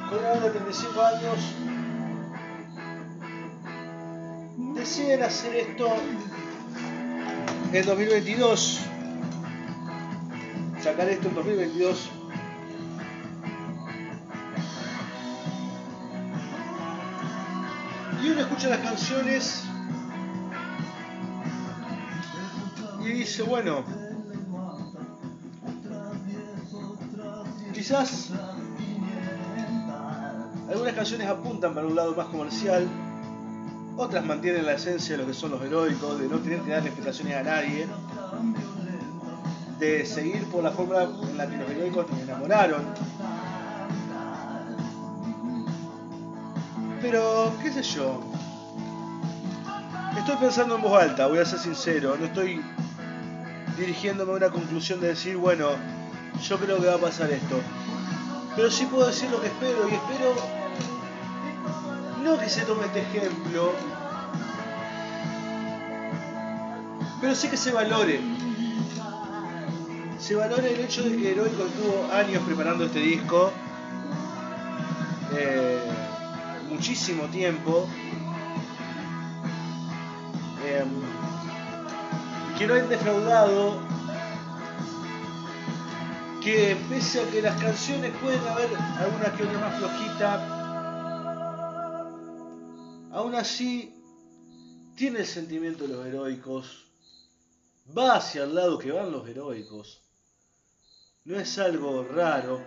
con 0.08 0.18
una 0.18 0.34
de 0.34 0.50
35 0.50 1.02
años, 1.02 1.38
deciden 4.74 5.22
hacer 5.22 5.56
esto 5.56 5.88
en 7.72 7.86
2022, 7.86 8.80
sacar 10.82 11.08
esto 11.08 11.28
en 11.28 11.34
2022 11.36 12.21
las 18.68 18.78
canciones 18.78 19.64
y 23.00 23.06
dice, 23.06 23.42
bueno, 23.42 23.82
quizás 27.72 28.30
algunas 30.68 30.94
canciones 30.94 31.28
apuntan 31.28 31.74
para 31.74 31.86
un 31.86 31.96
lado 31.96 32.14
más 32.14 32.26
comercial, 32.26 32.86
otras 33.96 34.24
mantienen 34.24 34.64
la 34.64 34.74
esencia 34.74 35.16
de 35.16 35.22
lo 35.22 35.28
que 35.28 35.34
son 35.34 35.50
los 35.50 35.62
heroicos, 35.62 36.20
de 36.20 36.28
no 36.28 36.38
tener 36.38 36.60
que 36.60 36.70
darle 36.70 36.88
explicaciones 36.88 37.36
a 37.36 37.42
nadie, 37.42 37.88
de 39.80 40.06
seguir 40.06 40.44
por 40.46 40.62
la 40.62 40.70
forma 40.70 41.02
en 41.02 41.36
la 41.36 41.48
que 41.48 41.56
los 41.56 41.68
heroicos 41.68 42.08
nos 42.10 42.20
enamoraron, 42.20 42.84
Pero, 47.02 47.52
qué 47.60 47.72
sé 47.72 47.82
yo. 47.82 48.20
Estoy 50.22 50.36
pensando 50.36 50.76
en 50.76 50.82
voz 50.82 51.02
alta, 51.02 51.26
voy 51.26 51.40
a 51.40 51.44
ser 51.44 51.58
sincero. 51.58 52.16
No 52.16 52.26
estoy 52.26 52.62
dirigiéndome 53.76 54.30
a 54.30 54.36
una 54.36 54.50
conclusión 54.50 55.00
de 55.00 55.08
decir, 55.08 55.36
bueno, 55.36 55.70
yo 56.40 56.58
creo 56.58 56.80
que 56.80 56.86
va 56.86 56.94
a 56.94 56.98
pasar 56.98 57.28
esto. 57.32 57.60
Pero 58.54 58.70
sí 58.70 58.86
puedo 58.86 59.08
decir 59.08 59.28
lo 59.30 59.40
que 59.40 59.48
espero 59.48 59.88
y 59.88 59.94
espero 59.94 60.36
no 62.22 62.38
que 62.38 62.48
se 62.48 62.60
tome 62.62 62.84
este 62.84 63.00
ejemplo, 63.00 63.72
pero 67.20 67.34
sí 67.34 67.48
que 67.48 67.56
se 67.56 67.72
valore. 67.72 68.20
Se 70.20 70.36
valore 70.36 70.72
el 70.72 70.80
hecho 70.82 71.02
de 71.02 71.16
que 71.16 71.32
Heroico 71.32 71.64
estuvo 71.64 72.12
años 72.12 72.44
preparando 72.46 72.84
este 72.84 73.00
disco. 73.00 73.50
Eh, 75.36 75.80
muchísimo 76.70 77.24
tiempo. 77.24 77.88
Que 82.62 82.68
no 82.68 82.74
hayan 82.74 82.88
defraudado. 82.88 83.80
Que 86.40 86.76
pese 86.88 87.20
a 87.20 87.28
que 87.28 87.42
las 87.42 87.60
canciones 87.60 88.12
pueden 88.22 88.40
haber 88.46 88.70
alguna 88.98 89.36
que 89.36 89.42
otra 89.42 89.58
más 89.58 89.78
flojita, 89.78 90.28
aún 93.10 93.34
así 93.34 93.92
tiene 94.94 95.20
el 95.20 95.26
sentimiento 95.26 95.88
de 95.88 95.94
los 95.94 96.06
heroicos. 96.06 96.86
Va 97.98 98.14
hacia 98.14 98.44
el 98.44 98.54
lado 98.54 98.78
que 98.78 98.92
van 98.92 99.10
los 99.10 99.28
heroicos. 99.28 100.00
No 101.24 101.40
es 101.40 101.58
algo 101.58 102.04
raro. 102.04 102.60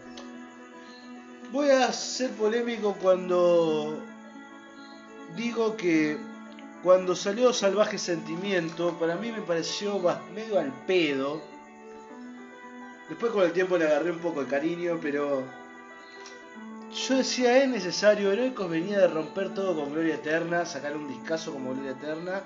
Voy 1.53 1.69
a 1.69 1.93
ser 1.93 2.31
polémico 2.31 2.97
cuando 3.01 3.97
digo 5.37 5.77
que 5.77 6.34
cuando 6.85 7.15
salió 7.15 7.51
Salvaje 7.51 7.97
Sentimiento, 7.97 8.93
para 8.99 9.15
mí 9.15 9.31
me 9.31 9.41
pareció 9.41 9.99
medio 10.35 10.59
al 10.59 10.71
pedo. 10.85 11.41
Después 13.09 13.31
con 13.31 13.41
el 13.41 13.53
tiempo 13.53 13.75
le 13.75 13.85
agarré 13.85 14.11
un 14.11 14.19
poco 14.19 14.43
de 14.43 14.51
cariño, 14.51 14.99
pero 15.01 15.41
yo 16.93 17.17
decía, 17.17 17.63
es 17.63 17.69
necesario, 17.69 18.31
Heroicos 18.31 18.69
venía 18.69 18.99
de 18.99 19.07
romper 19.07 19.51
todo 19.55 19.75
con 19.75 19.93
Gloria 19.93 20.13
Eterna, 20.13 20.63
sacar 20.63 20.95
un 20.95 21.07
discazo 21.07 21.53
como 21.53 21.73
Gloria 21.73 21.93
Eterna. 21.93 22.43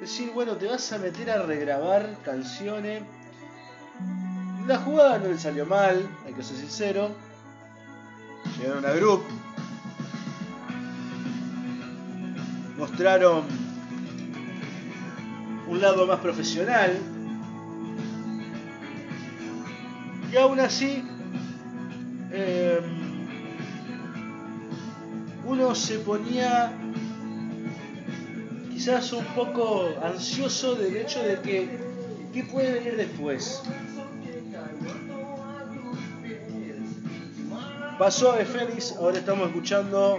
Decir, 0.00 0.30
bueno, 0.32 0.56
te 0.56 0.68
vas 0.68 0.92
a 0.92 0.98
meter 0.98 1.28
a 1.28 1.42
regrabar 1.42 2.18
canciones. 2.24 3.02
La 4.68 4.78
jugada 4.78 5.18
no 5.18 5.26
le 5.26 5.38
salió 5.38 5.66
mal, 5.66 6.08
hay 6.24 6.34
que 6.34 6.44
ser 6.44 6.56
sincero 6.56 7.10
llegaron 8.58 8.84
a 8.84 8.92
Group, 8.92 9.22
mostraron 12.82 13.44
un 15.68 15.80
lado 15.80 16.04
más 16.04 16.18
profesional 16.18 16.98
y 20.32 20.36
aún 20.36 20.58
así 20.58 21.04
eh, 22.32 22.80
uno 25.46 25.76
se 25.76 26.00
ponía 26.00 26.72
quizás 28.72 29.12
un 29.12 29.26
poco 29.26 29.90
ansioso 30.02 30.74
del 30.74 30.96
hecho 30.96 31.22
de 31.22 31.40
que 31.40 31.78
qué 32.32 32.42
puede 32.42 32.80
venir 32.80 32.96
después. 32.96 33.62
Pasó 37.96 38.32
de 38.32 38.44
Félix, 38.44 38.96
ahora 38.98 39.18
estamos 39.18 39.46
escuchando 39.46 40.18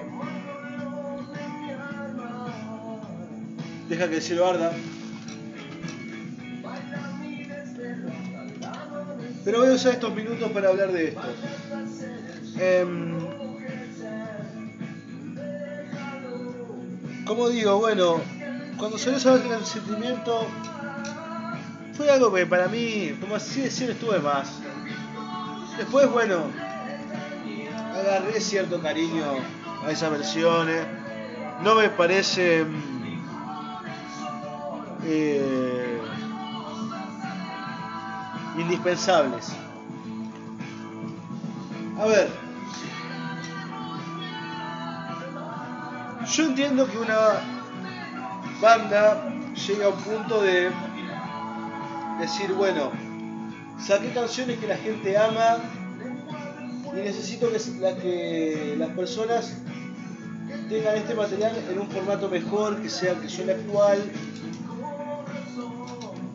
Deja 3.93 4.09
que 4.09 4.15
el 4.15 4.21
cielo 4.23 4.47
arda. 4.47 4.71
Pero 9.45 9.59
voy 9.59 9.69
a 9.69 9.73
usar 9.73 9.93
estos 9.93 10.15
minutos 10.15 10.51
para 10.51 10.69
hablar 10.69 10.91
de 10.91 11.09
esto. 11.09 11.21
Em, 12.59 13.19
como 17.27 17.49
digo, 17.49 17.77
bueno, 17.77 18.19
cuando 18.79 18.97
salió 18.97 19.19
ese 19.19 19.29
el 19.29 19.63
sentimiento, 19.63 20.47
fue 21.95 22.09
algo 22.09 22.33
que 22.33 22.47
para 22.47 22.67
mí, 22.69 23.15
como 23.21 23.35
así 23.35 23.61
decir, 23.61 23.91
estuve 23.91 24.17
más. 24.17 24.53
Después, 25.77 26.09
bueno, 26.09 26.45
agarré 27.93 28.41
cierto 28.41 28.81
cariño 28.81 29.35
a 29.85 29.91
esas 29.91 30.09
versiones. 30.09 30.81
No 31.61 31.75
me 31.75 31.89
parece 31.89 32.65
eh, 35.05 36.01
indispensables. 38.57 39.51
A 41.99 42.05
ver, 42.05 42.29
yo 46.25 46.45
entiendo 46.45 46.87
que 46.87 46.97
una 46.97 47.17
banda 48.61 49.29
llega 49.67 49.85
a 49.85 49.89
un 49.89 50.01
punto 50.01 50.41
de 50.41 50.71
decir, 52.19 52.53
bueno, 52.53 52.91
saqué 53.79 54.11
canciones 54.13 54.57
que 54.59 54.67
la 54.67 54.77
gente 54.77 55.17
ama 55.17 55.57
y 56.85 57.01
necesito 57.01 57.49
que, 57.51 57.57
que 58.01 58.75
las 58.77 58.89
personas 58.89 59.57
tengan 60.69 60.95
este 60.95 61.13
material 61.13 61.55
en 61.69 61.79
un 61.79 61.87
formato 61.89 62.29
mejor, 62.29 62.81
que 62.81 62.89
sea 62.89 63.13
que 63.15 63.29
suene 63.29 63.53
actual. 63.53 63.99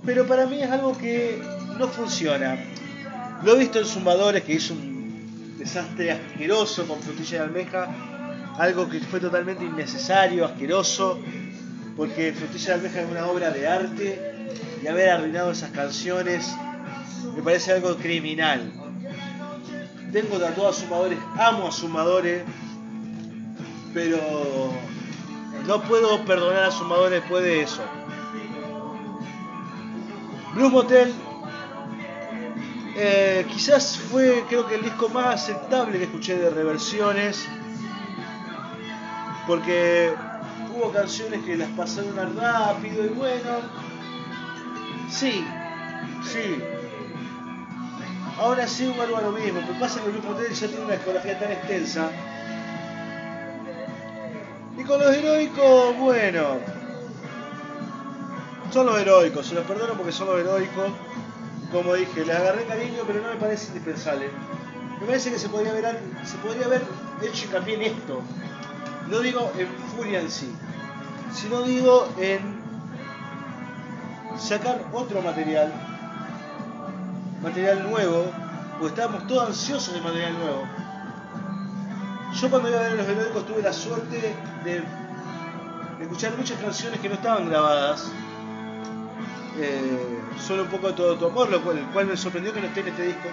Pero 0.09 0.27
para 0.27 0.47
mí 0.47 0.63
es 0.63 0.71
algo 0.71 0.97
que 0.97 1.39
no 1.79 1.87
funciona. 1.87 2.57
Lo 3.45 3.53
he 3.53 3.59
visto 3.59 3.79
en 3.79 3.85
Zumbadores 3.85 4.43
que 4.43 4.55
hizo 4.55 4.73
un 4.73 5.59
desastre 5.59 6.13
asqueroso 6.13 6.89
con 6.89 6.99
frutilla 7.03 7.41
de 7.41 7.45
almeja, 7.45 7.89
algo 8.57 8.89
que 8.89 9.01
fue 9.01 9.21
totalmente 9.21 9.67
innecesario, 9.67 10.47
asqueroso, 10.47 11.21
porque 11.95 12.33
Frutilla 12.33 12.69
de 12.69 12.73
almeja 12.73 13.03
es 13.03 13.11
una 13.11 13.27
obra 13.27 13.51
de 13.51 13.69
arte 13.69 14.49
y 14.83 14.87
haber 14.87 15.11
arruinado 15.11 15.51
esas 15.51 15.73
canciones 15.73 16.55
me 17.37 17.43
parece 17.43 17.73
algo 17.73 17.95
criminal. 17.97 18.73
Tengo 20.11 20.39
tatuados 20.39 20.77
sumadores, 20.79 21.19
amo 21.39 21.69
a 21.69 21.71
sumadores, 21.71 22.45
pero 23.93 24.73
no 25.67 25.83
puedo 25.83 26.25
perdonar 26.25 26.63
a 26.65 26.71
sumadores 26.71 27.21
después 27.21 27.45
de 27.45 27.61
eso. 27.61 27.83
Blue 30.59 30.71
Motel 30.71 31.15
eh, 32.97 33.47
quizás 33.49 33.97
fue 33.97 34.45
creo 34.49 34.67
que 34.67 34.75
el 34.75 34.83
disco 34.83 35.09
más 35.09 35.37
aceptable 35.37 35.99
que 35.99 36.05
escuché 36.05 36.37
de 36.37 36.51
reversiones 36.51 37.47
porque 39.47 40.13
hubo 40.75 40.91
canciones 40.91 41.45
que 41.45 41.57
las 41.57 41.69
pasaron 41.71 42.37
rápido 42.37 43.05
y 43.05 43.09
bueno 43.11 43.61
sí 45.09 45.47
sí 46.25 46.61
Ahora 48.37 48.69
sí 48.69 48.87
vuelvo 48.87 49.17
a 49.17 49.23
lo 49.23 49.33
mismo, 49.33 49.61
pero 49.67 49.81
pasa 49.81 50.01
que 50.01 50.11
Blue 50.11 50.23
Motel 50.23 50.55
ya 50.55 50.69
tiene 50.69 50.85
una 50.85 50.95
discografía 50.95 51.37
tan 51.41 51.51
extensa. 51.51 52.09
Y 54.79 54.85
con 54.85 55.01
los 55.01 55.13
heroicos, 55.13 55.97
bueno. 55.97 56.78
Son 58.73 58.87
los 58.87 58.99
heroicos, 58.99 59.47
se 59.47 59.55
los 59.55 59.65
perdono 59.65 59.95
porque 59.95 60.13
son 60.13 60.29
los 60.29 60.41
heroicos. 60.41 60.91
Como 61.73 61.95
dije, 61.95 62.25
les 62.25 62.37
agarré 62.37 62.65
cariño, 62.65 63.03
pero 63.07 63.23
no 63.23 63.29
me 63.29 63.37
parece 63.37 63.69
indispensable. 63.69 64.31
Me 65.01 65.07
parece 65.07 65.31
que 65.31 65.39
se 65.39 65.49
podría 65.49 65.73
haber, 65.73 66.01
se 66.25 66.37
podría 66.39 66.67
haber 66.67 66.83
hecho 67.23 67.47
hincapié 67.47 67.75
en 67.75 67.83
esto. 67.83 68.23
No 69.09 69.21
digo 69.21 69.53
en 69.57 69.69
Furia 69.97 70.21
en 70.21 70.31
sí, 70.31 70.53
sino 71.33 71.63
digo 71.63 72.09
en 72.19 72.59
sacar 74.39 74.85
otro 74.93 75.23
material 75.23 75.73
material 77.43 77.89
nuevo, 77.89 78.27
porque 78.73 78.89
estábamos 78.89 79.27
todos 79.27 79.49
ansiosos 79.49 79.95
de 79.95 80.01
material 80.01 80.39
nuevo. 80.39 80.69
Yo 82.35 82.51
cuando 82.51 82.69
iba 82.69 82.79
a 82.79 82.83
ver 82.83 82.93
los 82.93 83.09
heroicos 83.09 83.47
tuve 83.47 83.63
la 83.63 83.73
suerte 83.73 84.35
de, 84.65 84.83
escuchar 86.01 86.37
muchas 86.37 86.61
canciones 86.61 87.01
que 87.01 87.09
no 87.09 87.15
estaban 87.15 87.49
grabadas. 87.49 88.11
Eh, 89.61 90.19
solo 90.39 90.63
un 90.63 90.69
poco 90.69 90.89
de 90.89 90.93
todo 90.93 91.17
tu 91.17 91.27
amor, 91.27 91.51
lo 91.51 91.61
cual, 91.63 91.79
el 91.79 91.87
cual 91.87 92.07
me 92.07 92.17
sorprendió 92.17 92.53
que 92.53 92.61
no 92.61 92.69
esté 92.69 92.81
en 92.81 92.89
este 92.89 93.03
disco. 93.03 93.29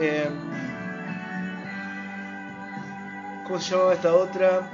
Eh, 0.00 0.28
¿Cómo 3.44 3.60
se 3.60 3.70
llamaba 3.70 3.94
esta 3.94 4.14
otra? 4.14 4.70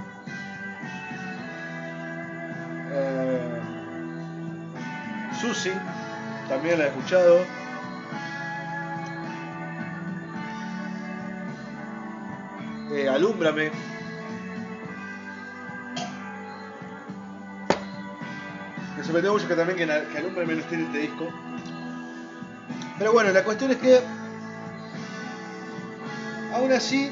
Eh, 2.90 3.60
Susi 5.40 5.72
también 6.48 6.78
la 6.78 6.86
he 6.86 6.88
escuchado. 6.88 7.44
Alúmbrame. 13.12 13.93
Sorprendió 19.04 19.32
mucho 19.32 19.46
que 19.46 19.54
también 19.54 19.78
que, 19.78 19.86
que 19.86 20.18
Alúmbrame 20.18 20.54
no 20.54 20.60
esté 20.60 20.74
en 20.74 20.84
este 20.86 20.98
disco. 20.98 21.28
Pero 22.98 23.12
bueno, 23.12 23.30
la 23.32 23.44
cuestión 23.44 23.70
es 23.70 23.76
que 23.78 24.00
aún 26.52 26.72
así 26.72 27.10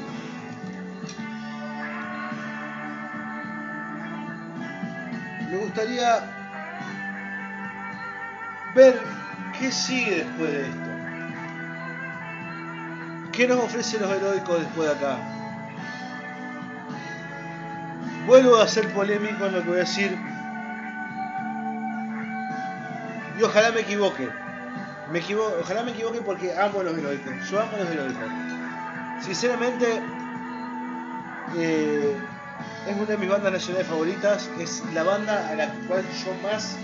me 5.49 5.57
gustaría 5.57 6.23
ver 8.75 8.99
¿Qué 9.59 9.71
sigue 9.71 10.25
después 10.25 10.51
de 10.51 10.61
esto? 10.63 10.89
¿Qué 13.31 13.47
nos 13.47 13.59
ofrecen 13.59 14.01
los 14.01 14.11
heroicos 14.11 14.59
después 14.59 14.89
de 14.89 14.95
acá? 14.95 15.17
Vuelvo 18.25 18.57
a 18.57 18.67
ser 18.67 18.91
polémico 18.93 19.45
en 19.45 19.53
lo 19.53 19.61
que 19.61 19.69
voy 19.69 19.77
a 19.77 19.81
decir. 19.81 20.32
Y 23.37 23.43
ojalá 23.43 23.71
me 23.71 23.81
equivoque. 23.81 24.29
Me 25.11 25.19
equivoco, 25.19 25.53
ojalá 25.61 25.83
me 25.83 25.91
equivoque 25.91 26.21
porque 26.21 26.53
amo 26.57 26.81
a 26.81 26.83
los 26.83 26.97
heroicos. 26.97 27.49
Yo 27.49 27.59
amo 27.59 27.77
los 27.77 27.89
heroicos. 27.89 28.29
Sinceramente, 29.21 30.01
eh, 31.57 32.17
es 32.87 32.95
una 32.95 33.05
de 33.05 33.17
mis 33.17 33.29
bandas 33.29 33.53
nacionales 33.53 33.87
favoritas. 33.87 34.49
Es 34.59 34.83
la 34.93 35.03
banda 35.03 35.49
a 35.49 35.55
la 35.55 35.67
cual 35.87 36.03
yo 36.23 36.33
más 36.41 36.77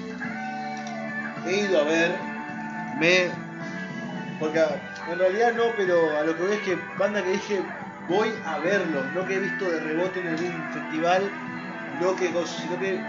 he 1.46 1.62
ido 1.62 1.82
a 1.82 1.84
ver 1.84 2.16
me. 3.00 3.30
Porque 4.40 4.64
en 5.12 5.20
realidad 5.20 5.54
no, 5.54 5.64
pero 5.76 6.18
a 6.18 6.24
lo 6.24 6.36
que 6.36 6.44
veo 6.44 6.54
es 6.54 6.62
que 6.62 6.80
banda 6.98 7.24
que 7.24 7.32
dije 7.32 7.62
voy 8.10 8.34
a 8.44 8.58
verlos, 8.58 9.06
no 9.14 9.26
que 9.26 9.36
he 9.36 9.40
visto 9.40 9.70
de 9.70 9.80
rebote 9.80 10.20
en 10.20 10.28
algún 10.30 10.74
festival, 10.74 11.30
no 12.02 12.16
que, 12.16 12.28
sino 12.28 12.80
que 12.80 13.00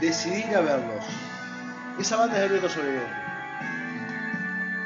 decidí 0.00 0.44
ir 0.48 0.56
a 0.56 0.60
verlos. 0.60 1.04
Esa 1.98 2.16
banda 2.18 2.44
es 2.44 2.50
el 2.50 2.60
sobre 2.60 2.74
Sobreviviente. 2.74 3.14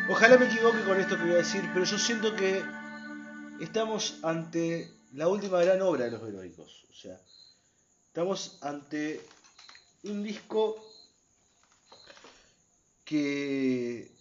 Ojalá 0.09 0.39
me 0.39 0.47
equivoque 0.47 0.85
con 0.85 1.01
esto 1.01 1.17
que 1.17 1.25
voy 1.25 1.33
a 1.33 1.39
decir, 1.39 1.69
pero 1.75 1.85
yo 1.85 1.99
siento 1.99 2.37
que 2.37 2.63
estamos 3.59 4.21
ante 4.23 4.89
la 5.15 5.27
última 5.27 5.61
gran 5.61 5.83
obra 5.83 6.05
de 6.05 6.13
los 6.13 6.23
heroicos. 6.23 6.87
O 6.89 6.95
sea, 6.95 7.21
estamos 8.07 8.59
ante 8.63 9.21
un 10.05 10.23
disco 10.23 10.77
que 13.05 14.13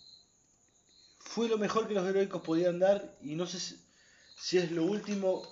fue 1.20 1.48
lo 1.48 1.60
mejor 1.60 1.88
que 1.88 1.94
los 1.94 2.07
heroicos 2.07 2.41
podían 2.41 2.80
dar 2.80 3.16
y 3.22 3.36
no 3.36 3.45
sé 3.45 3.60
si 4.36 4.57
es 4.57 4.72
lo 4.72 4.84
último 4.84 5.44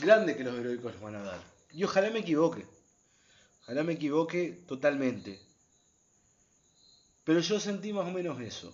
grande 0.00 0.34
que 0.34 0.44
los 0.44 0.54
heroicos 0.58 0.92
les 0.92 1.02
van 1.02 1.16
a 1.16 1.22
dar. 1.22 1.40
Y 1.70 1.84
ojalá 1.84 2.08
me 2.08 2.20
equivoque. 2.20 2.64
Ojalá 3.64 3.82
me 3.82 3.92
equivoque 3.92 4.64
totalmente. 4.66 5.45
Pero 7.26 7.40
yo 7.40 7.58
sentí 7.58 7.92
más 7.92 8.06
o 8.06 8.12
menos 8.12 8.40
eso. 8.40 8.72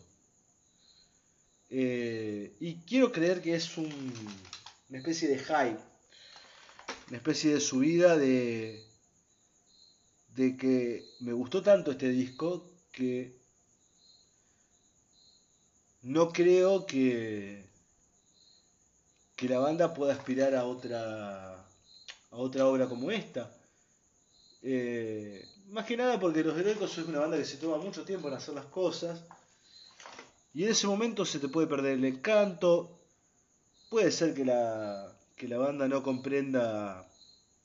Eh, 1.70 2.54
y 2.60 2.82
quiero 2.82 3.10
creer 3.10 3.40
que 3.40 3.54
es 3.54 3.78
un, 3.78 3.90
una 4.90 4.98
especie 4.98 5.26
de 5.26 5.38
hype, 5.38 5.80
una 7.08 7.16
especie 7.16 7.54
de 7.54 7.60
subida 7.60 8.18
de, 8.18 8.84
de 10.34 10.54
que 10.58 11.02
me 11.20 11.32
gustó 11.32 11.62
tanto 11.62 11.92
este 11.92 12.10
disco 12.10 12.70
que 12.92 13.40
no 16.02 16.30
creo 16.30 16.84
que, 16.84 17.70
que 19.34 19.48
la 19.48 19.60
banda 19.60 19.94
pueda 19.94 20.12
aspirar 20.12 20.54
a 20.54 20.66
otra, 20.66 21.54
a 21.54 22.36
otra 22.36 22.66
obra 22.66 22.86
como 22.86 23.10
esta. 23.10 23.50
Eh, 24.60 25.42
más 25.72 25.86
que 25.86 25.96
nada 25.96 26.20
porque 26.20 26.44
Los 26.44 26.56
Heroicos 26.58 26.98
es 26.98 27.06
una 27.06 27.20
banda 27.20 27.38
que 27.38 27.46
se 27.46 27.56
toma 27.56 27.78
mucho 27.78 28.04
tiempo 28.04 28.28
en 28.28 28.34
hacer 28.34 28.54
las 28.54 28.66
cosas. 28.66 29.24
Y 30.52 30.64
en 30.64 30.70
ese 30.70 30.86
momento 30.86 31.24
se 31.24 31.38
te 31.38 31.48
puede 31.48 31.66
perder 31.66 31.94
el 31.94 32.04
encanto. 32.04 33.00
Puede 33.88 34.12
ser 34.12 34.34
que 34.34 34.44
la, 34.44 35.16
que 35.34 35.48
la 35.48 35.56
banda 35.56 35.88
no 35.88 36.02
comprenda 36.02 37.08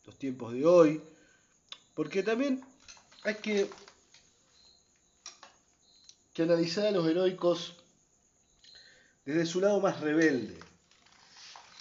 los 0.05 0.17
tiempos 0.17 0.53
de 0.53 0.65
hoy. 0.65 1.01
Porque 1.93 2.23
también 2.23 2.63
hay 3.23 3.35
que, 3.35 3.69
que 6.33 6.43
analizar 6.43 6.85
a 6.85 6.91
los 6.91 7.05
heroicos 7.07 7.75
desde 9.25 9.45
su 9.45 9.59
lado 9.59 9.81
más 9.81 9.99
rebelde. 9.99 10.57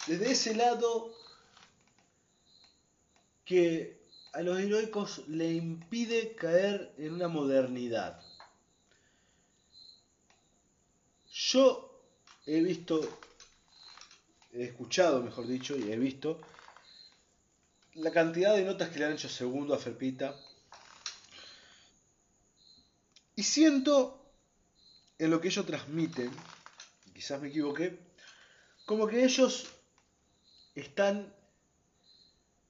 Desde 0.08 0.32
ese 0.32 0.56
lado 0.56 1.14
que 3.44 4.05
a 4.36 4.42
los 4.42 4.58
heroicos 4.60 5.26
le 5.28 5.50
impide 5.50 6.34
caer 6.34 6.92
en 6.98 7.14
una 7.14 7.26
modernidad. 7.26 8.20
Yo 11.32 12.02
he 12.44 12.60
visto, 12.60 13.00
he 14.52 14.64
escuchado, 14.64 15.22
mejor 15.22 15.46
dicho, 15.46 15.74
y 15.74 15.90
he 15.90 15.96
visto 15.96 16.38
la 17.94 18.10
cantidad 18.10 18.54
de 18.54 18.66
notas 18.66 18.90
que 18.90 18.98
le 18.98 19.06
han 19.06 19.14
hecho 19.14 19.30
segundo 19.30 19.72
a 19.72 19.78
Ferpita. 19.78 20.36
Y 23.36 23.42
siento 23.42 24.22
en 25.18 25.30
lo 25.30 25.40
que 25.40 25.48
ellos 25.48 25.64
transmiten, 25.64 26.30
quizás 27.14 27.40
me 27.40 27.48
equivoqué, 27.48 27.98
como 28.84 29.06
que 29.06 29.24
ellos 29.24 29.64
están 30.74 31.34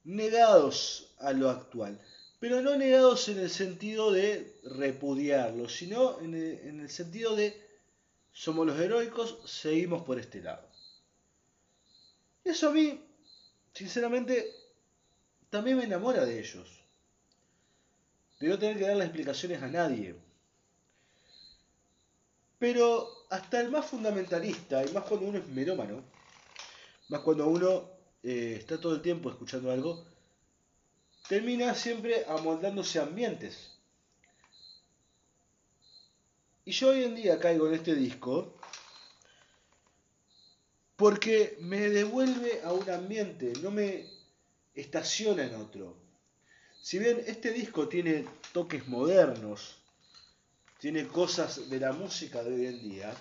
negados 0.05 1.06
a 1.19 1.33
lo 1.33 1.49
actual, 1.49 1.99
pero 2.39 2.61
no 2.61 2.75
negados 2.75 3.29
en 3.29 3.39
el 3.39 3.49
sentido 3.49 4.11
de 4.11 4.59
repudiarlo, 4.63 5.69
sino 5.69 6.19
en 6.21 6.35
el, 6.35 6.59
en 6.67 6.79
el 6.81 6.89
sentido 6.89 7.35
de 7.35 7.67
somos 8.31 8.67
los 8.67 8.79
heroicos, 8.79 9.39
seguimos 9.45 10.03
por 10.03 10.19
este 10.19 10.43
lado. 10.43 10.67
Eso 12.43 12.69
a 12.69 12.71
mí, 12.71 13.03
sinceramente, 13.73 14.53
también 15.49 15.77
me 15.77 15.85
enamora 15.85 16.23
de 16.23 16.39
ellos. 16.39 16.69
De 18.39 18.47
no 18.47 18.59
tener 18.59 18.77
que 18.77 18.85
darle 18.85 19.05
explicaciones 19.05 19.63
a 19.63 19.67
nadie. 19.67 20.15
Pero 22.59 23.09
hasta 23.31 23.59
el 23.59 23.71
más 23.71 23.87
fundamentalista, 23.87 24.85
y 24.85 24.93
más 24.93 25.03
cuando 25.05 25.25
uno 25.25 25.39
es 25.39 25.47
melómano, 25.47 26.03
más 27.09 27.21
cuando 27.21 27.47
uno 27.47 27.89
eh, 28.21 28.57
está 28.59 28.79
todo 28.79 28.95
el 28.95 29.01
tiempo 29.01 29.31
escuchando 29.31 29.71
algo, 29.71 30.05
termina 31.27 31.75
siempre 31.75 32.25
amoldándose 32.27 32.99
a 32.99 33.03
ambientes. 33.03 33.71
Y 36.65 36.71
yo 36.71 36.89
hoy 36.89 37.03
en 37.03 37.15
día 37.15 37.39
caigo 37.39 37.67
en 37.67 37.75
este 37.75 37.95
disco 37.95 38.57
porque 40.95 41.57
me 41.61 41.89
devuelve 41.89 42.61
a 42.63 42.73
un 42.73 42.89
ambiente, 42.89 43.53
no 43.61 43.71
me 43.71 44.05
estaciona 44.73 45.43
en 45.43 45.55
otro. 45.55 45.95
Si 46.81 46.99
bien 46.99 47.23
este 47.27 47.51
disco 47.51 47.87
tiene 47.87 48.25
toques 48.51 48.87
modernos, 48.87 49.77
tiene 50.79 51.07
cosas 51.07 51.69
de 51.69 51.79
la 51.79 51.91
música 51.91 52.43
de 52.43 52.53
hoy 52.53 52.65
en 52.65 52.81
día, 52.81 53.15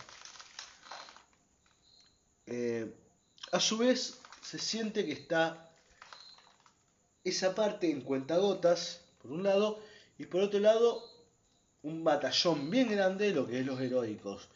eh, 2.47 2.95
a 3.53 3.61
su 3.61 3.79
vez 3.79 4.19
se 4.43 4.59
siente 4.59 5.05
que 5.05 5.13
está 5.13 5.66
esa 7.29 7.55
parte 7.55 7.91
en 7.91 8.01
cuentagotas, 8.03 9.05
por 9.21 9.33
un 9.33 9.43
lado, 9.43 9.81
y 10.19 10.27
por 10.27 10.43
otro 10.43 10.61
lado, 10.61 11.03
un 11.83 12.05
batallón 12.05 12.71
bien 12.71 12.91
grande, 12.91 13.33
lo 13.33 13.47
que 13.47 13.61
es 13.61 13.67
los 13.67 13.81
heroicos, 13.81 14.49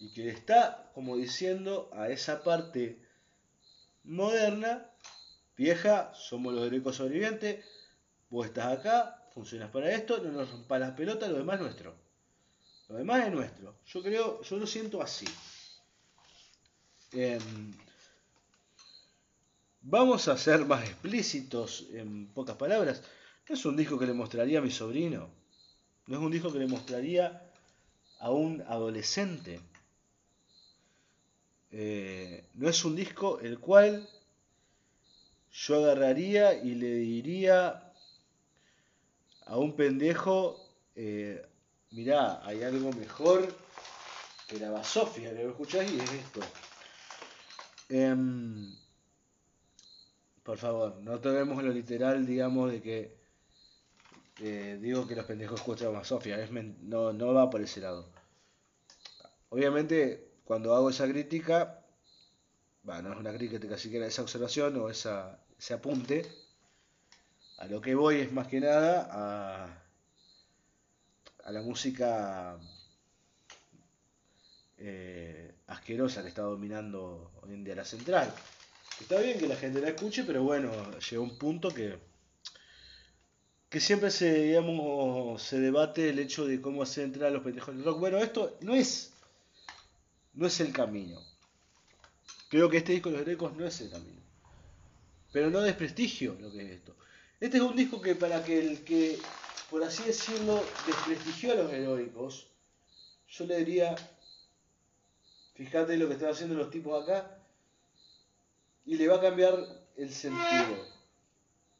y 0.00 0.12
que 0.12 0.24
le 0.24 0.30
está 0.30 0.90
como 0.94 1.16
diciendo 1.16 1.90
a 1.92 2.08
esa 2.08 2.42
parte 2.42 2.98
moderna, 4.04 4.90
vieja, 5.56 6.12
somos 6.14 6.54
los 6.54 6.66
heroicos 6.66 6.96
sobrevivientes, 6.96 7.64
vos 8.30 8.46
estás 8.46 8.78
acá, 8.78 9.28
funcionas 9.34 9.70
para 9.70 9.92
esto, 9.92 10.18
no 10.18 10.32
nos 10.32 10.50
rompas 10.50 10.80
las 10.80 10.92
pelotas, 10.92 11.30
lo 11.30 11.38
demás 11.38 11.56
es 11.56 11.62
nuestro. 11.62 11.94
Lo 12.88 12.96
demás 12.96 13.26
es 13.26 13.32
nuestro. 13.32 13.78
Yo 13.86 14.02
creo, 14.02 14.42
yo 14.42 14.56
lo 14.56 14.66
siento 14.66 15.00
así. 15.00 15.26
Em, 17.12 17.72
vamos 19.84 20.28
a 20.28 20.36
ser 20.36 20.64
más 20.64 20.82
explícitos 20.84 21.86
en 21.92 22.26
pocas 22.28 22.56
palabras. 22.56 23.02
No 23.48 23.54
es 23.54 23.64
un 23.66 23.76
disco 23.76 23.98
que 23.98 24.06
le 24.06 24.14
mostraría 24.14 24.58
a 24.58 24.62
mi 24.62 24.70
sobrino. 24.70 25.28
No 26.06 26.16
es 26.16 26.22
un 26.22 26.32
disco 26.32 26.52
que 26.52 26.58
le 26.58 26.66
mostraría 26.66 27.50
a 28.18 28.30
un 28.30 28.62
adolescente. 28.62 29.60
Eh, 31.70 32.48
no 32.54 32.68
es 32.68 32.84
un 32.84 32.96
disco 32.96 33.40
el 33.40 33.58
cual 33.58 34.08
yo 35.52 35.76
agarraría 35.76 36.54
y 36.54 36.74
le 36.74 36.94
diría 36.96 37.92
a 39.46 39.56
un 39.58 39.76
pendejo, 39.76 40.56
eh, 40.94 41.46
mirá, 41.90 42.44
hay 42.46 42.62
algo 42.62 42.92
mejor 42.92 43.54
que 44.48 44.58
la 44.58 44.70
basofia, 44.70 45.32
lo 45.32 45.50
escuchás 45.50 45.90
y 45.90 45.98
es 45.98 46.12
esto. 46.12 46.40
Em, 47.88 48.74
por 50.44 50.58
favor, 50.58 50.96
no 51.02 51.20
tomemos 51.20 51.62
lo 51.62 51.72
literal, 51.72 52.26
digamos, 52.26 52.70
de 52.70 52.82
que 52.82 53.16
eh, 54.40 54.78
digo 54.80 55.06
que 55.06 55.16
los 55.16 55.24
pendejos 55.24 55.60
escuchan 55.60 55.92
basofia, 55.92 56.38
es 56.42 56.50
no, 56.52 57.34
va 57.34 57.50
por 57.50 57.62
ese 57.62 57.80
lado. 57.80 58.08
Obviamente, 59.48 60.32
cuando 60.44 60.74
hago 60.74 60.90
esa 60.90 61.08
crítica, 61.08 61.80
bueno, 62.82 63.08
no 63.08 63.14
es 63.14 63.20
una 63.20 63.32
crítica 63.32 63.78
siquiera, 63.78 64.06
esa 64.06 64.22
observación 64.22 64.76
o 64.76 64.90
ese 64.90 65.74
apunte, 65.74 66.30
a 67.58 67.66
lo 67.66 67.80
que 67.80 67.94
voy 67.94 68.20
es 68.20 68.32
más 68.32 68.48
que 68.48 68.60
nada 68.60 69.08
a, 69.10 69.82
a 71.44 71.52
la 71.52 71.62
música 71.62 72.58
eh, 74.76 75.54
asquerosa 75.68 76.22
que 76.22 76.28
está 76.28 76.42
dominando 76.42 77.32
hoy 77.40 77.54
en 77.54 77.64
día 77.64 77.76
la 77.76 77.84
central. 77.84 78.30
Está 79.00 79.20
bien 79.20 79.38
que 79.38 79.48
la 79.48 79.56
gente 79.56 79.80
la 79.80 79.88
escuche, 79.88 80.24
pero 80.24 80.42
bueno, 80.44 80.70
llega 80.98 81.22
un 81.22 81.36
punto 81.36 81.70
que, 81.70 81.98
que 83.68 83.80
siempre 83.80 84.10
se, 84.10 84.44
digamos, 84.44 85.42
se 85.42 85.58
debate 85.58 86.10
el 86.10 86.18
hecho 86.20 86.46
de 86.46 86.60
cómo 86.60 86.82
hacer 86.82 87.04
entrar 87.04 87.28
a 87.28 87.32
los 87.32 87.42
pendejos 87.42 87.74
del 87.74 87.84
rock. 87.84 87.98
Bueno, 87.98 88.18
esto 88.18 88.56
no 88.60 88.74
es, 88.74 89.12
no 90.34 90.46
es 90.46 90.60
el 90.60 90.72
camino. 90.72 91.20
Creo 92.48 92.70
que 92.70 92.78
este 92.78 92.92
disco 92.92 93.10
de 93.10 93.16
los 93.16 93.26
grecos 93.26 93.56
no 93.56 93.66
es 93.66 93.80
el 93.80 93.90
camino. 93.90 94.22
Pero 95.32 95.50
no 95.50 95.60
desprestigio 95.60 96.36
lo 96.40 96.52
que 96.52 96.62
es 96.62 96.70
esto. 96.70 96.94
Este 97.40 97.56
es 97.56 97.62
un 97.64 97.74
disco 97.74 98.00
que 98.00 98.14
para 98.14 98.44
que 98.44 98.60
el 98.60 98.84
que, 98.84 99.18
por 99.70 99.82
así 99.82 100.04
decirlo, 100.04 100.64
desprestigió 100.86 101.52
a 101.52 101.56
los 101.56 101.72
heroicos, 101.72 102.46
yo 103.28 103.44
le 103.44 103.58
diría, 103.58 103.96
fíjate 105.54 105.96
lo 105.96 106.06
que 106.06 106.14
están 106.14 106.30
haciendo 106.30 106.54
los 106.54 106.70
tipos 106.70 107.02
acá, 107.02 107.33
y 108.84 108.96
le 108.96 109.08
va 109.08 109.16
a 109.16 109.20
cambiar 109.20 109.86
el 109.96 110.12
sentido. 110.12 110.94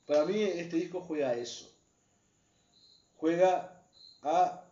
Para 0.07 0.25
mí 0.25 0.43
este 0.43 0.77
disco 0.77 1.01
juega 1.01 1.31
a 1.31 1.35
eso. 1.35 1.71
Juega 3.17 3.83
a 4.23 4.65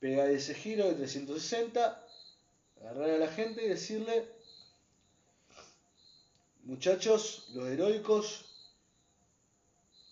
pegar 0.00 0.30
ese 0.30 0.54
giro 0.54 0.86
de 0.88 0.94
360, 0.94 2.06
agarrar 2.80 3.10
a 3.10 3.18
la 3.18 3.28
gente 3.28 3.64
y 3.64 3.68
decirle, 3.68 4.28
muchachos, 6.64 7.48
los 7.54 7.66
heroicos 7.68 8.44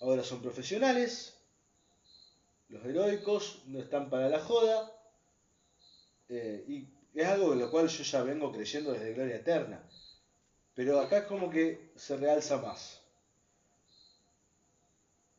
ahora 0.00 0.24
son 0.24 0.42
profesionales, 0.42 1.34
los 2.68 2.84
heroicos 2.84 3.62
no 3.66 3.78
están 3.78 4.10
para 4.10 4.28
la 4.28 4.40
joda, 4.40 4.92
eh, 6.28 6.64
y 6.66 6.88
es 7.18 7.26
algo 7.26 7.50
de 7.50 7.56
lo 7.56 7.70
cual 7.70 7.88
yo 7.88 8.02
ya 8.02 8.22
vengo 8.22 8.52
creyendo 8.52 8.92
desde 8.92 9.14
Gloria 9.14 9.36
Eterna. 9.36 9.88
Pero 10.76 11.00
acá 11.00 11.18
es 11.18 11.24
como 11.24 11.50
que 11.50 11.90
se 11.96 12.18
realza 12.18 12.58
más. 12.58 13.00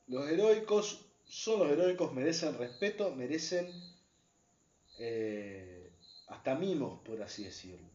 Los 0.08 0.28
heroicos 0.28 1.06
son 1.26 1.60
los 1.60 1.70
heroicos, 1.70 2.12
merecen 2.12 2.58
respeto, 2.58 3.14
merecen 3.16 3.72
eh, 4.98 5.94
hasta 6.28 6.56
mimos, 6.56 7.02
por 7.06 7.22
así 7.22 7.44
decirlo. 7.44 7.88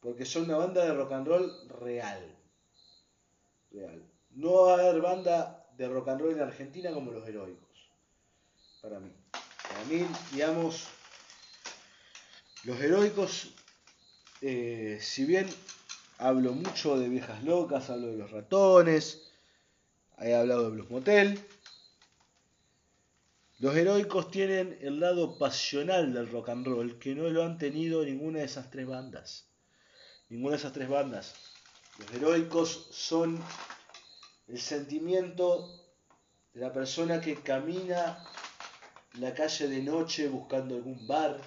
Porque 0.00 0.26
son 0.26 0.44
una 0.44 0.58
banda 0.58 0.84
de 0.84 0.92
rock 0.92 1.12
and 1.12 1.26
roll 1.26 1.68
real. 1.80 2.36
Real. 3.70 4.02
No 4.32 4.66
va 4.66 4.72
a 4.72 4.80
haber 4.80 5.00
banda 5.00 5.66
de 5.78 5.88
rock 5.88 6.08
and 6.08 6.20
roll 6.20 6.34
en 6.34 6.42
Argentina 6.42 6.92
como 6.92 7.10
los 7.10 7.26
heroicos. 7.26 7.90
Para 8.82 9.00
mí. 9.00 9.10
Para 9.66 9.84
mí, 9.84 10.06
digamos, 10.32 10.88
los 12.64 12.78
heroicos, 12.80 13.54
eh, 14.42 14.98
si 15.00 15.24
bien 15.24 15.48
hablo 16.18 16.52
mucho 16.52 16.98
de 16.98 17.08
viejas 17.08 17.42
locas, 17.44 17.90
hablo 17.90 18.08
de 18.08 18.16
los 18.16 18.30
ratones, 18.30 19.30
he 20.18 20.34
hablado 20.34 20.64
de 20.64 20.70
Blues 20.70 20.90
Motel, 20.90 21.40
Los 23.58 23.74
heroicos 23.74 24.30
tienen 24.30 24.78
el 24.82 25.00
lado 25.00 25.38
pasional 25.38 26.12
del 26.12 26.30
rock 26.30 26.50
and 26.50 26.66
roll 26.66 26.98
que 26.98 27.14
no 27.14 27.30
lo 27.30 27.42
han 27.42 27.56
tenido 27.56 28.04
ninguna 28.04 28.40
de 28.40 28.44
esas 28.44 28.70
tres 28.70 28.86
bandas. 28.86 29.46
Ninguna 30.28 30.52
de 30.52 30.58
esas 30.58 30.74
tres 30.74 30.90
bandas. 30.90 31.34
Los 31.98 32.12
heroicos 32.12 32.88
son 32.92 33.42
el 34.48 34.60
sentimiento 34.60 35.86
de 36.52 36.60
la 36.60 36.72
persona 36.72 37.18
que 37.18 37.36
camina 37.36 38.22
la 39.14 39.32
calle 39.32 39.68
de 39.68 39.82
noche 39.82 40.28
buscando 40.28 40.74
algún 40.74 41.06
bar. 41.06 41.40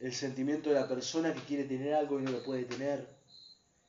El 0.00 0.14
sentimiento 0.14 0.70
de 0.70 0.76
la 0.76 0.88
persona 0.88 1.34
que 1.34 1.40
quiere 1.40 1.64
tener 1.64 1.94
algo 1.94 2.18
y 2.18 2.22
no 2.22 2.30
lo 2.30 2.42
puede 2.42 2.64
tener. 2.64 3.06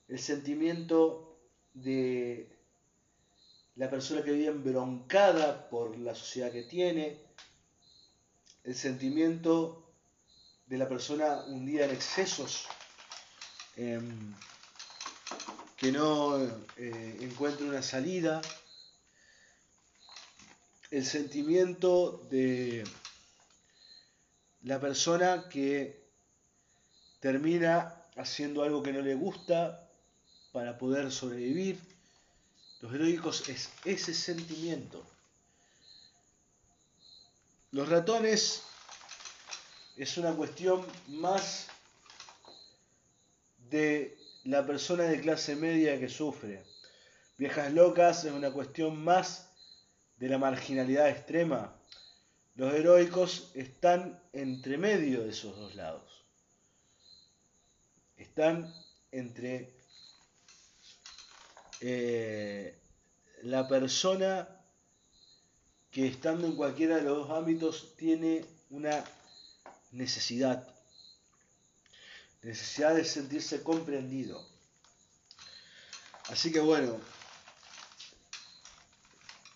El 0.10 0.20
sentimiento 0.20 1.40
de 1.74 2.60
la 3.76 3.90
persona 3.90 4.22
que 4.22 4.34
vive 4.34 4.48
embroncada 4.48 5.70
por 5.70 5.98
la 5.98 6.14
sociedad 6.14 6.52
que 6.52 6.64
tiene, 6.64 7.18
el 8.66 8.76
sentimiento 8.76 9.90
de 10.68 10.78
la 10.78 10.90
persona 10.90 11.46
hundida 11.46 11.86
en 11.86 11.92
excesos, 11.92 12.68
em, 13.78 14.36
que 15.78 15.92
no 15.94 16.38
eh, 16.78 17.18
encuentra 17.22 17.66
una 17.66 17.82
salida, 17.82 18.42
el 20.92 21.06
sentimiento 21.06 22.28
de 22.30 22.84
la 24.64 24.80
persona 24.80 25.48
que 25.50 26.01
termina 27.22 27.96
haciendo 28.18 28.64
algo 28.64 28.84
que 28.84 28.92
no 28.92 29.02
le 29.02 29.16
gusta 29.16 29.88
para 30.52 30.78
poder 30.78 31.12
sobrevivir, 31.12 31.80
los 32.82 32.94
heroicos 32.94 33.48
es 33.48 33.70
ese 33.86 34.14
sentimiento. 34.14 35.02
Los 37.72 37.88
ratones 37.88 38.64
es 39.96 40.18
una 40.18 40.34
cuestión 40.34 40.86
más 41.08 41.68
de 43.70 44.18
la 44.44 44.66
persona 44.66 45.04
de 45.04 45.22
clase 45.22 45.56
media 45.56 46.00
que 46.00 46.10
sufre. 46.10 46.64
Viejas 47.38 47.72
locas 47.72 48.26
es 48.26 48.34
una 48.34 48.52
cuestión 48.52 49.02
más 49.02 49.52
de 50.18 50.28
la 50.28 50.40
marginalidad 50.40 51.08
extrema. 51.08 51.76
Los 52.56 52.74
heroicos 52.74 53.52
están 53.54 54.22
entre 54.34 54.78
medio 54.78 55.22
de 55.22 55.30
esos 55.30 55.56
dos 55.56 55.76
lados. 55.76 56.21
Están 58.22 58.72
entre 59.12 59.74
eh, 61.80 62.80
la 63.42 63.68
persona 63.68 64.48
que 65.90 66.06
estando 66.08 66.46
en 66.46 66.56
cualquiera 66.56 66.98
de 66.98 67.02
los 67.02 67.28
dos 67.28 67.38
ámbitos 67.38 67.96
tiene 67.98 68.46
una 68.70 69.04
necesidad, 69.92 70.68
necesidad 72.44 72.94
de 72.94 73.06
sentirse 73.06 73.64
comprendido. 73.64 74.48
Así 76.30 76.52
que 76.52 76.60
bueno, 76.60 77.02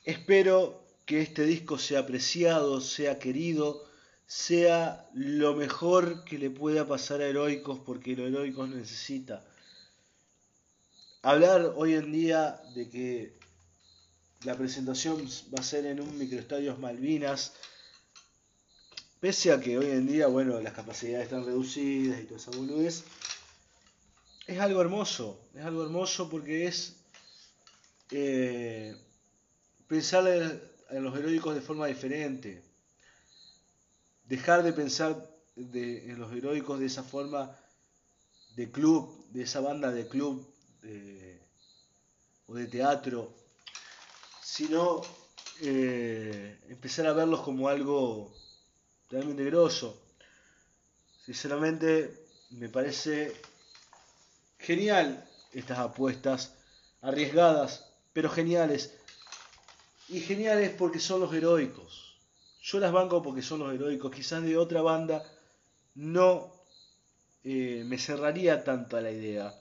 espero 0.06 0.84
que 1.06 1.22
este 1.22 1.46
disco 1.46 1.78
sea 1.78 2.00
apreciado, 2.00 2.82
sea 2.82 3.20
querido, 3.20 3.88
sea 4.28 5.08
lo 5.14 5.56
mejor 5.56 6.24
que 6.24 6.40
le 6.40 6.50
pueda 6.50 6.88
pasar 6.88 7.22
a 7.22 7.28
Heroicos, 7.28 7.80
porque 7.80 8.16
lo 8.16 8.26
Heroicos 8.26 8.70
necesita. 8.70 9.46
Hablar 11.22 11.74
hoy 11.76 11.94
en 11.94 12.12
día 12.12 12.62
de 12.76 12.90
que 12.90 13.38
la 14.44 14.56
presentación 14.56 15.28
va 15.54 15.60
a 15.60 15.64
ser 15.64 15.86
en 15.86 16.00
un 16.00 16.18
microestadio 16.18 16.78
Malvinas, 16.78 17.54
pese 19.20 19.52
a 19.52 19.60
que 19.60 19.78
hoy 19.78 19.88
en 19.88 20.08
día, 20.08 20.28
bueno, 20.28 20.60
las 20.62 20.74
capacidades 20.74 21.26
están 21.26 21.46
reducidas 21.46 22.20
y 22.20 22.26
toda 22.26 22.40
esa 22.40 22.52
boludez, 22.52 23.04
es 24.46 24.60
algo 24.60 24.82
hermoso, 24.82 25.40
es 25.56 25.64
algo 25.66 25.84
hermoso 25.84 26.30
porque 26.30 26.68
es 26.68 26.98
eh, 28.12 28.96
pensar 29.88 30.28
en 30.28 31.04
los 31.04 31.18
heroicos 31.18 31.56
de 31.56 31.62
forma 31.62 31.88
diferente, 31.88 32.62
dejar 34.26 34.64
de 34.64 34.74
pensar 34.74 35.30
en 35.56 36.20
los 36.20 36.32
heroicos 36.34 36.80
de 36.80 36.86
esa 36.86 37.04
forma 37.04 37.58
de 38.56 38.72
club, 38.72 39.26
de 39.32 39.44
esa 39.44 39.62
banda 39.62 39.92
de 39.92 40.08
club 40.08 40.46
o 42.48 42.54
de 42.54 42.68
teatro, 42.68 43.34
sino 44.42 45.02
eh, 45.62 46.60
empezar 46.70 47.08
a 47.08 47.14
verlos 47.14 47.42
como 47.42 47.68
algo 47.68 48.34
realmente 49.10 49.44
grosso. 49.46 50.02
Sinceramente 51.26 52.28
me 52.52 52.70
parece 52.70 53.34
genial 54.60 55.28
estas 55.52 55.80
apuestas, 55.80 56.54
arriesgadas, 57.02 57.92
pero 58.14 58.30
geniales. 58.30 58.94
Y 60.08 60.20
geniales 60.20 60.72
porque 60.78 61.00
son 61.00 61.22
los 61.22 61.34
heroicos. 61.34 62.15
Yo 62.66 62.80
las 62.80 62.92
banco 62.92 63.22
porque 63.22 63.44
son 63.44 63.60
los 63.60 63.72
heroicos. 63.72 64.12
Quizás 64.12 64.42
de 64.42 64.58
otra 64.58 64.82
banda 64.82 65.24
no 65.94 66.52
eh, 67.44 67.84
me 67.86 68.00
cerraría 68.00 68.64
tanto 68.64 68.98
a 68.98 69.02
la 69.02 69.12
idea. 69.12 69.54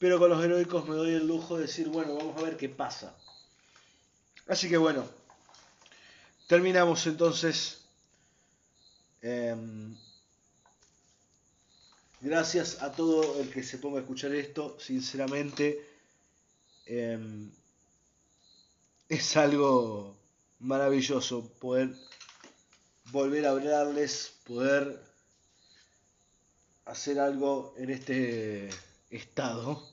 Pero 0.00 0.18
con 0.18 0.30
los 0.30 0.44
heroicos 0.44 0.88
me 0.88 0.96
doy 0.96 1.12
el 1.12 1.28
lujo 1.28 1.54
de 1.54 1.62
decir, 1.62 1.88
bueno, 1.90 2.16
vamos 2.16 2.36
a 2.36 2.42
ver 2.42 2.56
qué 2.56 2.68
pasa. 2.68 3.16
Así 4.48 4.68
que 4.68 4.76
bueno, 4.76 5.08
terminamos 6.48 7.06
entonces. 7.06 7.84
Em, 9.22 9.96
gracias 12.20 12.82
a 12.82 12.90
todo 12.90 13.40
el 13.40 13.48
que 13.48 13.62
se 13.62 13.78
ponga 13.78 13.98
a 13.98 14.02
escuchar 14.02 14.34
esto. 14.34 14.76
Sinceramente, 14.80 15.86
em, 16.86 17.48
es 19.08 19.36
algo 19.36 20.13
maravilloso 20.58 21.48
poder 21.58 21.94
volver 23.12 23.46
a 23.46 23.50
hablarles, 23.50 24.34
poder 24.44 25.00
hacer 26.84 27.18
algo 27.18 27.74
en 27.78 27.90
este 27.90 28.68
estado 29.10 29.88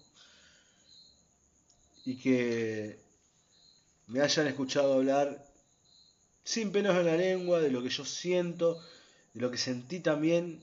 y 2.06 2.18
que 2.18 3.00
me 4.08 4.22
hayan 4.22 4.48
escuchado 4.48 4.94
hablar 4.94 5.48
sin 6.44 6.72
pelos 6.72 6.98
en 6.98 7.06
la 7.06 7.16
lengua 7.16 7.62
de 7.62 7.70
lo 7.70 7.84
que 7.84 7.90
yo 7.90 8.04
siento, 8.04 8.82
de 9.34 9.42
lo 9.42 9.52
que 9.52 9.58
sentí 9.58 10.00
también 10.00 10.62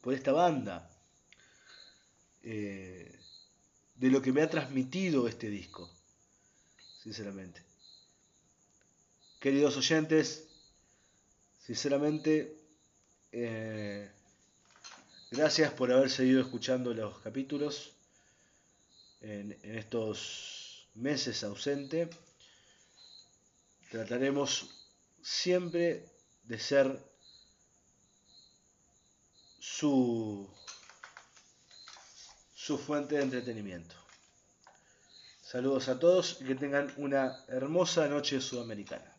por 0.00 0.14
esta 0.14 0.32
banda, 0.32 0.90
eh, 2.42 3.18
de 3.96 4.10
lo 4.10 4.22
que 4.22 4.32
me 4.32 4.42
ha 4.42 4.50
transmitido 4.50 5.26
este 5.26 5.48
disco, 5.48 5.90
sinceramente. 7.02 7.69
Queridos 9.40 9.74
oyentes, 9.78 10.46
sinceramente, 11.64 12.58
eh, 13.32 14.12
gracias 15.30 15.72
por 15.72 15.90
haber 15.90 16.10
seguido 16.10 16.42
escuchando 16.42 16.92
los 16.92 17.20
capítulos 17.20 17.92
en, 19.22 19.58
estos 19.62 20.86
meses 20.92 21.42
ausente, 21.42 22.10
trataremos 23.90 24.90
siempre 25.22 26.04
de 26.44 26.58
ser 26.58 27.02
su, 29.58 30.46
su 32.54 32.76
fuente 32.76 33.14
de 33.14 33.22
entretenimiento. 33.22 33.96
Saludos 35.40 35.88
a 35.88 35.98
todos 35.98 36.42
y 36.42 36.44
que 36.44 36.56
tengan 36.56 36.92
una 36.98 37.42
hermosa 37.48 38.06
noche 38.06 38.38
sudamericana. 38.42 39.09